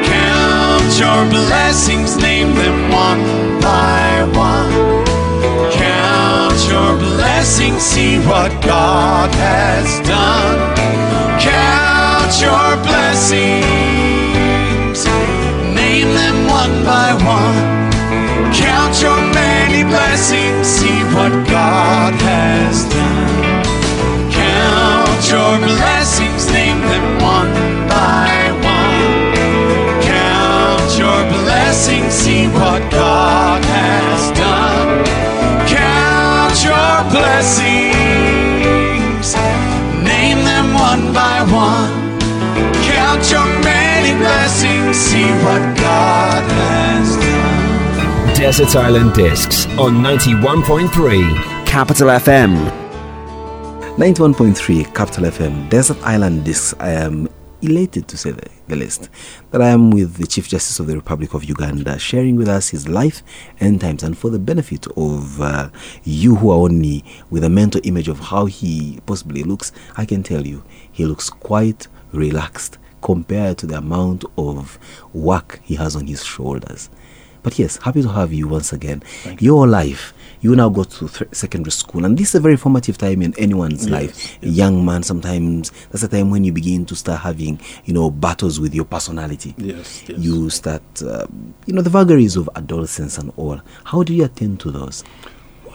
Count 0.07 0.99
your 0.99 1.23
blessings, 1.29 2.17
name 2.17 2.55
them 2.55 2.91
one 2.91 3.61
by 3.61 4.25
one. 4.33 4.73
Count 5.71 6.59
your 6.71 6.97
blessings, 6.97 7.83
see 7.83 8.19
what 8.21 8.51
God 8.65 9.31
has 9.35 10.09
done. 10.09 10.66
Count 13.29 13.65
name 15.75 16.15
them 16.15 16.47
one 16.47 16.85
by 16.85 17.13
one. 17.25 17.91
Count 18.55 19.03
your 19.03 19.21
many 19.35 19.83
blessings, 19.83 20.65
see 20.65 21.03
what 21.13 21.33
God 21.49 22.15
has 22.15 22.85
done. 22.85 22.96
Desert 48.37 48.77
Island 48.77 49.13
Discs 49.15 49.67
on 49.79 49.95
91.3 49.95 51.67
Capital 51.67 52.09
FM. 52.09 52.55
91.3 53.97 54.95
Capital 54.95 55.25
FM, 55.25 55.69
Desert 55.69 55.97
Island 56.03 56.45
Discs. 56.45 56.75
I 56.79 56.91
am 56.91 57.29
elated 57.63 58.07
to 58.09 58.17
say 58.17 58.31
the, 58.31 58.49
the 58.69 58.77
least 58.77 59.09
that 59.51 59.63
I 59.63 59.69
am 59.71 59.91
with 59.91 60.17
the 60.17 60.27
Chief 60.27 60.49
Justice 60.49 60.79
of 60.79 60.87
the 60.87 60.95
Republic 60.95 61.35
of 61.35 61.45
Uganda, 61.45 61.99
sharing 61.99 62.37
with 62.37 62.47
us 62.49 62.69
his 62.69 62.87
life 62.87 63.23
and 63.59 63.81
times, 63.81 64.03
and 64.03 64.17
for 64.17 64.31
the 64.31 64.39
benefit 64.39 64.87
of 64.97 65.41
uh, 65.41 65.71
you 66.05 66.37
who 66.37 66.51
are 66.51 66.59
only 66.59 67.05
with 67.31 67.43
a 67.43 67.51
mental 67.51 67.81
image 67.85 68.09
of 68.09 68.21
how 68.21 68.47
he 68.47 69.01
possibly 69.07 69.43
looks, 69.43 69.73
I 69.97 70.05
can 70.05 70.23
tell 70.23 70.47
you 70.47 70.63
he 70.93 71.05
looks 71.05 71.31
quite 71.31 71.89
relaxed 72.13 72.79
compared 73.11 73.57
to 73.59 73.67
the 73.67 73.77
amount 73.79 74.25
of 74.37 74.79
work 75.15 75.61
he 75.63 75.77
has 75.77 75.95
on 75.95 76.07
his 76.09 76.25
shoulders. 76.25 76.91
But 77.45 77.57
yes, 77.61 77.77
happy 77.77 78.03
to 78.03 78.09
have 78.09 78.33
you 78.33 78.49
once 78.49 78.73
again. 78.73 79.05
Your 79.39 79.69
life, 79.69 80.13
you 80.41 80.57
now 80.57 80.69
go 80.69 80.83
to 80.83 81.09
th- 81.09 81.33
secondary 81.33 81.71
school, 81.71 82.05
and 82.05 82.19
this 82.19 82.31
is 82.31 82.35
a 82.35 82.41
very 82.41 82.57
formative 82.57 82.99
time 82.99 83.23
in 83.23 83.33
anyone's 83.39 83.89
life. 83.89 84.37
A 84.43 84.49
young 84.49 84.85
man, 84.85 85.05
sometimes 85.05 85.71
that's 85.91 86.03
the 86.03 86.09
time 86.09 86.31
when 86.33 86.43
you 86.43 86.51
begin 86.53 86.85
to 86.87 86.97
start 86.97 87.21
having, 87.21 87.61
you 87.85 87.95
know, 87.95 88.11
battles 88.11 88.59
with 88.59 88.75
your 88.75 88.85
personality. 88.85 89.55
Yes, 89.59 90.03
yes. 90.09 90.19
You 90.19 90.51
start, 90.51 90.83
uh, 91.03 91.27
you 91.67 91.73
know, 91.75 91.83
the 91.83 91.91
vagaries 91.91 92.35
of 92.35 92.51
adolescence 92.57 93.17
and 93.17 93.33
all. 93.37 93.61
How 93.85 94.03
do 94.03 94.13
you 94.13 94.25
attend 94.25 94.59
to 94.61 94.73
those? 94.73 95.05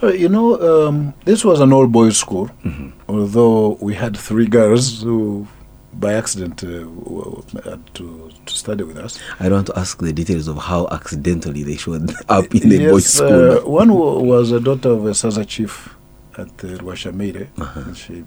Well, 0.02 0.14
you 0.14 0.28
know, 0.28 0.60
um, 0.90 1.14
this 1.24 1.46
was 1.46 1.62
an 1.62 1.72
all 1.72 1.88
boys 1.88 2.18
school, 2.18 2.50
Mm-hmm. 2.66 2.90
although 3.08 3.78
we 3.80 3.94
had 3.96 4.18
three 4.18 4.48
girls 4.48 5.04
who, 5.04 5.48
by 5.94 6.14
accident, 6.14 6.64
uh, 6.64 6.68
w- 6.68 7.44
w- 7.44 7.70
had 7.70 7.94
to, 7.96 8.32
to 8.46 8.54
study 8.54 8.84
with 8.84 8.98
us. 8.98 9.20
I 9.40 9.44
don't 9.46 9.54
want 9.56 9.68
to 9.68 9.80
ask 9.80 10.00
the 10.00 10.14
details 10.14 10.48
of 10.48 10.58
how 10.58 10.88
accidentally 10.92 11.64
they 11.64 11.76
showed 11.76 12.12
up 12.30 12.54
in 12.56 12.70
the 12.70 12.90
boys' 12.90 13.08
school. 13.14 13.58
uh, 13.58 13.66
one 13.66 13.94
wa- 13.94 14.20
was 14.20 14.52
a 14.52 14.60
daughter 14.60 14.90
of 14.90 15.06
a 15.06 15.10
Saza 15.12 15.46
chief 15.48 15.94
at 16.38 16.48
uh, 16.48 16.78
Rwashamaire. 16.80 17.48
Uh-huh. 17.60 17.94
She, 17.94 18.24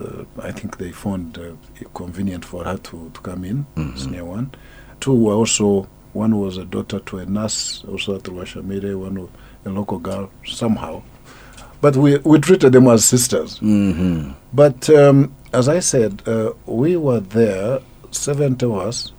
uh, 0.00 0.24
I 0.42 0.50
think 0.52 0.78
they 0.78 0.92
found 0.92 1.36
uh, 1.38 1.52
it 1.80 1.92
convenient 1.92 2.44
for 2.44 2.64
her 2.64 2.78
to, 2.78 3.10
to 3.12 3.20
come 3.20 3.44
in, 3.44 3.66
Mm-hmm. 3.76 3.96
senior 3.98 4.24
one. 4.24 4.50
Two 5.00 5.14
were 5.14 5.34
also, 5.34 5.86
one 6.14 6.38
was 6.40 6.56
a 6.56 6.64
daughter 6.64 7.00
to 7.00 7.18
a 7.18 7.26
nurse 7.26 7.84
also 7.86 8.16
at 8.16 8.22
Rwashamaire, 8.22 8.98
one 8.98 9.28
a 9.64 9.68
local 9.68 9.98
girl 9.98 10.30
somehow. 10.46 11.02
But 11.80 11.96
we, 11.96 12.16
we 12.18 12.40
treated 12.40 12.72
them 12.72 12.88
as 12.88 13.04
sisters. 13.04 13.60
Mm-hmm. 13.60 14.32
But 14.52 14.90
um, 14.90 15.34
as 15.52 15.68
I 15.68 15.80
said, 15.80 16.22
uh, 16.26 16.52
we 16.66 16.96
were 16.96 17.20
there, 17.20 17.80
70 18.10 18.66
of 18.66 18.74
us, 18.78 19.12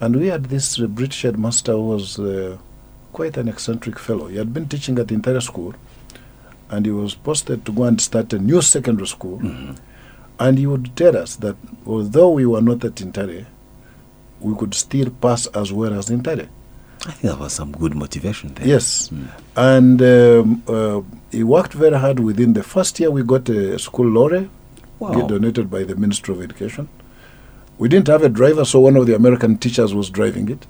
and 0.00 0.16
we 0.16 0.28
had 0.28 0.44
this 0.44 0.80
uh, 0.80 0.86
British 0.86 1.22
headmaster 1.22 1.72
who 1.72 1.88
was 1.88 2.18
uh, 2.18 2.56
quite 3.12 3.36
an 3.36 3.48
eccentric 3.48 3.98
fellow. 3.98 4.28
He 4.28 4.36
had 4.36 4.54
been 4.54 4.68
teaching 4.68 4.98
at 4.98 5.08
the 5.08 5.16
Ntare 5.16 5.42
school, 5.42 5.74
and 6.70 6.86
he 6.86 6.92
was 6.92 7.14
posted 7.14 7.64
to 7.66 7.72
go 7.72 7.84
and 7.84 8.00
start 8.00 8.32
a 8.32 8.38
new 8.38 8.62
secondary 8.62 9.08
school. 9.08 9.40
And 10.38 10.58
he 10.58 10.66
would 10.66 10.96
tell 10.96 11.16
us 11.16 11.36
that 11.36 11.56
although 11.86 12.30
we 12.30 12.46
were 12.46 12.62
not 12.62 12.84
at 12.84 12.94
Ntare, 12.94 13.46
we 14.40 14.56
could 14.56 14.74
still 14.74 15.10
pass 15.10 15.46
as 15.48 15.72
well 15.72 15.92
as 15.92 16.08
Ntare. 16.08 16.48
I 17.06 17.12
think 17.12 17.32
that 17.32 17.38
was 17.38 17.52
some 17.52 17.72
good 17.72 17.94
motivation 17.94 18.54
there. 18.54 18.66
Yes. 18.66 19.10
And 19.56 20.00
um, 20.02 20.62
uh, 20.68 21.00
he 21.30 21.42
worked 21.44 21.72
very 21.74 21.96
hard 21.98 22.20
within 22.20 22.52
the 22.54 22.62
first 22.62 22.98
year. 23.00 23.10
We 23.10 23.22
got 23.22 23.48
a 23.48 23.78
school 23.78 24.06
lorry 24.08 24.48
Wow. 24.98 25.26
donated 25.26 25.70
by 25.70 25.84
the 25.84 25.96
Ministry 25.96 26.34
of 26.34 26.42
Education. 26.42 26.88
We 27.78 27.88
didn't 27.88 28.08
have 28.08 28.22
a 28.22 28.28
driver, 28.28 28.66
so 28.66 28.80
one 28.80 28.96
of 28.96 29.06
the 29.06 29.14
American 29.16 29.56
teachers 29.56 29.94
was 29.94 30.10
driving 30.10 30.50
it. 30.50 30.66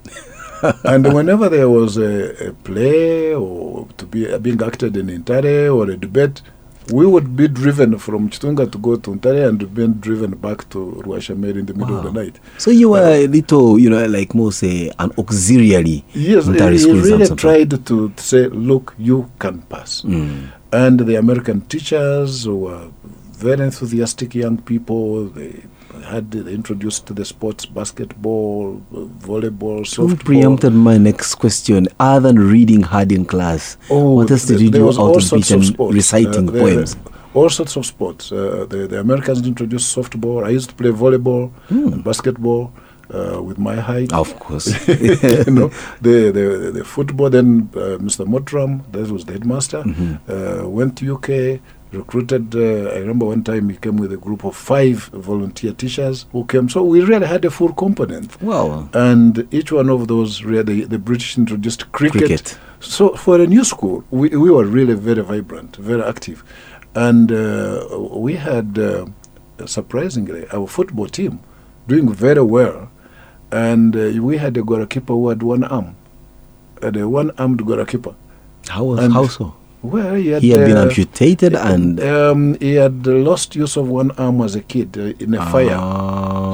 and 0.85 1.13
whenever 1.13 1.49
there 1.49 1.69
was 1.69 1.97
a, 1.97 2.47
a 2.47 2.53
play 2.53 3.33
or 3.35 3.87
to 3.97 4.05
be 4.05 4.31
uh, 4.31 4.37
being 4.37 4.61
acted 4.63 4.95
in 4.95 5.07
Ntare 5.07 5.75
or 5.75 5.89
a 5.91 5.97
debate, 5.97 6.41
we 6.89 7.05
would 7.05 7.35
be 7.35 7.47
driven 7.47 7.97
from 7.97 8.29
Chitunga 8.29 8.71
to 8.71 8.77
go 8.77 8.95
to 8.95 9.11
Ntare 9.11 9.47
and 9.47 9.73
being 9.73 9.93
driven 9.93 10.31
back 10.31 10.67
to 10.69 11.01
Rwashamaire 11.05 11.57
in 11.57 11.65
the 11.65 11.73
middle 11.73 11.97
of 11.99 12.03
the 12.03 12.11
night. 12.11 12.39
So 12.57 12.71
you 12.71 12.89
were 12.89 13.01
a 13.03 13.27
little, 13.27 13.77
you 13.79 13.89
know, 13.89 14.05
like 14.07 14.33
more 14.33 14.51
say 14.51 14.91
an 14.99 15.11
auxiliary. 15.17 16.03
Yes, 16.13 16.47
he, 16.47 16.51
really 16.91 17.35
tried 17.35 17.85
to 17.85 18.13
say, 18.17 18.47
look, 18.47 18.95
you 18.97 19.29
can 19.39 19.61
pass. 19.63 20.01
Mm. 20.01 20.51
And 20.73 20.99
the 21.01 21.15
American 21.15 21.61
teachers 21.61 22.47
were 22.47 22.89
very 23.33 23.63
enthusiastic 23.63 24.35
young 24.35 24.57
people. 24.57 25.25
They 25.25 25.63
had 26.05 26.33
introduced 26.35 27.13
the 27.15 27.25
sports 27.25 27.65
basketball, 27.65 28.81
volleyball, 28.93 29.09
volleyball, 29.19 29.77
You 29.79 30.15
softball. 30.15 30.25
preempted 30.25 30.73
my 30.73 30.97
next 30.97 31.35
question. 31.35 31.87
Other 31.99 32.27
than 32.33 32.39
reading 32.39 32.81
hard 32.81 33.11
in 33.11 33.25
class, 33.25 33.77
oh, 33.89 34.11
what 34.15 34.31
else 34.31 34.45
did 34.45 34.59
you 34.61 34.69
there 34.69 34.81
do 34.81 34.89
out 35.01 35.15
of 35.23 35.31
beach 35.31 35.51
and 35.51 35.75
reciting 35.79 36.49
Uh, 36.49 36.51
there- 36.51 36.61
poems? 36.61 36.95
All 37.33 37.49
sorts 37.49 37.77
of 37.77 37.85
sports. 37.85 38.31
Uh, 38.31 38.65
the, 38.69 38.87
the 38.87 38.99
Americans 38.99 39.47
introduced 39.47 39.95
softball. 39.95 40.43
I 40.45 40.49
used 40.49 40.69
to 40.69 40.75
play 40.75 40.89
volleyball 40.91 41.49
Hmm. 41.69 41.93
and 41.93 42.03
basketball 42.03 42.73
uh, 43.13 43.41
with 43.41 43.57
my 43.57 43.75
height. 43.75 44.11
Of 44.11 44.37
course. 44.39 44.67
you 44.87 45.45
know, 45.57 45.69
the, 46.01 46.31
the 46.37 46.71
the 46.77 46.83
football. 46.83 47.29
Then 47.29 47.69
uh, 47.73 47.97
Mr. 48.07 48.25
Motram, 48.25 48.81
that 48.91 49.09
was 49.09 49.23
the 49.25 49.33
headmaster, 49.33 49.81
Mhm. 49.83 50.19
uh, 50.29 50.67
went 50.67 50.97
to 50.97 51.05
UK, 51.15 51.61
recruited. 51.91 52.55
Uh, 52.55 52.89
I 52.91 52.99
remember 52.99 53.25
one 53.25 53.43
time 53.43 53.69
he 53.69 53.77
came 53.77 53.97
with 53.97 54.11
a 54.13 54.17
group 54.17 54.43
of 54.45 54.55
five 54.55 54.97
volunteer 55.13 55.73
teachers 55.73 56.25
who 56.31 56.45
came. 56.45 56.69
So 56.69 56.83
we 56.83 57.01
really 57.01 57.27
had 57.27 57.43
a 57.45 57.49
full 57.51 57.73
component. 57.73 58.41
Wow. 58.41 58.89
And 58.93 59.47
each 59.51 59.71
one 59.71 59.89
of 59.89 60.07
those, 60.07 60.43
really, 60.43 60.85
the 60.85 60.99
British 60.99 61.37
introduced 61.37 61.91
cricket. 61.91 62.19
Cricket. 62.19 62.57
So 62.79 63.15
for 63.15 63.39
a 63.39 63.47
new 63.47 63.63
school, 63.63 64.03
we, 64.09 64.29
we 64.29 64.49
were 64.49 64.65
really 64.65 64.93
very 64.93 65.21
vibrant, 65.21 65.75
very 65.75 66.01
active. 66.03 66.43
And 66.95 67.31
uh, 67.31 67.85
we 68.11 68.33
had, 68.35 68.77
uh, 68.79 69.05
surprisingly, 69.65 70.47
our 70.51 70.67
football 70.67 71.07
team 71.07 71.39
doing 71.87 72.11
very 72.13 72.41
well. 72.41 72.89
And 73.51 73.95
uh, 73.95 74.21
we 74.21 74.37
had 74.37 74.55
a 74.57 74.63
goalkeeper 74.63 75.13
who 75.13 75.29
had 75.29 75.43
one 75.43 75.63
arm, 75.65 75.95
had 76.81 76.95
a 76.97 77.07
one-armed 77.07 77.65
goalkeeper. 77.65 78.15
How 78.69 78.85
was 78.85 78.99
And- 78.99 79.13
how 79.13 79.27
so? 79.27 79.55
Well, 79.83 80.13
he 80.15 80.27
had, 80.27 80.41
He 80.43 80.49
had 80.51 80.67
been 80.67 80.77
uh, 80.77 80.83
amputated 80.83 81.55
and 81.55 81.99
um, 82.01 82.55
he 82.59 82.75
had 82.75 83.05
lost 83.07 83.55
use 83.55 83.77
of 83.77 83.87
one 83.87 84.11
arm 84.11 84.41
as 84.41 84.55
a 84.55 84.61
kid 84.61 84.95
uh, 84.97 85.23
in 85.23 85.33
a 85.33 85.45
fire. 85.51 85.69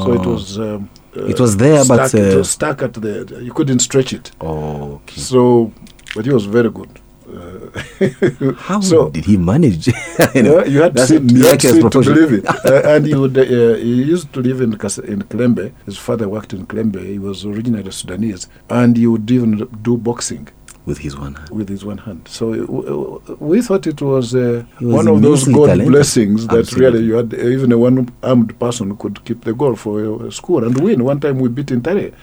So 0.06 0.14
it 0.14 0.22
Ah. 0.26 0.30
was. 0.34 0.58
Um, 0.58 0.90
uh, 1.16 1.26
It 1.26 1.40
was 1.40 1.58
there, 1.58 1.84
but, 1.86 2.08
stuck, 2.08 2.22
it 2.22 2.34
uh, 2.34 2.38
was 2.38 2.50
stuck 2.50 2.82
at 2.84 2.94
the. 2.94 3.42
You 3.44 3.52
couldn't 3.54 3.80
stretch 3.80 4.14
it. 4.14 4.32
Oh, 4.40 4.96
okay. 4.96 5.20
So, 5.20 5.72
but 6.16 6.26
he 6.26 6.32
was 6.32 6.46
very 6.46 6.70
good. 6.70 6.90
Uh, 7.28 8.54
How 8.70 8.80
so, 8.80 9.10
did 9.10 9.26
he 9.26 9.36
manage? 9.36 9.88
you 10.36 10.44
know, 10.44 10.64
you 10.64 10.82
had 10.82 10.96
to 10.96 11.06
see, 11.06 11.16
you 11.16 11.20
had 11.20 11.30
to, 11.30 11.36
miraculous 11.36 11.76
see 11.76 11.86
it 11.86 11.92
to 11.92 12.02
believe 12.02 12.32
it. 12.40 12.46
uh, 12.66 12.82
and 12.94 13.06
he 13.06 13.16
would. 13.16 13.38
Uh, 13.38 13.76
he 13.76 14.04
used 14.16 14.32
to 14.34 14.40
live 14.40 14.62
in 14.62 14.72
in 14.72 15.20
Kilembe. 15.30 15.74
His 15.86 15.98
father 15.98 16.30
worked 16.30 16.54
in 16.54 16.66
Kilembe. 16.66 17.02
He 17.06 17.20
was 17.20 17.46
originally 17.46 17.92
Sudanese, 17.92 18.48
and 18.70 18.96
he 18.96 19.08
would 19.08 19.30
even 19.30 19.68
do 19.82 19.98
boxing 19.98 20.48
with 20.88 21.00
his 21.06 21.16
one 21.18 21.36
hand. 21.36 21.50
with 21.60 21.70
his 21.70 21.84
one 21.92 22.00
hand. 22.08 22.22
So 22.38 22.44
uh, 22.54 23.36
we 23.52 23.62
thought 23.62 23.86
it 23.94 24.02
was, 24.02 24.34
uh, 24.34 24.64
was 24.82 24.94
one 25.00 25.08
of 25.14 25.22
those 25.22 25.44
God 25.58 25.68
talented. 25.68 25.90
blessings 25.94 26.48
that 26.48 26.60
Absolutely. 26.60 26.86
really 27.00 27.06
you 27.10 27.14
had 27.22 27.34
even 27.56 27.72
a 27.74 27.78
one-armed 27.78 28.58
person 28.64 28.96
could 29.02 29.24
keep 29.26 29.40
the 29.44 29.54
goal 29.54 29.76
for 29.76 29.94
a 30.28 30.32
school 30.32 30.64
and 30.64 30.76
win. 30.82 31.04
One 31.04 31.20
time 31.20 31.40
we 31.40 31.50
beat 31.50 31.68
Ntare. 31.68 32.14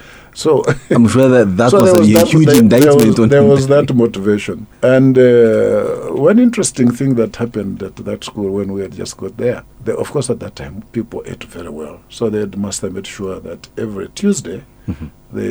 So 0.43 0.65
I'm 0.91 1.07
sure 1.15 1.29
that 1.29 1.57
that 1.59 1.71
so 1.75 1.83
was 1.83 1.93
there 1.93 2.03
a 2.03 2.07
that- 2.25 2.29
huge 2.29 2.47
there- 2.47 2.59
indictment 2.65 3.17
There 3.17 3.21
was, 3.23 3.31
there 3.35 3.45
was 3.45 3.67
that 3.69 3.95
motivation. 3.95 4.67
And 4.83 5.19
uh, 5.19 6.13
one 6.31 6.39
interesting 6.39 6.91
thing 6.91 7.15
that 7.21 7.37
happened 7.37 7.83
at 7.83 7.97
that 7.97 8.25
school 8.25 8.51
when 8.51 8.73
we 8.73 8.81
had 8.81 8.93
just 8.93 9.17
got 9.19 9.37
there, 9.37 9.63
the, 9.85 9.95
of 9.97 10.11
course, 10.11 10.31
at 10.31 10.41
that 10.41 10.57
time, 10.57 10.83
people 10.93 11.23
ate 11.27 11.45
very 11.45 11.69
well. 11.81 12.01
So 12.09 12.31
the 12.31 12.41
headmaster 12.41 12.89
made 12.91 13.07
sure 13.07 13.41
that 13.41 13.69
every 13.77 14.09
Tuesday, 14.23 14.65
Mm-hmm. 14.87 15.07
the, 15.39 15.49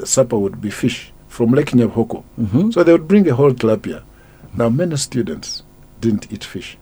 the 0.00 0.06
supper 0.06 0.36
would 0.36 0.60
be 0.60 0.68
fish 0.68 1.12
from 1.32 1.52
Lake 1.58 1.72
Nyabihoko. 1.78 2.22
Mhm. 2.38 2.72
So 2.74 2.82
they 2.84 2.92
would 2.92 3.08
bring 3.08 3.26
a 3.28 3.34
whole 3.34 3.52
tilapia. 3.52 4.02
Now, 4.56 4.68
many 4.68 4.96
students 4.98 5.62
didn't 6.00 6.26
eat 6.30 6.44
fish. 6.44 6.76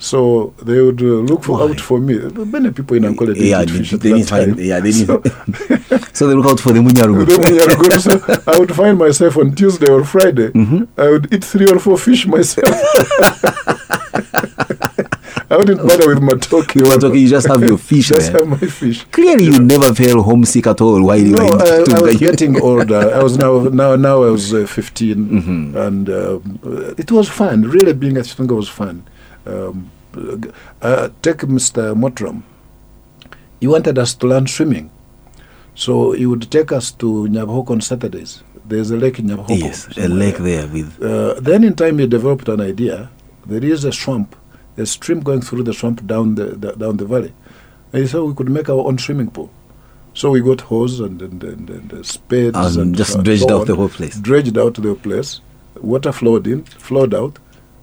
So 0.00 0.52
they 0.62 0.80
would 0.80 1.00
uh, 1.02 1.22
look 1.30 1.42
for, 1.42 1.60
out 1.62 1.80
for 1.80 1.98
me. 1.98 2.18
Many 2.56 2.70
people 2.70 2.96
in 2.98 3.02
Ankole 3.04 3.32
didn't 3.34 3.46
yeah, 3.46 3.62
eat 3.62 3.70
fish 3.70 3.90
they 3.92 4.10
didn't 4.12 4.26
find. 4.28 4.58
Yeah, 4.58 4.78
they 4.80 4.92
So- 4.92 5.18
didn't. 5.18 6.04
so 6.16 6.28
they 6.28 6.34
look 6.34 6.46
out 6.52 6.60
for 6.60 6.72
the 6.76 6.80
munyarugu. 6.80 7.26
so 8.06 8.12
I 8.52 8.58
would 8.58 8.72
find 8.76 8.96
myself 8.98 9.36
on 9.38 9.54
Tuesday 9.56 9.88
or 9.90 10.04
Friday. 10.04 10.50
Mhm. 10.50 10.86
I 10.98 11.08
would 11.10 11.32
eat 11.34 11.42
three 11.44 11.66
or 11.66 11.78
four 11.80 11.96
fish 11.98 12.26
myself. 12.26 12.68
I 15.50 15.56
wouldn't 15.56 15.78
bother 15.80 16.08
with 16.08 16.18
matooke. 16.20 16.74
You 16.74 16.88
were 16.88 16.96
talking, 16.98 17.20
you 17.20 17.28
just 17.28 17.46
have 17.48 17.62
your 17.62 17.78
fish 17.90 18.08
Just 18.08 18.32
have 18.32 18.46
my 18.46 18.58
fish. 18.58 19.04
Clearly, 19.04 19.44
you 19.44 19.58
never 19.60 19.94
felt 19.94 20.24
homesick 20.24 20.66
at 20.66 20.80
all 20.82 21.02
while 21.02 21.18
you 21.18 21.32
No, 21.36 21.44
were 21.44 21.82
in 21.82 21.92
I, 21.94 21.96
I 21.96 22.00
was 22.02 22.16
getting 22.28 22.60
older. 22.60 22.96
I 23.14 23.22
was 23.22 23.38
now 23.38 23.60
now 23.62 23.96
now 23.96 24.22
I 24.24 24.30
was 24.30 24.52
uh, 24.52 24.66
15, 24.66 25.16
Mhm. 25.16 25.74
and 25.86 26.10
uh, 26.10 26.38
it 26.98 27.10
was 27.10 27.28
fun. 27.30 27.62
Really, 27.62 27.94
being 27.94 28.18
at 28.18 28.24
Chitunga 28.26 28.54
was 28.54 28.68
fun. 28.68 29.04
Um, 29.46 29.90
uh, 30.82 31.08
take 31.22 31.38
Mr. 31.38 31.94
Motram. 31.94 32.42
He 33.60 33.66
wanted 33.66 33.98
us 33.98 34.14
to 34.16 34.26
learn 34.26 34.46
swimming, 34.46 34.90
so 35.74 36.12
he 36.12 36.26
would 36.26 36.50
take 36.50 36.72
us 36.72 36.90
to 36.92 37.26
Nyabihoko 37.30 37.70
on 37.70 37.80
Saturdays. 37.80 38.42
There's 38.66 38.90
a 38.90 38.96
lake 38.98 39.18
in 39.18 39.28
Nyabihoko. 39.28 39.58
Yes, 39.58 39.88
a 39.96 40.08
lake 40.08 40.36
there. 40.36 40.66
there 40.66 40.68
with. 40.68 41.02
Uh, 41.02 41.40
then 41.40 41.64
in 41.64 41.74
time 41.74 41.98
he 41.98 42.06
developed 42.06 42.48
an 42.48 42.60
idea. 42.60 43.08
There 43.46 43.64
is 43.64 43.84
a 43.84 43.92
swamp, 43.92 44.36
a 44.78 44.86
stream 44.86 45.20
going 45.20 45.42
through 45.42 45.64
the 45.64 45.74
swamp 45.74 46.06
down 46.06 46.34
the, 46.36 46.44
the 46.62 46.72
down 46.72 46.96
the 46.96 47.04
valley. 47.04 47.32
And 47.92 48.02
he 48.02 48.08
said 48.08 48.20
we 48.22 48.34
could 48.34 48.48
make 48.50 48.68
our 48.70 48.86
own 48.86 48.98
swimming 48.98 49.30
pool. 49.30 49.50
So 50.14 50.30
we 50.30 50.40
got 50.40 50.60
hose 50.62 51.00
and 51.00 51.20
and, 51.22 51.42
and, 51.44 51.70
and 51.70 51.92
uh, 51.92 52.02
spades 52.02 52.56
And 52.56 52.76
and 52.82 52.96
just 52.96 53.12
so- 53.12 53.22
dredged 53.22 53.42
so 53.48 53.54
out 53.56 53.60
on. 53.62 53.66
the 53.66 53.74
whole 53.76 53.88
place. 53.88 54.18
Dredged 54.18 54.58
out 54.58 54.74
the 54.74 54.94
place. 54.94 55.40
Water 55.80 56.12
flowed 56.12 56.46
in, 56.46 56.64
flowed 56.64 57.14
out, 57.14 57.38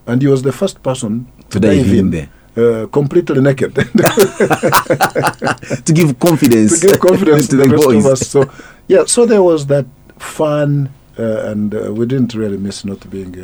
and 0.07 0.21
he 0.21 0.27
was 0.27 0.41
the 0.43 0.51
first 0.51 0.81
person 0.83 1.27
To 1.51 1.59
dive 1.59 1.93
in 1.93 2.09
there. 2.11 2.29
uh, 2.57 2.87
completely 2.87 3.41
naked. 3.41 3.73
to 5.85 5.93
give 5.93 6.17
confidence. 6.19 6.79
to 6.81 6.87
give 6.87 6.99
confidence 6.99 7.47
to 7.49 7.55
the, 7.57 7.67
rest 7.69 7.83
boys. 7.85 8.05
of 8.05 8.11
us. 8.11 8.27
So, 8.27 8.49
yeah, 8.87 9.05
so 9.05 9.25
there 9.25 9.43
was 9.43 9.65
that 9.67 9.85
fun, 10.19 10.89
uh, 11.17 11.49
and 11.51 11.73
uh, 11.73 11.93
we 11.93 12.05
didn't 12.05 12.33
really 12.35 12.57
miss 12.57 12.83
not 12.85 13.09
being. 13.09 13.35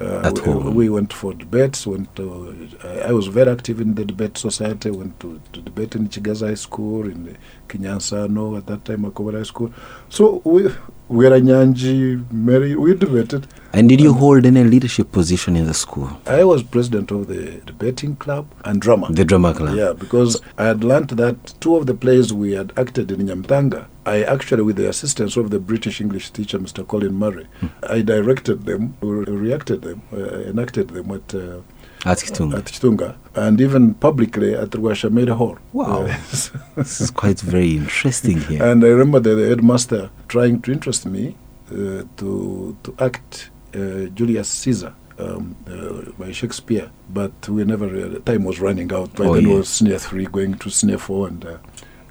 Uh, 0.00 0.04
uh, 0.04 0.28
At 0.28 0.34
we, 0.46 0.52
home. 0.52 0.74
we 0.74 0.88
went 0.88 1.12
for 1.12 1.34
debates. 1.34 1.86
Went 1.86 2.14
to, 2.16 2.68
I 2.84 3.08
I 3.08 3.12
was 3.12 3.26
very 3.26 3.50
active 3.50 3.80
in 3.80 3.94
the 3.94 4.04
debate 4.04 4.38
society. 4.38 4.90
Went 4.90 5.18
to, 5.20 5.40
to 5.52 5.60
debate 5.60 5.96
in 5.96 6.08
Chigaza 6.08 6.48
High 6.48 6.54
School, 6.54 7.06
in 7.06 7.36
Kinyasano 7.68 8.56
at 8.58 8.66
that 8.66 8.84
time, 8.84 9.02
Makobore 9.04 9.36
High 9.36 9.42
School. 9.42 9.72
So 10.08 10.40
we, 10.44 10.68
we 11.08 11.26
are 11.26 11.30
Nyanji, 11.30 12.30
Mary, 12.30 12.76
we 12.76 12.94
debated. 12.94 13.46
And 13.72 13.88
did 13.88 14.00
you 14.00 14.12
hold 14.12 14.44
any 14.44 14.64
leadership 14.64 15.10
position 15.12 15.56
in 15.56 15.66
the 15.66 15.74
school? 15.74 16.20
I 16.26 16.44
was 16.44 16.62
president 16.62 17.10
of 17.10 17.28
the 17.28 17.60
debating 17.64 18.16
club 18.16 18.46
and 18.64 18.80
drama. 18.80 19.08
The 19.10 19.24
drama 19.24 19.54
club. 19.54 19.74
Yeah, 19.76 19.92
because 19.92 20.40
I 20.58 20.64
had 20.64 20.84
learned 20.84 21.10
that 21.10 21.54
two 21.60 21.76
of 21.76 21.86
the 21.86 21.94
plays 21.94 22.32
we 22.32 22.52
had 22.52 22.72
acted 22.76 23.10
in 23.10 23.20
Nyamitanga, 23.26 23.86
I 24.04 24.22
actually, 24.22 24.62
with 24.62 24.76
the 24.76 24.88
assistance 24.88 25.36
of 25.36 25.50
the 25.50 25.58
British 25.58 26.00
English 26.00 26.30
teacher, 26.30 26.58
Mr. 26.58 26.86
Colin 26.86 27.14
Murray, 27.14 27.46
I 27.82 28.00
directed 28.02 28.64
them, 28.64 28.96
or 29.00 29.16
reacted 29.24 29.82
them, 29.82 30.02
uh, 30.12 30.40
enacted 30.50 30.88
them 30.88 31.10
at, 31.10 31.34
uh, 31.34 31.58
At 32.04 32.18
Kitunga. 32.18 32.58
at 32.58 32.64
Chitunga, 32.66 33.16
and 33.34 33.60
even 33.60 33.94
publicly 33.94 34.54
at 34.54 34.70
Rwashamaire 34.70 35.30
Hall. 35.36 35.58
Wow. 35.72 36.02
Uh, 36.02 36.06
this 36.76 37.00
is 37.00 37.10
quite 37.10 37.40
very 37.40 37.76
interesting 37.76 38.40
here. 38.40 38.62
and 38.62 38.84
I 38.84 38.88
remember 38.88 39.20
the, 39.20 39.48
headmaster 39.48 40.10
trying 40.28 40.62
to 40.62 40.72
interest 40.72 41.06
me 41.06 41.36
uh, 41.72 42.04
to, 42.18 42.76
to 42.84 42.94
act 43.00 43.50
uh, 43.74 44.06
Julius 44.14 44.48
Caesar 44.48 44.94
um, 45.18 45.56
uh, 45.66 46.10
by 46.18 46.30
Shakespeare, 46.32 46.88
but 47.10 47.32
we 47.48 47.64
never. 47.64 47.86
Uh, 47.86 48.18
time 48.20 48.44
was 48.44 48.60
running 48.60 48.92
out. 48.92 49.12
By 49.14 49.24
Oh, 49.26 49.34
then, 49.34 49.44
it 49.46 49.48
yeah. 49.48 49.54
was 49.56 49.68
senior 49.68 49.98
three, 49.98 50.26
going 50.26 50.54
to 50.58 50.70
senior 50.70 50.98
four, 50.98 51.26
and 51.28 51.44
uh, 51.44 51.56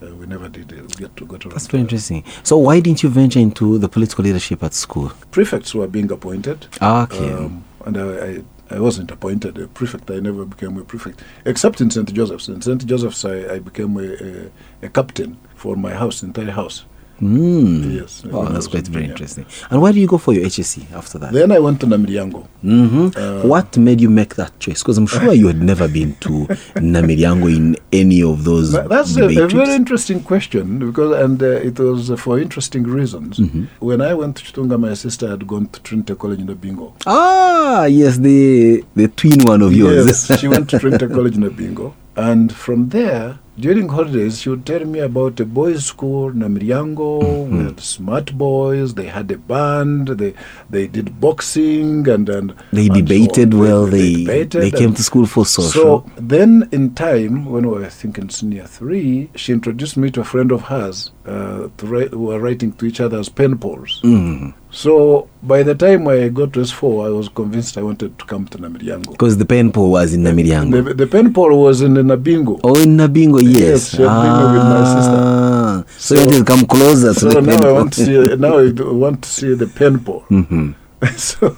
uh, 0.03 0.13
we 0.15 0.25
never 0.25 0.49
did 0.49 0.73
uh, 0.73 0.81
get 0.97 1.15
to 1.15 1.25
go 1.25 1.37
to. 1.37 1.47
That's 1.49 1.67
very 1.67 1.81
interesting. 1.81 2.23
So 2.43 2.57
why 2.57 2.81
didn't 2.81 3.03
you 3.03 3.09
venture 3.09 3.39
into 3.39 3.77
the 3.79 3.87
political 3.87 4.25
leadership 4.25 4.61
at 4.63 4.73
school? 4.73 5.11
Prefects 5.31 5.73
were 5.73 5.87
being 5.87 6.11
appointed. 6.11 6.67
Ah, 6.81 7.03
Okay. 7.03 7.31
Um, 7.31 7.63
and 7.85 7.97
I, 7.97 8.25
I, 8.25 8.43
I 8.69 8.79
wasn't 8.79 9.11
appointed 9.11 9.57
a 9.57 9.67
prefect. 9.67 10.11
I 10.11 10.19
never 10.19 10.45
became 10.45 10.77
a 10.77 10.83
prefect, 10.83 11.21
except 11.45 11.79
in 11.81 11.89
St. 11.89 12.13
Joseph's. 12.13 12.49
In 12.49 12.61
St. 12.61 12.85
Joseph's, 12.85 13.23
I, 13.23 13.55
I 13.55 13.59
became 13.59 13.97
a, 13.97 14.47
a, 14.83 14.85
a 14.87 14.89
captain 14.89 15.37
for 15.55 15.75
my 15.75 15.93
house, 15.93 16.21
entire 16.23 16.51
house. 16.51 16.85
Mm. 17.21 17.95
Yes, 18.01 18.23
Oh, 18.31 18.45
that's 18.45 18.67
quite 18.67 18.87
very 18.87 19.05
interesting. 19.05 19.45
And 19.69 19.81
why 19.81 19.91
do 19.91 19.99
you 19.99 20.07
go 20.07 20.17
for 20.17 20.33
your 20.33 20.45
HSC 20.45 20.91
after 20.93 21.17
that? 21.19 21.33
Then 21.33 21.51
I 21.51 21.59
went 21.59 21.79
to 21.81 21.87
Namilyango. 21.87 22.45
hmm 22.61 23.09
Uh, 23.15 23.41
what 23.47 23.77
made 23.77 23.99
you 24.01 24.09
make 24.09 24.35
that 24.35 24.59
choice? 24.59 24.83
Because 24.83 24.97
I'm 24.97 25.07
sure 25.07 25.33
you 25.33 25.47
had 25.47 25.61
never 25.61 25.87
been 25.87 26.15
to 26.21 26.29
Namilyango 26.75 27.47
in 27.55 27.75
any 27.91 28.21
of 28.23 28.43
those. 28.43 28.71
That's 28.73 29.15
a, 29.17 29.25
a 29.25 29.47
very 29.47 29.73
interesting 29.73 30.21
question 30.21 30.79
because, 30.79 31.17
and 31.23 31.41
uh, 31.41 31.47
it 31.69 31.79
was 31.79 32.11
uh, 32.11 32.15
for 32.17 32.39
interesting 32.39 32.83
reasons. 32.83 33.39
Mm-hmm. 33.39 33.63
When 33.79 34.01
I 34.01 34.13
went 34.13 34.37
to 34.37 34.43
Chitunga, 34.43 34.79
my 34.79 34.93
sister 34.93 35.27
had 35.29 35.47
gone 35.47 35.67
to 35.69 35.81
Trinity 35.81 36.15
College 36.15 36.39
in 36.39 36.53
Bingo. 36.55 36.93
Ah, 37.05 37.85
yes, 37.85 38.17
the 38.17 38.83
the 38.95 39.07
twin 39.07 39.39
one 39.43 39.61
of 39.61 39.73
yours. 39.73 40.05
Yes, 40.07 40.39
she 40.39 40.47
went 40.47 40.69
to 40.69 40.79
Trinity 40.79 41.07
College 41.17 41.35
in 41.35 41.47
Bingo, 41.49 41.95
and 42.15 42.53
from 42.53 42.89
there, 42.89 43.39
during 43.59 43.87
holidays, 43.89 44.39
she 44.41 44.49
would 44.49 44.65
tell 44.65 44.85
me 44.85 44.99
about 44.99 45.39
a 45.39 45.45
boys' 45.45 45.85
school, 45.85 46.31
Namilyango, 46.31 47.21
Mm-hmm. 47.23 47.65
with 47.65 47.79
smart 47.81 48.33
boys. 48.37 48.93
They 48.93 49.05
had 49.07 49.31
a 49.31 49.37
band. 49.37 50.07
They 50.09 50.33
they 50.69 50.87
did 50.87 51.19
boxing, 51.19 52.07
and 52.07 52.29
and 52.29 52.53
They 52.71 52.87
so 52.87 52.93
debated 52.93 53.53
on. 53.53 53.59
well. 53.59 53.85
They 53.85 54.13
they, 54.23 54.43
debated 54.45 54.73
came 54.75 54.93
to 54.93 55.03
school 55.03 55.25
for 55.25 55.45
social. 55.45 55.81
So 56.05 56.11
then, 56.17 56.67
in 56.71 56.93
time, 56.95 57.45
when 57.45 57.67
we 57.69 57.77
were 57.77 57.89
thinking 57.89 58.07
think 58.07 58.17
in 58.19 58.29
senior 58.29 58.65
three, 58.67 59.29
she 59.35 59.53
introduced 59.53 59.97
me 59.97 60.11
to 60.11 60.21
a 60.21 60.23
friend 60.23 60.51
of 60.51 60.61
hers 60.63 61.11
uh, 61.27 61.67
who 61.81 62.19
were 62.27 62.39
writing 62.39 62.71
to 62.73 62.85
each 62.85 62.99
other 63.01 63.19
as 63.19 63.29
pen 63.29 63.57
pals. 63.57 64.01
Mm. 64.03 64.53
So 64.71 65.27
by 65.43 65.63
the 65.63 65.75
time 65.75 66.07
I 66.07 66.29
got 66.29 66.53
to 66.53 66.59
S4, 66.61 67.07
I 67.07 67.09
was 67.09 67.27
convinced 67.29 67.77
I 67.77 67.81
wanted 67.83 68.17
to 68.19 68.25
come 68.25 68.47
to 68.47 68.57
Namilyango. 68.57 69.11
Because 69.11 69.37
the 69.37 69.45
pen 69.45 69.71
pal 69.71 69.89
was 69.89 70.13
in 70.13 70.21
Namilyango. 70.23 70.71
The, 70.85 70.93
the 70.93 71.07
pen 71.07 71.33
pal 71.33 71.57
was 71.57 71.81
in 71.81 71.93
Nabingo. 71.95 72.59
Oh, 72.63 72.77
in 72.81 72.95
Nabingo, 72.97 73.41
yes. 73.41 73.53
Yes, 73.59 73.89
she 73.91 74.01
had 74.03 74.21
been 74.23 74.53
with 74.53 74.63
my 74.63 74.83
sister. 74.95 75.17
Ah, 75.19 75.83
So, 75.97 76.15
So- 76.15 76.21
you 76.31 76.37
to 76.39 76.43
come 76.45 76.65
closer 76.65 77.13
to 77.13 77.25
the 77.29 77.41
now 77.41 77.55
pen 77.57 77.63
I 77.63 77.71
want 77.71 77.93
to 77.93 78.05
see. 78.05 78.35
Now 78.35 78.57
I 78.59 78.71
want 78.93 79.21
to 79.23 79.29
see 79.29 79.53
the 79.53 79.67
pen 79.67 79.99
pal. 79.99 80.23
Mhm. 80.29 80.75
so, 81.15 81.55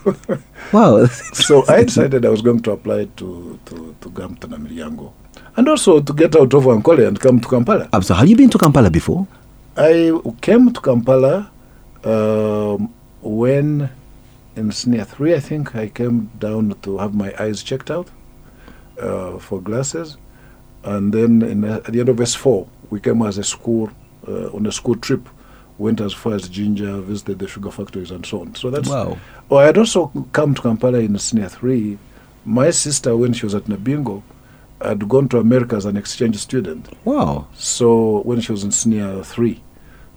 Wow. 0.74 1.05
so 1.34 1.63
I 1.70 1.84
decided 1.84 2.26
I 2.26 2.30
was 2.30 2.41
going 2.41 2.59
to 2.61 2.72
apply 2.72 3.05
to 3.17 3.57
to 3.65 3.95
to 4.01 4.09
come 4.11 4.36
to 4.38 4.47
Namiriango, 4.47 5.13
and 5.55 5.67
also 5.70 6.01
to 6.01 6.13
get 6.13 6.36
out 6.36 6.53
of 6.53 6.63
Ankole 6.65 7.07
and 7.07 7.17
come 7.20 7.39
to 7.39 7.47
Kampala. 7.47 7.88
Um, 7.93 8.01
so, 8.03 8.13
have 8.15 8.28
you 8.28 8.36
been 8.36 8.49
to 8.49 8.57
Kampala 8.57 8.89
before? 8.89 9.26
I 9.80 10.11
came 10.41 10.73
to 10.73 10.82
Kampala 10.82 11.49
um, 12.03 12.93
when 13.21 13.89
in 14.57 14.71
senior 14.73 15.05
three, 15.05 15.34
I 15.34 15.39
think 15.39 15.73
I 15.73 15.88
came 15.88 16.30
down 16.38 16.75
to 16.82 16.97
have 16.97 17.15
my 17.15 17.34
eyes 17.39 17.63
checked 17.63 17.89
out 17.89 18.09
uh, 18.99 19.39
for 19.39 19.61
glasses, 19.61 20.17
and 20.84 21.13
then 21.13 21.41
in, 21.41 21.63
uh, 21.63 21.82
at 21.86 21.93
the 21.93 22.01
end 22.01 22.09
of 22.09 22.19
S 22.19 22.36
four, 22.36 22.67
we 22.89 22.99
came 22.99 23.21
as 23.21 23.38
a 23.38 23.43
school 23.43 23.89
uh, 24.27 24.47
on 24.51 24.65
a 24.65 24.71
school 24.71 24.95
trip. 24.95 25.30
Went 25.77 26.01
as 26.01 26.11
far 26.11 26.34
as 26.34 26.49
Jinja, 26.49 26.99
visited 26.99 27.39
the 27.39 27.47
sugar 27.47 27.71
factories, 27.71 28.11
and 28.11 28.25
so 28.25 28.41
on. 28.41 28.53
So 28.55 28.69
that's 28.69 28.89
Wow. 28.89 29.17
Oh, 29.49 29.55
I 29.55 29.65
had 29.67 29.77
also 29.77 30.11
come 30.34 30.53
to 30.55 30.61
Kampala 30.61 30.99
in 30.99 31.17
senior 31.19 31.47
three. 31.47 31.97
My 32.43 32.69
sister, 32.71 33.15
when 33.15 33.32
she 33.32 33.45
was 33.45 33.55
at 33.55 33.63
Nabingo, 33.63 34.23
had 34.82 35.07
gone 35.07 35.30
to 35.30 35.39
America 35.39 35.77
as 35.77 35.86
an 35.86 35.95
exchange 35.95 36.36
student. 36.38 36.89
Wow. 37.05 37.47
So 37.55 38.23
when 38.23 38.41
she 38.41 38.51
was 38.51 38.65
in 38.65 38.71
senior 38.71 39.23
three, 39.23 39.63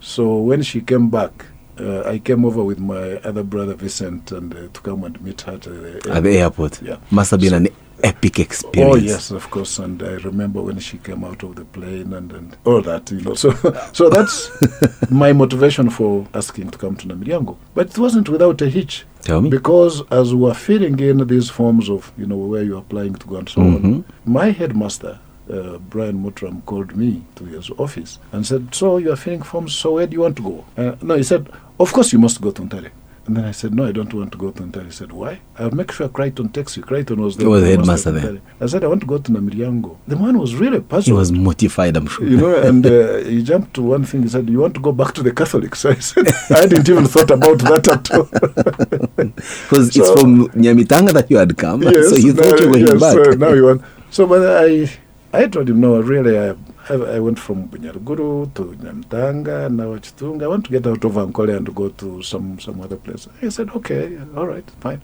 so 0.03 0.39
when 0.39 0.63
she 0.63 0.81
came 0.81 1.09
back, 1.11 1.47
uh, 1.81 2.03
I 2.03 2.19
came 2.19 2.45
over 2.45 2.63
with 2.63 2.79
my 2.79 3.15
other 3.25 3.43
brother 3.43 3.75
Vincent 3.75 4.31
and 4.33 4.55
uh, 4.55 4.69
to 4.73 4.81
come 4.83 5.05
and 5.05 5.21
meet 5.23 5.41
her 5.43 5.53
at 5.55 5.63
the, 5.63 6.11
At 6.13 6.23
the 6.25 6.37
airport. 6.39 6.83
Yeah. 6.83 6.97
Must 7.11 7.31
have 7.31 7.41
been 7.41 7.51
So- 7.51 7.57
an 7.57 7.69
epic 8.05 8.39
experience. 8.41 8.95
Oh 8.95 8.97
yes, 8.99 9.31
of 9.31 9.49
course. 9.51 9.79
And 9.79 10.03
I 10.03 10.15
remember 10.17 10.61
when 10.61 10.79
she 10.81 10.99
came 10.99 11.25
out 11.25 11.43
of 11.45 11.55
the 11.57 11.65
plane 11.65 12.13
and, 12.13 12.31
and 12.33 12.57
all 12.65 12.83
that, 12.83 13.11
you 13.11 13.21
know. 13.23 13.35
So 13.35 13.53
so 13.93 14.11
that's 14.11 14.51
my 15.11 15.33
motivation 15.33 15.89
for 15.89 16.27
asking 16.35 16.71
to 16.73 16.79
come 16.79 16.97
to 16.97 17.07
Namilyango. 17.09 17.57
But 17.75 17.91
it 17.91 17.99
wasn't 17.99 18.29
without 18.29 18.61
a 18.61 18.69
hitch. 18.69 19.07
Tell 19.23 19.41
me. 19.41 19.49
Because 19.51 20.03
as 20.11 20.35
we 20.35 20.41
were 20.43 20.55
filling 20.55 20.99
in 20.99 21.25
these 21.29 21.49
forms 21.49 21.89
of, 21.89 22.13
you 22.19 22.27
know, 22.27 22.37
where 22.37 22.65
you're 22.65 22.81
applying 22.81 23.15
to 23.15 23.27
go 23.29 23.37
and 23.37 23.49
so 23.49 23.61
Mhm. 23.61 23.85
on, 23.85 24.05
my 24.27 24.51
headmaster, 24.51 25.21
uh, 25.51 25.79
Brian 25.79 26.23
Mutram, 26.23 26.65
called 26.65 26.97
me 26.97 27.23
to 27.37 27.45
his 27.45 27.71
office 27.71 28.19
and 28.33 28.47
said, 28.47 28.75
So 28.75 28.99
you 28.99 29.13
are 29.13 29.17
filling 29.17 29.43
forms, 29.43 29.75
so 29.75 29.95
where 29.95 30.07
do 30.07 30.15
you 30.15 30.21
want 30.21 30.37
to 30.37 30.43
go? 30.43 30.65
Uh, 30.77 30.97
no, 31.03 31.17
he 31.17 31.23
said, 31.23 31.49
Of 31.79 31.93
course 31.93 32.13
you 32.13 32.19
must 32.19 32.41
go 32.41 32.51
to 32.51 32.63
Ntare. 32.63 32.91
And 33.25 33.37
then 33.37 33.45
I 33.45 33.53
said, 33.53 33.73
No, 33.73 33.87
I 33.87 33.93
don't 33.93 34.13
want 34.13 34.33
to 34.33 34.39
go 34.39 34.51
to 34.51 34.63
Ntare. 34.63 34.87
He 34.87 34.91
said, 34.91 35.13
Why? 35.13 35.41
I'll 35.57 35.71
make 35.71 35.93
sure 35.93 36.09
Crichton 36.09 36.49
takes 36.49 36.77
you. 36.77 36.83
Crichton 36.83 37.21
was 37.21 37.37
the 37.37 37.45
He 37.45 37.49
was 37.49 37.63
headmaster 37.63 38.11
Ntare. 38.11 38.41
I 38.61 38.67
said, 38.67 38.83
I 38.83 38.89
want 38.89 39.01
to 39.03 39.07
go 39.07 39.19
to 39.19 39.31
Namilyango. 39.31 39.97
The 40.09 40.17
man 40.17 40.39
was 40.39 40.57
really 40.57 40.81
puzzled. 40.81 41.07
He 41.07 41.13
was 41.13 41.31
mortified, 41.31 41.97
I'm 41.97 42.07
sure. 42.09 42.27
You 42.27 42.37
know, 42.37 42.57
and 42.69 42.85
uh, 42.85 43.19
he 43.19 43.43
jumped 43.43 43.75
to 43.75 43.83
one 43.83 44.05
thing. 44.05 44.23
He 44.23 44.29
said, 44.29 44.49
"You 44.51 44.59
want 44.59 44.75
to 44.75 44.81
go 44.81 44.91
back 44.91 45.15
to 45.15 45.23
the 45.23 45.33
Catholics?" 45.33 45.85
I 45.85 45.95
said, 45.95 46.27
"I 46.51 46.67
didn't 46.67 46.89
even 46.89 47.07
thought 47.07 47.31
about 47.31 47.59
that 47.61 47.89
at 47.89 48.11
all." 48.13 48.29
Because 49.63 49.97
it's 49.97 50.11
from 50.21 50.49
Nyamitanga 50.49 51.13
that 51.13 51.31
you 51.31 51.37
had 51.37 51.57
come, 51.57 51.83
yes, 51.85 52.11
so 52.11 52.17
you 52.17 52.33
thought 52.33 52.61
you 52.61 52.71
were 52.71 52.79
yes, 52.79 53.01
back. 53.01 53.25
So 53.25 53.31
now 53.33 53.53
you 53.53 53.65
want. 53.67 53.83
So, 54.11 54.27
but 54.27 54.43
I, 54.65 54.91
I 55.35 55.47
told 55.47 55.71
him, 55.71 55.81
no, 55.81 56.01
really, 56.01 56.39
I, 56.39 56.51
I, 56.91 56.95
I 57.17 57.19
went 57.21 57.39
from 57.39 57.69
Bunyaruguru 57.69 58.53
to 58.55 58.63
Nyamitanga, 58.83 59.73
now 59.73 59.97
Chitunga. 59.97 60.45
I 60.45 60.49
want 60.49 60.67
to 60.67 60.71
get 60.71 60.87
out 60.87 61.03
of 61.05 61.13
Ankole 61.13 61.57
and 61.57 61.75
go 61.75 61.89
to 61.89 62.23
some 62.23 62.59
some 62.61 62.81
other 62.83 62.97
place. 62.97 63.29
He 63.41 63.49
said, 63.51 63.71
okay, 63.71 64.19
all 64.37 64.47
right, 64.47 64.69
fine. 64.81 65.01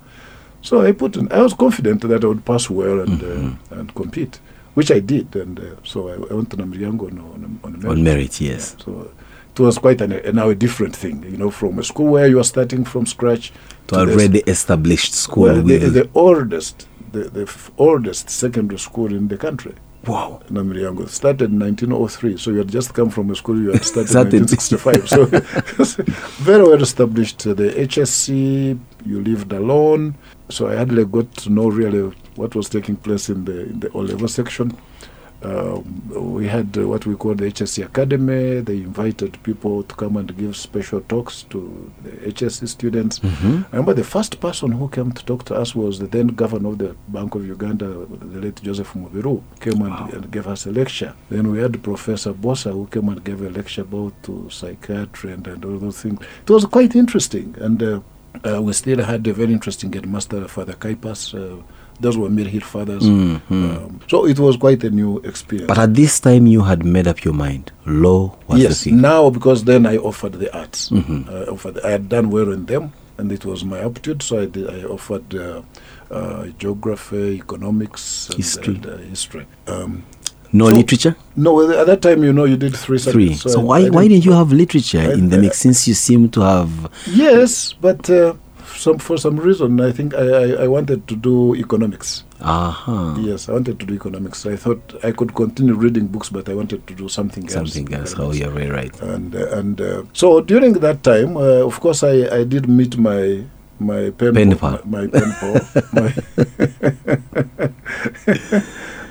So 0.61 0.83
I 0.83 0.93
put 0.93 1.17
in. 1.17 1.33
I 1.33 1.41
was 1.41 1.55
confident 1.55 2.03
that 2.03 2.25
I 2.25 2.27
would 2.27 2.45
pass 2.45 2.69
well 2.69 3.01
and 3.01 3.21
Mm-hmm. 3.21 3.73
uh, 3.75 3.79
and 3.79 3.95
compete, 3.95 4.39
which 4.75 4.91
I 4.91 4.99
did. 5.01 5.35
And 5.37 5.59
uh, 5.61 5.77
so 5.85 6.09
I, 6.09 6.15
I 6.31 6.35
went 6.35 6.51
to 6.51 6.57
Namilyango 6.57 7.07
on 7.11 7.19
on, 7.21 7.61
on, 7.65 7.73
merit. 7.81 7.87
On 7.93 8.03
merit, 8.05 8.41
yes. 8.41 8.77
So 8.85 9.11
it 9.55 9.61
was 9.61 9.79
quite 9.79 10.01
an, 10.03 10.13
a, 10.13 10.33
now 10.33 10.51
a 10.51 10.55
different 10.55 10.95
thing, 10.95 11.23
you 11.23 11.39
know, 11.39 11.51
from 11.51 11.79
a 11.79 11.83
school 11.85 12.09
where 12.13 12.27
you 12.29 12.39
are 12.39 12.45
starting 12.45 12.85
from 12.85 13.07
scratch 13.07 13.51
To 13.87 13.95
the- 13.95 14.01
already 14.13 14.41
established 14.41 15.15
school. 15.15 15.45
well, 15.45 15.63
the, 15.63 15.79
the 15.79 16.09
oldest, 16.15 16.87
the, 17.13 17.31
the 17.31 17.43
f- 17.43 17.71
oldest 17.79 18.29
secondary 18.29 18.79
school 18.79 19.13
in 19.15 19.29
the 19.29 19.37
country. 19.39 19.75
Wow. 20.07 20.41
Namilyango 20.49 21.09
started 21.09 21.51
in 21.51 21.59
1903, 21.59 22.37
so 22.39 22.51
you 22.51 22.59
had 22.59 22.69
just 22.69 22.95
come 22.95 23.11
from 23.11 23.31
a 23.31 23.35
school 23.35 23.61
you 23.61 23.73
had 23.73 23.85
started 23.85 24.33
in 24.33 24.47
1965. 24.47 25.09
so 25.09 25.25
very 26.45 26.63
well 26.63 26.83
established. 26.83 27.47
Uh, 27.47 27.55
the 27.55 27.71
HSC, 27.71 28.79
you 29.05 29.23
lived 29.23 29.53
alone, 29.53 30.15
so 30.49 30.69
I 30.69 30.77
hardly 30.77 31.05
got 31.05 31.33
to 31.39 31.51
know 31.51 31.69
really 31.69 32.15
what 32.37 32.55
was 32.55 32.69
taking 32.69 32.97
place 32.97 33.29
in 33.29 33.45
the 33.45 33.63
in 33.63 33.81
the 33.81 33.91
O 33.93 33.99
level 34.01 34.29
section. 34.29 34.77
Um, 35.41 36.03
we 36.37 36.49
had 36.49 36.77
uh, 36.77 36.89
what 36.89 37.07
we 37.07 37.15
call 37.15 37.35
the 37.35 37.45
HSC 37.45 37.85
Academy. 37.85 38.61
They 38.61 38.79
invited 38.79 39.41
people 39.45 39.85
to 39.85 39.95
come 39.95 40.17
and 40.17 40.37
give 40.37 40.57
special 40.57 41.01
talks 41.03 41.45
to 41.45 41.93
the 42.03 42.11
HSC 42.33 42.67
students. 42.69 43.21
Mhm. 43.21 43.65
I 43.73 43.77
remember 43.77 43.95
the 43.95 44.03
first 44.05 44.41
person 44.41 44.73
who 44.73 44.89
came 44.89 45.13
to 45.13 45.25
talk 45.25 45.45
to 45.45 45.55
us 45.55 45.77
was 45.77 46.01
the 46.01 46.09
then 46.09 46.29
governor 46.29 46.71
of 46.71 46.79
the 46.79 46.97
Bank 47.09 47.37
of 47.37 47.47
Uganda, 47.47 47.87
the 47.87 48.41
late 48.41 48.61
Joseph 48.63 48.93
Mubiru, 48.95 49.41
came 49.61 49.81
and, 49.83 50.13
and 50.13 50.31
gave 50.33 50.49
us 50.49 50.67
a 50.67 50.73
lecture. 50.73 51.15
Then 51.31 51.53
we 51.53 51.59
had 51.61 51.81
Professor 51.85 52.33
Bossa 52.33 52.73
who 52.73 52.87
came 52.89 53.09
and 53.09 53.23
gave 53.23 53.41
a 53.41 53.49
lecture 53.51 53.83
about 53.83 54.15
to 54.25 54.49
psychiatry 54.51 55.33
and, 55.33 55.47
and 55.47 55.65
all 55.65 55.79
those 55.79 56.03
things. 56.03 56.21
It 56.43 56.51
was 56.51 56.65
quite 56.65 56.97
interesting. 56.97 57.55
And 57.61 57.81
uh, 57.81 58.01
uh, 58.45 58.61
we 58.61 58.73
still 58.73 59.03
had 59.05 59.25
a 59.29 59.33
very 59.33 59.53
interesting 59.53 59.93
headmaster, 59.93 60.49
Father 60.49 60.75
Kaipas. 60.75 61.33
Those 62.01 62.17
were 62.17 62.31
Mill 62.31 62.47
Hill 62.47 62.61
fathers. 62.61 63.03
Mhm. 63.03 63.41
Um, 63.51 64.01
so 64.09 64.25
it 64.27 64.39
was 64.39 64.57
quite 64.57 64.85
a 64.85 64.91
new 64.91 65.19
experience. 65.25 65.67
But 65.69 65.79
at 65.79 65.95
this 65.95 66.21
time, 66.21 66.47
you 66.47 66.63
had 66.63 66.85
made 66.85 67.09
up 67.09 67.25
your 67.25 67.35
mind. 67.35 67.73
Law 67.87 68.37
was 68.47 68.61
yes, 68.61 68.85
the 68.85 68.91
thing. 68.91 69.01
now 69.01 69.31
because 69.31 69.65
then 69.65 69.85
I 69.87 69.97
offered 69.97 70.35
the 70.35 70.57
arts. 70.57 70.91
Mhm. 70.91 71.29
I 71.29 71.45
offered. 71.51 71.81
I 71.85 71.91
had 71.91 72.09
done 72.09 72.31
well 72.31 72.53
in 72.53 72.67
them, 72.67 72.93
and 73.19 73.33
it 73.33 73.45
was 73.45 73.65
my 73.65 73.81
aptitude. 73.81 74.23
So 74.23 74.39
I 74.41 74.47
did. 74.47 74.71
I 74.71 74.85
offered 74.85 75.35
uh, 75.35 75.63
uh, 76.11 76.47
geography, 76.59 77.35
economics, 77.45 78.29
and, 78.29 78.37
History. 78.37 78.75
and, 78.77 78.87
uh, 78.87 78.97
history. 79.11 79.47
Um, 79.67 80.05
no 80.53 80.69
so- 80.69 80.75
literature? 80.77 81.17
no, 81.37 81.69
at 81.71 81.87
that 81.87 82.01
time, 82.01 82.23
you 82.25 82.33
know, 82.33 82.45
you 82.45 82.57
did 82.57 82.75
three 82.77 82.99
Three. 82.99 83.35
subjects. 83.35 83.53
So, 83.53 83.61
I- 83.61 83.65
why, 83.65 83.79
I 83.87 83.91
why 83.91 84.09
didn't 84.09 84.25
you 84.25 84.33
have 84.33 84.53
literature 84.53 85.13
in 85.13 85.29
the 85.31 85.39
mix 85.39 85.59
since 85.59 85.87
you 85.89 85.95
seem 85.95 86.29
to 86.31 86.41
have. 86.43 86.71
Yes, 87.13 87.75
but 87.81 88.09
uh, 88.09 88.35
some 88.79 88.99
for 88.99 89.17
some 89.19 89.37
reason, 89.37 89.81
I 89.81 89.93
think 89.93 90.15
I, 90.15 90.27
I, 90.27 90.47
I 90.65 90.69
wanted 90.69 91.07
to 91.09 91.17
do 91.17 91.55
economics. 91.55 92.25
Aha. 92.41 93.17
Yes, 93.19 93.49
I 93.49 93.53
wanted 93.53 93.81
to 93.81 93.87
do 93.87 93.95
economics. 93.95 94.47
I 94.47 94.57
thought 94.57 94.95
I 95.03 95.11
could 95.13 95.35
continue 95.35 95.75
reading 95.75 96.07
books, 96.07 96.29
but 96.31 96.49
I 96.49 96.55
wanted 96.55 96.87
to 96.87 96.95
do 96.95 97.09
something, 97.09 97.45
else. 97.45 97.53
Something 97.53 97.93
else. 97.93 98.15
Oh, 98.17 98.33
you're 98.33 98.51
very 98.51 98.71
right. 98.71 98.95
and 99.03 99.35
uh, 99.35 99.59
and 99.59 99.81
uh, 99.81 100.03
so 100.13 100.41
during 100.41 100.75
that 100.75 101.03
time, 101.03 101.37
uh, 101.37 101.67
of 101.67 101.81
course, 101.81 102.03
I, 102.03 102.29
I 102.41 102.45
did 102.45 102.69
meet 102.69 102.97
my 102.97 103.45
my 103.81 104.11
pen, 104.11 104.35
Pen 104.35 104.57
pal, 104.57 104.81
my, 104.85 105.07
my 105.07 105.07
pen 105.07 105.33
pal, 105.41 105.55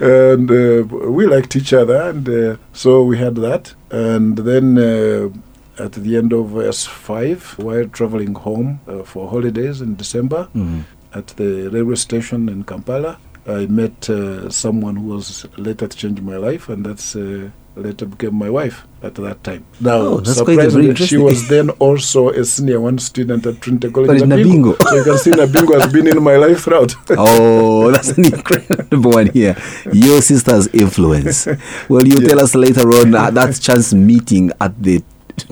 and 0.00 0.50
uh, 0.50 0.84
we 1.08 1.26
liked 1.26 1.56
each 1.56 1.72
other, 1.72 2.10
and 2.10 2.28
uh, 2.28 2.56
so 2.72 3.02
we 3.02 3.18
had 3.18 3.36
that. 3.36 3.74
And 3.90 4.36
then 4.38 4.78
uh, 4.78 5.30
at 5.78 5.92
the 5.92 6.16
end 6.16 6.32
of 6.32 6.46
S5, 6.56 7.58
while 7.58 7.86
traveling 7.88 8.34
home 8.34 8.80
uh, 8.88 9.02
for 9.04 9.28
holidays 9.28 9.80
in 9.80 9.96
December, 9.96 10.48
Mhm. 10.54 10.82
at 11.14 11.28
the 11.36 11.68
railway 11.70 11.94
station 11.96 12.48
in 12.48 12.64
Kampala, 12.64 13.18
I 13.46 13.66
met 13.66 14.10
uh, 14.10 14.50
someone 14.50 14.96
who 14.96 15.06
was 15.16 15.46
later 15.56 15.86
to 15.88 15.96
change 15.96 16.20
my 16.20 16.36
life, 16.36 16.68
and 16.68 16.84
that's 16.84 17.16
uh, 17.16 17.48
later 17.76 18.04
became 18.06 18.34
my 18.34 18.50
wife 18.50 18.84
at 19.02 19.14
that 19.14 19.42
time. 19.44 19.64
Now, 19.80 19.96
Oh, 20.00 20.20
that's 20.20 20.42
quite 20.42 20.58
a 20.58 20.70
surprisingly, 20.70 20.94
she 20.96 21.16
was 21.16 21.48
then 21.48 21.70
also 21.78 22.28
a 22.30 22.44
senior 22.44 22.80
one 22.80 22.98
student 22.98 23.46
at 23.46 23.60
Trinity 23.62 23.90
College. 23.90 24.08
But 24.08 24.22
in 24.22 24.28
Nabingo. 24.28 24.76
so 24.82 24.96
you 24.96 25.04
can 25.04 25.18
see 25.18 25.30
Nabingo 25.30 25.80
has 25.80 25.90
been 25.92 26.08
in 26.08 26.22
my 26.22 26.36
life 26.36 26.64
throughout. 26.64 26.94
Oh, 27.16 27.90
that's 27.92 28.10
an 28.18 28.26
incredible 28.26 29.12
one 29.12 29.30
here. 29.30 29.56
Your 29.92 30.20
sister's 30.20 30.66
influence. 30.74 31.46
Well, 31.88 32.06
you 32.06 32.16
tell 32.26 32.40
us 32.40 32.54
later 32.54 32.86
on 32.90 33.14
uh, 33.14 33.30
that 33.30 33.58
chance 33.60 33.94
meeting 33.94 34.50
at 34.60 34.74
the 34.82 35.02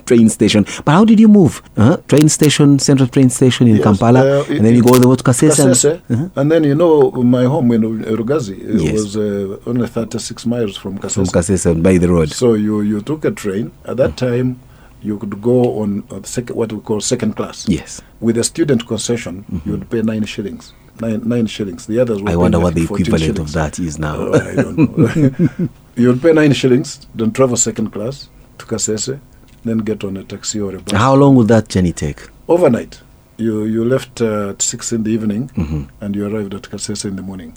train 0.07 0.28
station. 0.28 0.64
But 0.84 0.93
how 0.93 1.05
did 1.05 1.18
you 1.20 1.28
move? 1.28 1.62
Uh-huh. 1.76 1.97
Train 2.09 2.28
station, 2.28 2.78
central 2.78 3.09
train 3.09 3.30
station 3.30 3.68
in 3.68 3.76
Yes, 3.76 3.84
Kampala, 3.84 4.20
uh, 4.20 4.43
it- 4.43 4.51
and 4.59 4.66
then 4.66 4.74
you 4.74 4.82
go 4.82 4.95
over 4.95 5.16
to 5.16 5.24
Kasese. 5.24 5.59
and- 5.64 5.72
Kasese. 5.74 6.01
Uh-huh. 6.11 6.28
And 6.37 6.51
then, 6.53 6.64
you 6.64 6.74
know, 6.74 7.11
my 7.12 7.45
home 7.45 7.72
in 7.72 7.82
Rugazi 7.82 8.59
it 8.59 8.80
Yes. 8.80 8.93
was 8.95 9.16
uh, 9.16 9.57
only 9.66 9.87
36 9.87 10.47
miles 10.47 10.76
from 10.76 10.99
Kasese. 10.99 11.14
From 11.14 11.26
Kasese 11.26 11.82
by 11.82 11.99
the 11.99 12.09
road. 12.09 12.30
So 12.30 12.55
you, 12.55 12.80
you 12.80 13.01
took 13.01 13.24
a 13.24 13.30
train. 13.30 13.72
At 13.84 13.97
that 13.99 14.16
time, 14.16 14.61
you 15.03 15.18
could 15.18 15.41
go 15.43 15.80
on 15.82 16.03
uh, 16.11 16.20
sec- 16.24 16.51
what 16.51 16.72
we 16.72 16.80
call 16.80 17.01
second 17.01 17.37
class. 17.37 17.66
Yes. 17.68 18.01
With 18.20 18.37
a 18.39 18.45
student 18.45 18.87
concession, 18.87 19.45
you 19.64 19.72
would 19.72 19.89
pay 19.91 20.03
nine 20.03 20.24
shillings. 20.24 20.72
Nine, 21.01 21.20
nine 21.28 21.47
shillings. 21.47 21.87
The 21.87 22.01
others 22.01 22.22
were 22.22 22.30
I 22.30 22.37
wonder 22.37 22.59
what 22.59 22.74
the 22.74 22.87
think, 22.87 22.89
14 22.89 23.07
equivalent 23.07 23.39
of 23.39 23.53
that 23.53 23.78
is 23.78 23.99
now. 23.99 24.16
Oh, 24.16 24.32
I 24.32 24.55
don't 24.55 24.78
know. 24.97 25.68
you 25.97 26.09
would 26.09 26.22
pay 26.22 26.32
nine 26.32 26.55
shillings, 26.55 27.07
then 27.14 27.32
travel 27.32 27.57
second 27.59 27.91
class 27.93 28.30
to 28.59 28.64
Kasese, 28.64 29.20
then 29.69 29.79
get 29.79 30.05
on 30.05 30.17
a 30.17 30.25
taxi 30.25 30.61
or 30.61 30.75
a 30.77 30.81
bus. 30.81 30.93
How 30.99 31.14
long 31.14 31.35
would 31.37 31.49
that 31.49 31.69
journey 31.69 31.93
take? 31.93 32.29
Overnight. 32.49 33.01
You, 33.39 33.64
you 33.64 33.85
left 33.85 34.21
uh, 34.23 34.51
at 34.51 34.62
6 34.62 34.93
in 34.93 35.03
the 35.03 35.11
evening 35.11 35.51
Mhm. 35.57 35.89
and 36.01 36.17
you 36.17 36.27
arrived 36.27 36.55
at 36.55 36.62
Kasese 36.62 37.05
in 37.05 37.17
the 37.17 37.23
morning. 37.23 37.57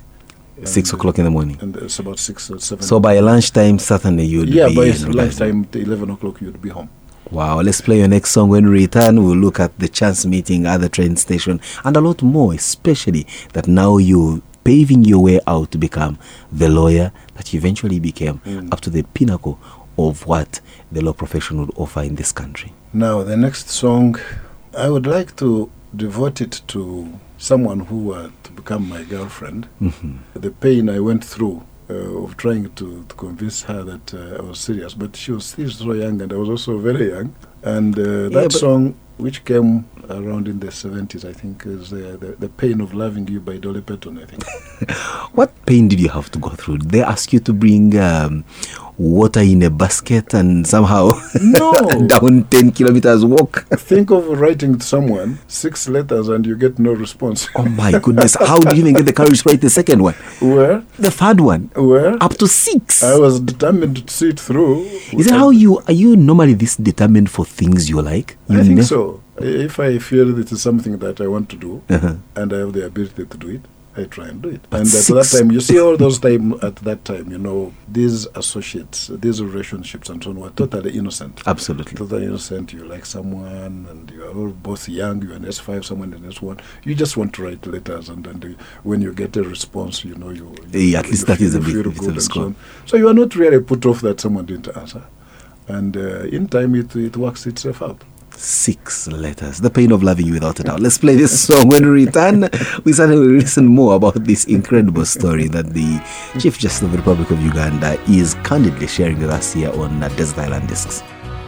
Six 0.66 0.92
o'clock 0.92 1.18
in 1.18 1.24
the 1.24 1.32
morning. 1.32 1.58
And 1.62 1.78
it's 1.78 2.00
about 2.00 2.20
6 2.20 2.52
or 2.52 2.60
7. 2.60 2.84
So 2.84 3.00
by 3.00 3.18
lunchtime, 3.20 3.80
certainly 3.80 4.26
you'd 4.26 4.50
yeah, 4.50 4.68
be 4.68 4.76
by 4.76 4.92
lunchtime, 5.08 5.66
11 5.74 6.10
o'clock, 6.10 6.42
you'd 6.42 6.62
be 6.62 6.68
home. 6.70 6.90
Wow, 7.32 7.62
let's 7.62 7.80
play 7.80 8.00
your 8.00 8.10
next 8.10 8.32
song. 8.32 8.50
When 8.50 8.66
we 8.66 8.72
return, 8.82 9.24
we'll 9.24 9.38
look 9.38 9.60
at 9.62 9.78
the 9.80 9.88
chance 9.88 10.26
meeting 10.26 10.66
at 10.66 10.82
the 10.82 10.90
train 10.90 11.16
station 11.16 11.62
and 11.86 11.96
a 11.96 12.02
lot 12.02 12.22
more, 12.24 12.54
especially 12.54 13.26
that 13.54 13.68
now 13.70 13.98
you're 13.98 14.42
paving 14.66 15.06
your 15.06 15.20
way 15.24 15.40
out 15.48 15.72
to 15.72 15.78
become 15.78 16.18
the 16.52 16.68
lawyer 16.68 17.14
that 17.36 17.54
you 17.54 17.58
eventually 17.60 18.00
became 18.00 18.42
up 18.72 18.82
to 18.82 18.90
the 18.90 19.04
pinnacle 19.14 19.58
of 20.08 20.26
what 20.26 20.62
the 20.92 21.02
law 21.02 21.14
profession 21.14 21.60
would 21.60 21.72
offer 21.76 22.02
in 22.02 22.16
this 22.16 22.32
country. 22.32 22.74
Now, 22.94 23.24
the 23.24 23.38
next 23.38 23.70
song, 23.70 24.18
I 24.78 24.90
would 24.90 25.06
like 25.08 25.36
to 25.38 25.70
devote 25.96 26.42
it 26.42 26.62
to 26.68 27.20
someone 27.38 27.80
who 27.82 28.04
were 28.06 28.32
to 28.44 28.52
become 28.52 28.88
my 28.90 29.04
girlfriend. 29.04 29.68
Mhm. 29.82 30.20
The 30.34 30.52
pain 30.52 30.90
I 30.90 31.00
went 31.00 31.24
through 31.24 31.64
uh, 31.90 32.24
of 32.24 32.38
trying 32.38 32.70
to, 32.76 33.04
to 33.10 33.16
convince 33.16 33.64
her 33.64 33.84
that 33.84 34.14
uh, 34.14 34.38
I 34.40 34.42
was 34.42 34.60
serious, 34.60 34.94
but 34.94 35.16
she 35.16 35.32
was 35.32 35.46
still 35.46 35.70
so 35.72 35.94
young 35.94 36.22
and 36.22 36.32
I 36.32 36.36
was 36.36 36.50
also 36.50 36.78
very 36.80 37.10
young. 37.10 37.34
And 37.64 37.98
uh, 37.98 38.30
that 38.30 38.34
but- 38.34 38.52
song, 38.54 38.96
which 39.18 39.44
came 39.44 39.86
around 40.10 40.48
in 40.48 40.60
the 40.60 40.68
70s, 40.68 41.26
I 41.26 41.34
think, 41.34 41.66
is 41.66 41.92
uh, 41.92 42.18
the, 42.20 42.36
the 42.40 42.50
Pain 42.50 42.80
of 42.82 42.94
Loving 42.94 43.28
You 43.28 43.40
by 43.42 43.58
Dolly 43.58 43.82
Parton, 43.82 44.18
I 44.18 44.26
think. 44.26 44.44
What 45.38 45.52
pain 45.66 45.88
did 45.88 46.00
you 46.00 46.10
have 46.10 46.30
to 46.32 46.40
go 46.40 46.50
through? 46.50 46.78
Did 46.80 46.92
they 46.92 47.04
ask 47.04 47.32
you 47.34 47.40
to 47.42 47.54
bring 47.54 47.98
um, 48.00 48.44
water 49.00 49.40
in 49.40 49.62
a 49.64 49.70
basket 49.70 50.34
and 50.34 50.68
somehow 50.68 51.10
No. 51.42 51.72
down 52.08 52.44
10 52.44 52.72
kilometers 52.72 53.24
walk? 53.24 53.66
Think 53.70 54.12
of 54.12 54.28
writing 54.40 54.78
to 54.78 54.86
someone 54.86 55.40
six 55.48 55.88
letters 55.88 56.28
and 56.28 56.46
you 56.46 56.56
get 56.58 56.78
no 56.78 56.92
response. 56.92 57.48
Oh 57.56 57.64
my 57.66 57.98
goodness, 57.98 58.36
how 58.36 58.60
did 58.60 58.74
you 58.78 58.84
even 58.84 58.94
get 58.96 59.06
the 59.06 59.14
courage 59.14 59.42
to 59.44 59.50
write 59.50 59.62
the 59.62 59.70
second 59.70 60.04
one? 60.04 60.16
Where? 60.42 60.84
The 60.98 61.12
third 61.12 61.40
one? 61.40 61.72
Where? 61.76 62.22
Up 62.22 62.34
to 62.40 62.48
six. 62.48 63.02
I 63.02 63.18
was 63.18 63.40
determined 63.40 64.06
to 64.08 64.14
see 64.14 64.30
it 64.30 64.40
through. 64.40 64.82
Is 65.14 65.28
it 65.28 65.34
how 65.34 65.50
you 65.52 65.80
are 65.88 65.94
you 65.94 66.16
normally 66.18 66.54
this 66.54 66.76
determined 66.76 67.30
for 67.30 67.46
things 67.46 67.90
you 67.90 68.02
like? 68.02 68.38
You 68.50 68.60
I 68.60 68.64
think 68.64 68.76
nev- 68.78 68.86
so. 68.86 69.22
If 69.42 69.80
I 69.80 70.00
feel 70.00 70.38
it 70.38 70.52
is 70.52 70.62
something 70.62 70.98
that 70.98 71.22
I 71.22 71.28
want 71.28 71.48
to 71.50 71.56
do 71.56 71.82
Uh-huh. 71.90 72.16
and 72.36 72.52
I 72.54 72.58
have 72.58 72.74
the 72.74 72.86
ability 72.86 73.24
to 73.26 73.38
do 73.38 73.48
it, 73.52 73.62
I 73.98 74.04
try 74.06 74.28
and 74.28 74.42
do 74.42 74.50
it. 74.50 74.62
But 74.70 74.82
and 74.82 74.88
at 74.88 74.94
that 75.06 75.36
time, 75.38 75.52
you 75.52 75.60
see 75.60 75.80
all 75.80 75.98
those 75.98 76.20
time 76.20 76.54
at 76.62 76.76
that 76.78 77.04
time, 77.06 77.32
you 77.32 77.38
know, 77.40 77.74
these 77.88 78.28
associates, 78.36 79.08
these 79.08 79.42
relationships 79.42 80.10
and 80.10 80.24
so 80.24 80.30
on 80.30 80.40
were 80.40 80.52
totally 80.52 80.92
innocent. 80.98 81.42
Absolutely. 81.48 81.96
Totally 81.96 82.26
innocent. 82.26 82.72
You 82.72 82.86
like 82.86 83.06
someone 83.06 83.88
and 83.90 84.10
you 84.12 84.24
are 84.24 84.30
all 84.34 84.50
both 84.50 84.88
young, 84.88 85.22
you're 85.24 85.34
in 85.34 85.42
S5, 85.44 85.84
someone 85.84 86.14
in 86.14 86.22
S1. 86.22 86.62
You 86.84 86.96
just 86.96 87.18
want 87.18 87.34
to 87.34 87.44
write 87.44 87.66
letters 87.66 88.10
and 88.10 88.24
then 88.24 88.56
when 88.84 89.02
you 89.02 89.12
get 89.14 89.36
a 89.36 89.44
response, 89.44 90.06
you 90.06 90.16
know, 90.16 90.30
you. 90.30 90.56
you 90.72 90.80
Yeah, 90.92 91.00
at 91.00 91.08
least 91.08 91.28
that 91.28 91.42
is 91.42 91.56
you 91.56 91.60
bit- 91.60 91.70
feel 91.72 91.84
bit 91.84 91.88
of 91.98 92.00
a 92.00 92.10
and 92.12 92.22
score. 92.22 92.44
so. 92.52 92.56
So 92.86 92.98
you 92.98 93.08
are 93.10 93.14
not 93.14 93.36
really 93.36 93.60
put 93.60 93.86
off 93.86 94.02
that 94.02 94.22
someone 94.22 94.46
didn't 94.46 94.76
answer. 94.78 95.04
And 95.68 95.98
uh, 95.98 96.22
in 96.24 96.48
time, 96.48 96.74
it, 96.76 96.96
it 96.96 97.18
works 97.18 97.46
itself 97.48 97.82
out. 97.82 98.04
Six 98.42 99.06
letters. 99.10 99.60
The 99.60 99.70
pain 99.70 99.92
of 99.92 100.02
loving 100.02 100.28
you 100.28 100.34
without 100.36 100.62
a 100.62 100.64
doubt. 100.64 100.80
Let's 100.80 100.98
play 100.98 101.18
this 101.18 101.46
song. 101.46 101.68
When 101.68 101.84
we 101.84 102.06
return, 102.06 102.50
we 102.86 102.94
will 102.94 103.18
listen 103.18 103.66
more 103.66 103.96
about 103.96 104.24
this 104.24 104.46
incredible 104.46 105.04
story 105.06 105.50
that 105.50 105.74
the 105.74 106.00
Chief 106.40 106.58
Justice 106.58 106.84
of 106.84 106.92
the 106.94 107.00
Republic 107.00 107.32
of 107.32 107.42
Uganda 107.42 108.00
is 108.10 108.36
candidly 108.46 108.88
sharing 108.88 109.20
with 109.20 109.30
us 109.30 109.52
here 109.52 109.72
on 109.74 110.00
Desert 110.00 110.38
Island 110.38 110.70
Discs. 110.70 111.04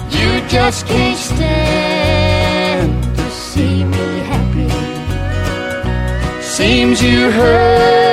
You 0.09 0.41
just 0.49 0.85
can't 0.85 1.17
stand 1.17 3.01
to 3.15 3.31
see 3.31 3.85
me 3.85 4.19
happy. 4.27 4.69
Seems 6.41 7.01
you 7.01 7.31
hurt 7.31 8.10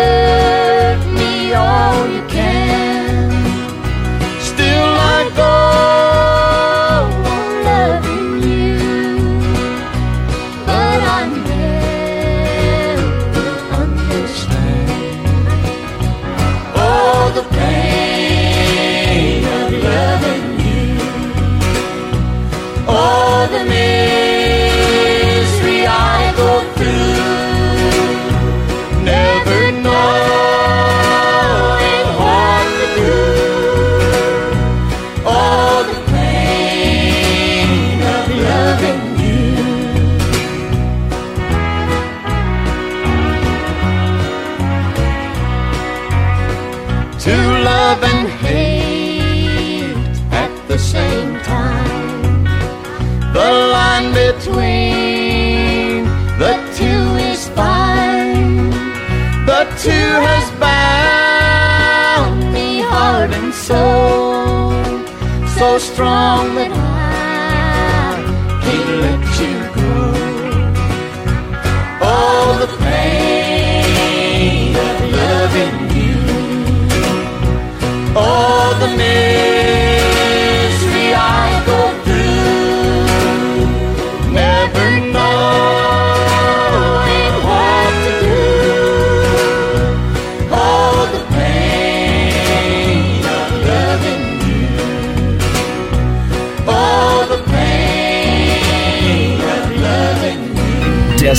strong 65.98 66.67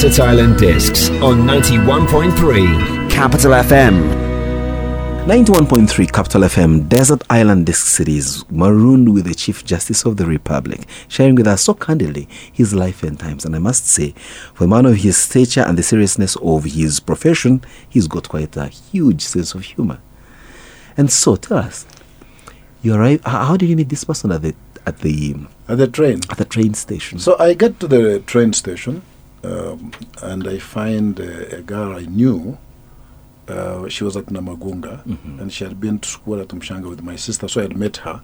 Desert 0.10 0.26
Island 0.26 0.57
Discs 0.57 1.10
on 1.22 1.43
91.3 1.43 3.12
Capital 3.12 3.51
FM. 3.51 3.93
91.3 5.28 6.12
Capital 6.12 6.41
FM, 6.41 6.89
Desert 6.89 7.22
Island 7.30 7.68
Disc 7.68 7.86
Series, 7.86 8.43
marooned 8.49 9.14
with 9.14 9.26
the 9.26 9.36
Chief 9.36 9.64
Justice 9.64 10.05
of 10.05 10.18
the 10.18 10.26
Republic, 10.26 10.88
sharing 11.10 11.36
with 11.36 11.45
us 11.45 11.62
so 11.62 11.76
candidly 11.76 12.28
his 12.51 12.74
life 12.74 13.03
and 13.03 13.20
times. 13.20 13.45
And 13.45 13.55
I 13.55 13.60
must 13.60 13.86
say, 13.86 14.16
for 14.55 14.64
a 14.64 14.68
man 14.68 14.88
of 14.88 14.95
his 14.95 15.16
stature 15.16 15.62
and 15.62 15.78
the 15.78 15.84
seriousness 15.84 16.36
of 16.38 16.64
his 16.64 16.99
profession, 16.99 17.64
he's 17.88 18.07
got 18.07 18.30
quite 18.30 18.57
a 18.57 18.66
huge 18.66 19.22
sense 19.22 19.53
of 19.53 19.62
humor. 19.64 19.99
And 20.97 21.12
so, 21.12 21.36
tell 21.36 21.60
us, 21.60 21.86
you 22.82 22.95
arrived, 22.95 23.26
how 23.26 23.45
how 23.45 23.57
did 23.57 23.70
you 23.70 23.76
meet 23.76 23.89
this 23.89 24.05
person 24.05 24.32
at 24.32 24.41
the 24.41 24.55
at 24.88 25.01
the 25.01 25.36
At 25.68 25.78
the 25.78 25.88
train. 25.88 26.22
at 26.32 26.39
the 26.39 26.45
train 26.45 26.74
station? 26.74 27.20
So 27.20 27.38
I 27.38 27.53
get 27.53 27.80
to 27.82 27.88
the 27.88 28.22
train 28.26 28.53
station 28.53 29.03
um, 29.43 29.91
and 30.21 30.47
I 30.47 30.59
find 30.59 31.19
uh, 31.19 31.23
a 31.57 31.61
girl 31.61 31.95
I 31.95 32.01
knew. 32.05 32.57
Uh, 33.47 33.87
she 33.89 34.03
was 34.03 34.15
at 34.15 34.27
Namagunga 34.27 35.03
Mm-hmm. 35.05 35.39
and 35.39 35.51
she 35.51 35.63
had 35.63 35.79
been 35.81 35.97
to 35.99 36.07
school 36.07 36.39
at 36.39 36.49
Mshanga 36.49 36.87
with 36.87 37.01
my 37.01 37.15
sister, 37.15 37.47
so 37.47 37.61
I 37.61 37.63
had 37.63 37.75
met 37.75 37.97
her, 37.97 38.21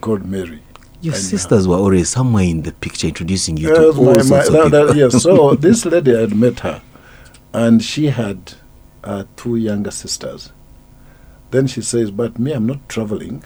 called 0.00 0.24
Mary. 0.26 0.62
Your 1.00 1.14
And, 1.14 1.22
sisters 1.22 1.68
were 1.68 1.76
already 1.76 2.02
somewhere 2.04 2.42
in 2.44 2.62
the 2.62 2.72
picture, 2.72 3.06
introducing 3.06 3.56
you 3.56 3.68
to 3.68 3.86
all 3.92 3.92
my- 4.04 4.12
my- 4.14 4.22
sorts 4.22 4.48
of 4.48 4.52
that- 4.54 4.70
that- 4.72 4.86
people. 4.94 4.96
yes, 4.96 5.22
so 5.22 5.54
this 5.66 5.84
lady 5.84 6.16
I 6.16 6.20
had 6.22 6.34
met 6.36 6.60
her, 6.60 6.82
and 7.52 7.82
she 7.84 8.06
had 8.06 8.54
uh, 9.04 9.24
two 9.36 9.54
younger 9.56 9.90
sisters. 9.92 10.52
Then 11.52 11.66
she 11.68 11.80
says, 11.80 12.10
"But 12.10 12.38
me, 12.38 12.52
I'm 12.52 12.66
not 12.66 12.86
traveling, 12.88 13.44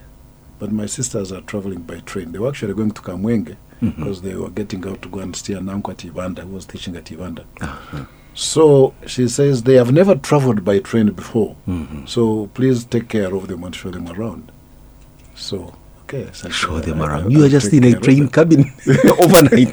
but 0.59 0.73
my 0.73 0.87
sisters 0.87 1.31
are 1.31 1.43
traveling 1.43 1.81
by 1.83 2.01
train. 2.01 2.33
They 2.33 2.39
were 2.39 2.49
actually 2.49 2.75
going 2.75 2.91
to 2.93 3.03
Kamwenge 3.03 3.57
Mm-hmm. 3.85 4.03
because 4.03 4.23
they 4.23 4.35
were 4.35 4.51
getting 4.51 4.87
out 4.89 5.03
to 5.03 5.09
go 5.09 5.21
and 5.21 5.35
see 5.37 5.53
an 5.55 5.69
uncle 5.69 5.91
at 5.93 5.99
Ibanda 5.99 6.41
who 6.41 6.49
was 6.55 6.67
teaching 6.67 6.97
at 6.97 7.05
Ibanda. 7.07 7.45
Uh-huh. 7.61 8.05
So 8.35 8.95
she 9.07 9.29
says 9.29 9.63
they 9.63 9.75
have 9.75 9.93
never 9.93 10.15
traveled 10.17 10.65
by 10.65 10.79
train 10.81 11.11
before, 11.13 11.55
Mhm. 11.69 12.09
so 12.09 12.49
please 12.55 12.85
take 12.85 13.09
care 13.09 13.33
of 13.35 13.47
them 13.49 13.63
and 13.65 13.75
show 13.75 13.91
them 13.91 14.09
around. 14.09 14.51
So 15.37 15.75
okay, 16.05 16.27
I 16.29 16.33
said, 16.33 16.53
Show 16.53 16.77
"Uh, 16.77 16.81
them 16.81 17.01
I- 17.01 17.07
around. 17.07 17.27
I- 17.27 17.29
You 17.31 17.39
I'll 17.41 17.45
are 17.47 17.49
just 17.49 17.73
in 17.73 17.85
a 17.85 17.93
train 17.99 18.29
cabin 18.29 18.65
overnight. 19.25 19.71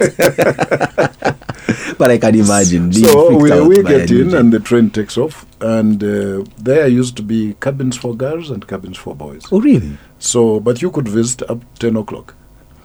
but 1.98 2.12
I 2.12 2.18
can 2.18 2.36
imagine. 2.36 2.90
being 2.90 3.08
So 3.08 3.36
we, 3.38 3.52
we 3.68 3.84
get 3.84 4.12
in 4.12 4.34
and 4.36 4.52
the 4.54 4.60
train 4.60 4.90
takes 4.90 5.18
off, 5.18 5.46
and 5.60 6.04
uh, 6.04 6.44
there 6.58 6.88
used 6.88 7.16
to 7.18 7.24
be 7.24 7.56
cabins 7.60 7.98
for 7.98 8.16
girls 8.16 8.50
and 8.50 8.68
cabins 8.68 8.98
for 8.98 9.16
boys. 9.16 9.44
Oh, 9.52 9.60
really? 9.62 9.98
So, 10.20 10.60
but 10.60 10.82
you 10.82 10.92
could 10.92 11.08
visit 11.08 11.42
up 11.50 11.62
ten 11.80 11.96
o'clock. 11.98 12.36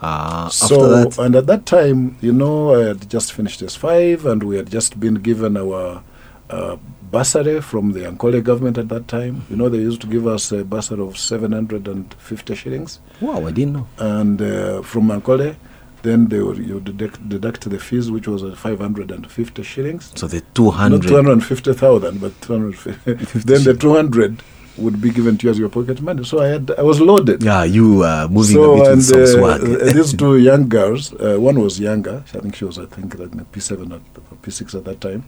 Ah, 0.09 0.49
so, 0.49 1.11
and 1.19 1.35
at 1.35 1.47
that 1.49 1.67
time, 1.67 2.17
you 2.21 2.33
know, 2.33 2.75
I 2.81 2.89
had 2.89 3.11
just 3.11 3.33
finished 3.33 3.61
S5, 3.61 4.25
and 4.31 4.43
we 4.45 4.55
had 4.57 4.71
just 4.71 5.01
been 5.01 5.15
given 5.17 5.57
our 5.57 6.03
uh, 6.49 6.77
bursary 7.11 7.61
from 7.61 7.91
the 7.93 8.01
Ankole 8.11 8.41
government 8.51 8.79
at 8.79 8.89
that 8.89 9.09
time. 9.09 9.43
You 9.51 9.57
know, 9.57 9.69
they 9.69 9.79
used 9.79 10.01
to 10.03 10.07
give 10.07 10.27
us 10.29 10.53
a 10.53 10.63
bursary 10.65 11.03
of 11.03 11.19
750 11.19 12.55
shillings, 12.55 13.01
wow, 13.21 13.45
I 13.47 13.51
didn't 13.51 13.73
know. 13.73 13.89
and 13.99 14.41
uh, 14.41 14.83
from 14.83 15.09
Ankole, 15.09 15.57
then 16.03 16.29
they 16.29 16.41
would 16.41 16.59
you 16.59 16.79
deduct, 16.79 17.29
deduct 17.29 17.69
the 17.69 17.79
fees, 17.81 18.09
which 18.09 18.29
was 18.29 18.45
uh, 18.45 18.55
550 18.55 19.63
shillings. 19.65 20.13
So 20.15 20.29
the 20.29 20.41
200. 20.55 21.03
Not 21.03 21.09
250,000, 21.09 22.21
but 22.21 22.41
250. 22.43 23.39
then 23.41 23.65
the 23.65 23.75
200 23.75 24.41
would 24.79 25.01
be 25.01 25.11
given 25.11 25.37
to 25.39 25.47
you 25.47 25.51
as 25.51 25.59
your 25.59 25.68
pocket 25.68 26.01
money. 26.01 26.24
So 26.24 26.41
I 26.41 26.49
had, 26.49 26.70
I 26.79 26.83
was 26.83 27.01
loaded. 27.01 27.43
Yeah, 27.43 27.64
you 27.64 28.03
uh, 28.03 28.29
moving 28.31 28.55
so 28.57 28.72
a 28.72 28.77
bit 28.77 28.87
and 28.89 28.97
with 28.97 29.07
some 29.07 29.22
uh, 29.22 29.27
swag. 29.27 29.61
uh, 29.62 29.93
these 29.95 30.12
two 30.12 30.37
young 30.39 30.68
girls, 30.68 31.12
uh, 31.14 31.37
one 31.39 31.59
was 31.61 31.81
younger. 31.81 32.22
I 32.35 32.39
think 32.41 32.57
she 32.57 32.64
was, 32.64 32.79
I 32.79 32.87
think, 32.87 33.18
like 33.18 33.31
P7 33.53 33.93
or 33.93 34.01
P6 34.43 34.74
at 34.74 34.85
that 34.85 35.01
time. 35.01 35.24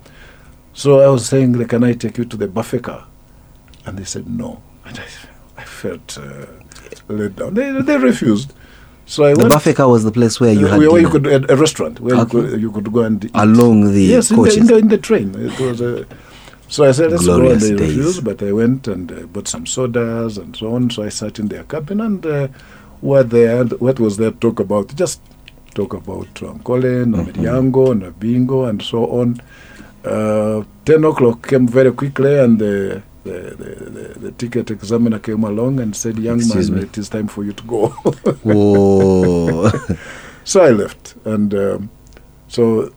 So 0.74 1.00
I 1.00 1.08
was 1.08 1.26
saying, 1.26 1.54
like, 1.54 1.68
"Can 1.70 1.82
I 1.82 1.92
take 1.94 2.18
you 2.18 2.24
to 2.24 2.36
the 2.36 2.46
buffet 2.46 2.82
car?" 2.82 3.06
And 3.86 3.98
they 3.98 4.04
said 4.04 4.28
no. 4.28 4.62
And 4.84 4.98
I, 4.98 5.04
I 5.62 5.64
felt 5.64 6.18
uh, 6.18 6.46
let 7.08 7.36
down. 7.36 7.54
They, 7.54 7.72
they 7.82 7.96
refused. 7.96 8.52
So 9.06 9.24
I 9.24 9.32
the 9.32 9.38
went. 9.40 9.52
buffet 9.54 9.74
car 9.74 9.88
was 9.88 10.04
the 10.04 10.12
place 10.12 10.38
where 10.38 10.52
you 10.52 10.66
uh, 10.66 10.70
had 10.72 10.78
where, 10.78 10.90
where 10.92 11.00
you 11.00 11.08
could 11.08 11.26
a, 11.26 11.52
a 11.52 11.56
restaurant 11.56 11.98
where 12.00 12.14
Okay. 12.16 12.36
you, 12.38 12.44
could, 12.50 12.60
you 12.60 12.70
could 12.72 12.92
go 12.92 13.00
and 13.02 13.24
eat. 13.24 13.30
along 13.34 13.92
the 13.92 14.02
yes, 14.02 14.30
in 14.30 14.36
the, 14.36 14.42
coaches. 14.42 14.56
in 14.58 14.66
the 14.66 14.76
in 14.76 14.88
the 14.88 14.98
train. 14.98 15.34
It 15.34 15.58
was 15.58 15.80
a. 15.80 16.06
So 16.68 16.84
I 16.84 16.92
said, 16.92 17.10
let's 17.12 17.26
go, 17.26 17.50
and 17.50 17.60
they 17.60 17.74
days. 17.74 17.80
refused. 17.96 18.24
But 18.24 18.42
I 18.42 18.52
went 18.52 18.86
and 18.88 19.10
uh, 19.10 19.22
bought 19.26 19.48
some 19.48 19.66
sodas 19.66 20.36
and 20.38 20.54
so 20.56 20.74
on. 20.74 20.90
So 20.90 21.02
I 21.02 21.08
sat 21.08 21.38
in 21.38 21.48
their 21.48 21.64
cabin 21.64 22.00
and 22.00 22.24
uh, 22.26 22.48
what 23.00 23.30
they 23.30 23.42
had, 23.42 23.72
what 23.80 23.98
was 23.98 24.16
there 24.18 24.30
to 24.32 24.36
talk 24.36 24.60
about? 24.60 24.94
Just 24.94 25.20
talk 25.74 25.94
about 25.94 26.26
Ankole, 26.34 27.04
Namilyango, 27.06 27.94
Nabingo, 28.12 28.68
and 28.68 28.82
so 28.82 29.06
on. 29.20 29.40
Uh, 30.04 30.64
Ten 30.84 31.04
o'clock 31.04 31.46
came 31.46 31.66
very 31.68 31.92
quickly, 31.92 32.38
and 32.38 32.58
the 32.58 33.02
the, 33.24 33.30
the, 33.32 33.90
the, 33.90 34.18
the 34.20 34.32
ticket 34.32 34.70
examiner 34.70 35.18
came 35.18 35.44
along 35.44 35.80
and 35.80 35.94
said, 35.94 36.18
"Young 36.18 36.38
Excuse 36.38 36.70
man, 36.70 36.80
me. 36.80 36.86
it 36.86 36.96
is 36.96 37.08
time 37.10 37.28
for 37.28 37.44
you 37.44 37.52
to 37.52 37.62
go." 37.64 37.88
Whoa. 38.42 39.70
So 40.44 40.62
I 40.62 40.70
left, 40.70 41.14
and 41.26 41.52
um, 41.54 41.90
so 42.48 42.90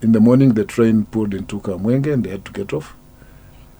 in 0.00 0.12
the 0.12 0.20
morning 0.20 0.54
the 0.54 0.64
train 0.64 1.04
pulled 1.04 1.34
into 1.34 1.60
Kamwenge, 1.60 2.10
and 2.10 2.24
they 2.24 2.30
had 2.30 2.46
to 2.46 2.52
get 2.52 2.72
off. 2.72 2.96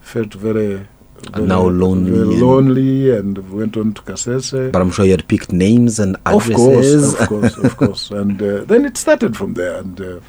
Felt 0.04 0.34
very, 0.34 0.86
very 1.32 1.46
now 1.46 1.66
lonely 1.66 2.10
very 2.10 2.22
and- 2.22 2.40
lonely, 2.40 3.10
and 3.16 3.38
went 3.50 3.76
on 3.76 3.94
to 3.94 4.02
Kasese. 4.02 4.70
but 4.72 4.80
I'm 4.82 4.90
sure 4.90 5.04
you 5.04 5.12
had 5.12 5.26
picked 5.28 5.50
names 5.52 5.98
and 5.98 6.16
addresses. 6.26 7.14
of 7.14 7.28
course, 7.28 7.56
of 7.56 7.56
course, 7.56 7.56
of 7.66 7.76
course, 7.82 8.10
and 8.10 8.40
uh, 8.42 8.64
then 8.64 8.84
it 8.84 8.96
started 8.96 9.36
from 9.36 9.54
there, 9.54 9.76
and 9.78 10.00
uh, 10.00 10.20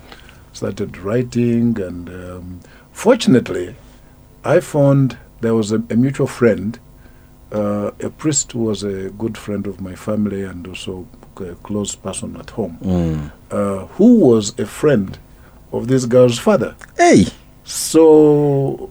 started 0.54 0.98
writing, 1.00 1.80
and 1.82 2.10
um, 2.10 2.60
fortunately, 2.94 3.76
I 4.46 4.60
found 4.62 5.18
there 5.42 5.54
was 5.56 5.72
a, 5.72 5.84
a 5.90 5.96
mutual 5.96 6.28
friend, 6.28 6.80
uh, 7.52 7.92
a 8.02 8.10
priest 8.10 8.54
who 8.54 8.60
was 8.60 8.84
a 8.84 9.10
good 9.12 9.38
friend 9.38 9.68
of 9.68 9.82
my 9.82 9.94
family 9.96 10.44
and 10.44 10.66
also 10.68 11.06
a 11.42 11.54
close 11.68 11.94
person 11.96 12.38
at 12.38 12.50
home 12.52 12.78
Mm. 12.82 13.32
uh, 13.52 13.86
who 13.98 14.20
was 14.20 14.58
a 14.58 14.66
friend 14.66 15.20
of 15.74 15.88
this 15.90 16.06
girl's 16.06 16.40
father. 16.40 16.76
Hey, 16.98 17.26
So 17.66 18.90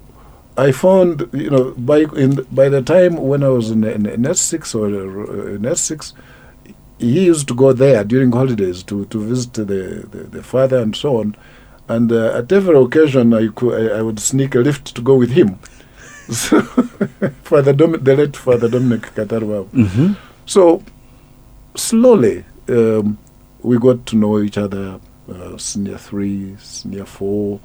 I 0.57 0.71
found, 0.73 1.29
you 1.33 1.51
know, 1.51 1.73
by 1.77 2.01
in 2.17 2.47
by 2.53 2.69
the 2.69 2.81
time 2.83 3.17
when 3.17 3.43
I 3.43 3.49
was 3.49 3.71
in, 3.71 3.83
in, 3.85 4.07
in 4.07 4.23
S6 4.23 4.75
or 4.75 4.87
uh, 4.87 5.55
in 5.57 5.63
S6, 5.63 6.13
he 6.99 7.25
used 7.27 7.49
to 7.49 7.55
go 7.55 7.73
there 7.73 8.05
during 8.05 8.31
holidays 8.33 8.83
to, 8.85 9.05
to 9.07 9.19
visit 9.25 9.55
the, 9.55 9.65
the, 10.11 10.25
the 10.31 10.43
father 10.43 10.79
and 10.79 10.95
so 10.95 11.19
on. 11.19 11.35
And 11.89 12.13
uh, 12.13 12.39
at 12.39 12.53
every 12.53 12.77
occasion, 12.79 13.35
I, 13.35 13.49
could, 13.49 13.91
I, 13.93 13.99
I 13.99 14.03
would 14.03 14.21
sneak 14.21 14.55
a 14.55 14.61
lift 14.61 14.95
to 14.95 15.03
go 15.03 15.17
with 15.17 15.31
him. 15.31 15.59
So 16.31 16.63
Father 17.43 17.75
Dom- 17.75 18.03
the 18.03 18.17
late 18.17 18.35
Father 18.35 18.67
Dominic 18.67 19.03
Katarwa. 19.15 19.67
hmm 19.69 20.13
So 20.47 20.83
slowly, 21.75 22.45
um, 22.69 23.19
we 23.61 23.79
got 23.79 24.07
to 24.07 24.17
know 24.17 24.39
each 24.41 24.57
other. 24.57 25.01
Uh, 25.31 25.57
senior 25.59 25.99
three, 25.99 26.57
senior 26.61 27.05
four. 27.05 27.61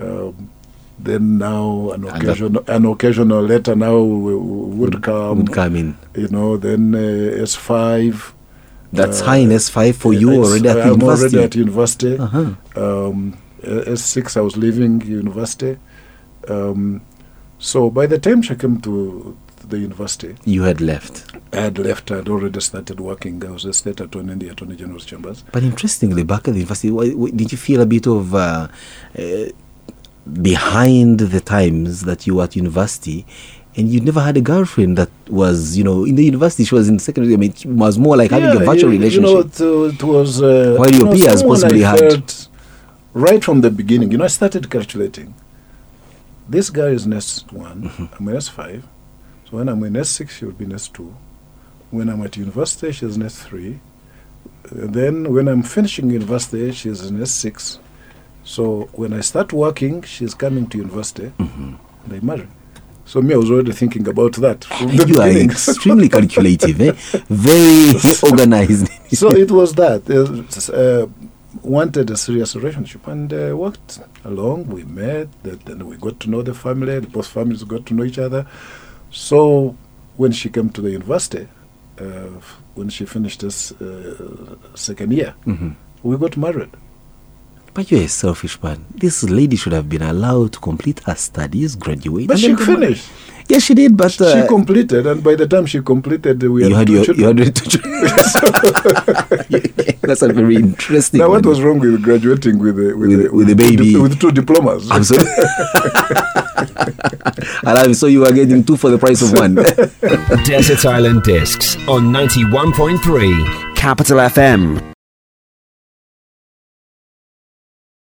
Um, 0.00 0.50
then 0.98 1.38
now 1.38 1.90
an 1.92 2.04
occasional, 2.04 2.64
an 2.68 2.84
occasional 2.86 3.42
letter 3.42 3.74
now 3.76 3.98
would 3.98 5.02
come. 5.02 5.38
would 5.38 5.52
come 5.52 5.76
in. 5.76 5.96
You 6.14 6.28
know, 6.28 6.56
then 6.56 6.94
uh, 6.94 7.42
S 7.42 7.54
five. 7.54 8.32
That's 8.92 9.20
Uh, 9.22 9.24
high 9.24 9.36
in 9.38 9.48
S5 9.50 9.94
for 9.96 10.12
you 10.12 10.30
Yes, 10.30 10.46
already 10.46 10.68
at 10.68 10.76
I'm 10.78 10.92
university. 10.92 11.36
already 11.36 11.44
at 11.46 11.54
university. 11.56 12.16
uh-huh. 12.16 12.54
Um, 12.76 13.36
S 13.96 14.02
six, 14.04 14.36
I 14.36 14.40
was 14.40 14.56
leaving 14.56 15.00
university. 15.02 15.78
Um, 16.48 17.00
so 17.58 17.90
by 17.90 18.06
the 18.06 18.18
time 18.20 18.42
she 18.42 18.54
came 18.54 18.80
to 18.82 19.36
the 19.68 19.78
university, 19.78 20.36
You 20.44 20.62
had 20.62 20.80
left. 20.80 21.32
I 21.52 21.60
had 21.62 21.78
left. 21.78 22.12
I 22.12 22.16
had 22.16 22.28
already 22.28 22.60
started 22.60 23.00
working. 23.00 23.44
I 23.44 23.50
was 23.50 23.64
a 23.64 23.72
state 23.72 23.98
attorney 24.00 24.32
in 24.32 24.38
the 24.38 24.48
Attorney 24.50 24.76
General's 24.76 25.06
chambers. 25.06 25.42
But 25.50 25.62
interestingly, 25.64 26.22
back 26.22 26.46
at 26.46 26.54
the 26.54 26.60
university, 26.60 26.90
wh- 26.90 27.16
wh- 27.18 27.34
did 27.34 27.50
you 27.50 27.58
feel 27.58 27.80
a 27.80 27.86
bit 27.86 28.06
of 28.06 28.32
uh, 28.34 28.68
uh, 29.18 29.22
behind 30.42 31.20
the 31.20 31.40
times 31.40 32.04
that 32.04 32.26
you 32.26 32.36
were 32.36 32.44
at 32.44 32.56
university? 32.56 33.26
And 33.76 33.88
you 33.88 34.00
never 34.00 34.20
had 34.20 34.36
a 34.36 34.40
girlfriend 34.40 34.96
that 34.98 35.10
was, 35.28 35.76
you 35.76 35.82
know, 35.82 36.04
in 36.04 36.14
the 36.14 36.24
university. 36.24 36.64
She 36.64 36.74
was 36.76 36.88
in 36.88 37.00
secondary. 37.00 37.34
I 37.34 37.36
mean, 37.38 37.50
it 37.50 37.66
was 37.66 37.98
more 37.98 38.16
like 38.16 38.30
having 38.30 38.50
a 38.50 38.64
virtual 38.64 38.92
you, 38.92 38.98
relationship. 38.98 39.28
You 39.28 39.34
know, 39.34 39.40
it, 39.40 39.60
uh, 39.60 39.94
it 39.94 40.02
was. 40.04 40.40
Uh, 40.40 40.76
While 40.78 40.90
you 40.92 40.98
your 40.98 41.06
know, 41.06 41.12
peers 41.12 41.42
possibly 41.42 41.84
I 41.84 41.96
had. 41.96 42.32
Right 43.14 43.42
from 43.44 43.60
the 43.62 43.70
beginning, 43.70 44.12
you 44.12 44.18
know, 44.18 44.24
I 44.24 44.28
started 44.28 44.70
calculating. 44.70 45.34
This 46.48 46.68
guy 46.70 46.88
is 46.88 47.06
in 47.06 47.12
S1, 47.12 47.48
Mm-hmm. 47.52 48.04
I'm 48.18 48.28
in 48.28 48.36
S5. 48.36 48.82
So 48.82 49.56
when 49.56 49.68
I'm 49.68 49.82
in 49.84 49.94
S6, 49.94 50.30
she 50.30 50.44
would 50.44 50.58
be 50.58 50.66
in 50.66 50.72
S2. 50.72 51.14
When 51.90 52.08
I'm 52.08 52.22
at 52.22 52.36
university, 52.36 52.92
she's 52.92 53.16
in 53.16 53.22
S3. 53.22 53.78
Uh, 53.78 53.78
then 54.70 55.32
when 55.32 55.48
I'm 55.48 55.62
finishing 55.62 56.10
university, 56.10 56.70
she's 56.72 57.04
in 57.06 57.18
S6. 57.18 57.78
So 58.44 58.88
when 58.92 59.12
I 59.12 59.20
start 59.20 59.52
working, 59.52 60.02
she's 60.02 60.34
coming 60.34 60.66
to 60.68 60.78
university, 60.78 61.32
Mm-hmm. 61.38 61.74
and 62.04 62.12
I 62.12 62.20
marry. 62.24 62.46
So 63.06 63.20
me, 63.20 63.34
I 63.34 63.36
was 63.36 63.50
already 63.50 63.72
thinking 63.72 64.06
about 64.08 64.32
that 64.36 64.60
the 64.62 65.04
you 65.08 65.20
are 65.20 65.28
extremely 65.28 66.08
calculative, 66.16 66.80
eh? 66.80 66.92
very 67.28 67.92
organized. 68.30 68.88
so 69.12 69.30
it 69.30 69.50
was 69.50 69.74
that. 69.74 70.02
Uh, 70.08 70.72
uh, 70.74 71.06
wanted 71.62 72.10
a 72.10 72.16
serious 72.16 72.56
relationship 72.56 73.06
and 73.06 73.32
uh, 73.32 73.56
worked 73.56 74.00
along. 74.24 74.66
We 74.66 74.84
met, 74.84 75.28
th- 75.44 75.60
then 75.64 75.86
we 75.86 75.96
got 75.96 76.18
to 76.20 76.30
know 76.30 76.42
the 76.42 76.52
family. 76.54 76.96
And 76.96 77.10
both 77.12 77.26
families 77.28 77.62
got 77.62 77.86
to 77.86 77.94
know 77.94 78.04
each 78.04 78.18
other. 78.18 78.46
So 79.10 79.76
when 80.16 80.32
she 80.32 80.48
came 80.50 80.68
to 80.70 80.80
the 80.82 80.90
university, 80.90 81.46
uh, 82.00 82.04
when 82.74 82.88
she 82.88 83.04
finished 83.06 83.40
this 83.40 83.72
uh, 83.72 84.56
second 84.74 85.12
year, 85.12 85.34
Mhm. 85.46 85.74
we 86.02 86.16
got 86.16 86.36
married. 86.36 86.70
But 87.74 87.90
you're 87.90 88.02
a 88.02 88.08
selfish 88.08 88.62
man. 88.62 88.84
This 88.94 89.24
lady 89.24 89.56
should 89.56 89.72
have 89.72 89.88
been 89.88 90.02
allowed 90.02 90.52
to 90.52 90.60
complete 90.60 91.00
her 91.06 91.14
studies, 91.16 91.74
graduate. 91.74 92.28
But 92.28 92.34
and 92.34 92.40
she 92.40 92.46
then 92.48 92.56
get 92.56 92.66
married. 92.68 92.80
finished. 92.98 93.10
Yes, 93.48 93.62
she 93.64 93.74
did. 93.74 93.96
But 93.96 94.18
uh, 94.20 94.42
she 94.42 94.48
completed, 94.48 95.06
and 95.06 95.22
by 95.22 95.34
the 95.34 95.46
time 95.46 95.66
she 95.66 95.82
completed, 95.82 96.42
we 96.44 96.64
you 96.66 96.74
had 96.74 96.74
had 96.74 96.86
two 96.86 96.92
your, 96.94 97.02
you 97.02 97.14
children. 97.14 97.38
had 97.38 97.56
two 97.56 97.68
children. 97.68 97.92
That's 100.02 100.22
a 100.22 100.32
very 100.32 100.56
interesting. 100.56 101.20
Now, 101.20 101.28
what 101.28 101.42
one. 101.44 101.50
was 101.50 101.60
wrong 101.60 101.78
with 101.80 102.02
graduating 102.02 102.58
with 102.58 102.76
the, 102.76 102.94
with, 102.96 103.10
With- 103.10 103.22
the, 103.24 103.32
with 103.34 103.46
the 103.48 103.54
two 103.54 103.76
baby? 103.76 103.92
dip- 103.92 104.02
with 104.02 104.18
two 104.20 104.30
diplomas? 104.32 104.90
Absolutely. 104.90 105.30
Alam, 107.64 107.92
so 107.94 108.06
you 108.06 108.20
were 108.20 108.32
getting 108.32 108.64
two 108.64 108.76
for 108.76 108.90
the 108.90 108.98
price 108.98 109.20
of 109.20 109.32
one. 109.38 109.56
Desert 110.44 110.84
Island 110.86 111.22
Discs 111.24 111.76
on 111.88 112.12
91.3 112.12 113.74
Capital 113.76 114.18
FM. 114.18 114.93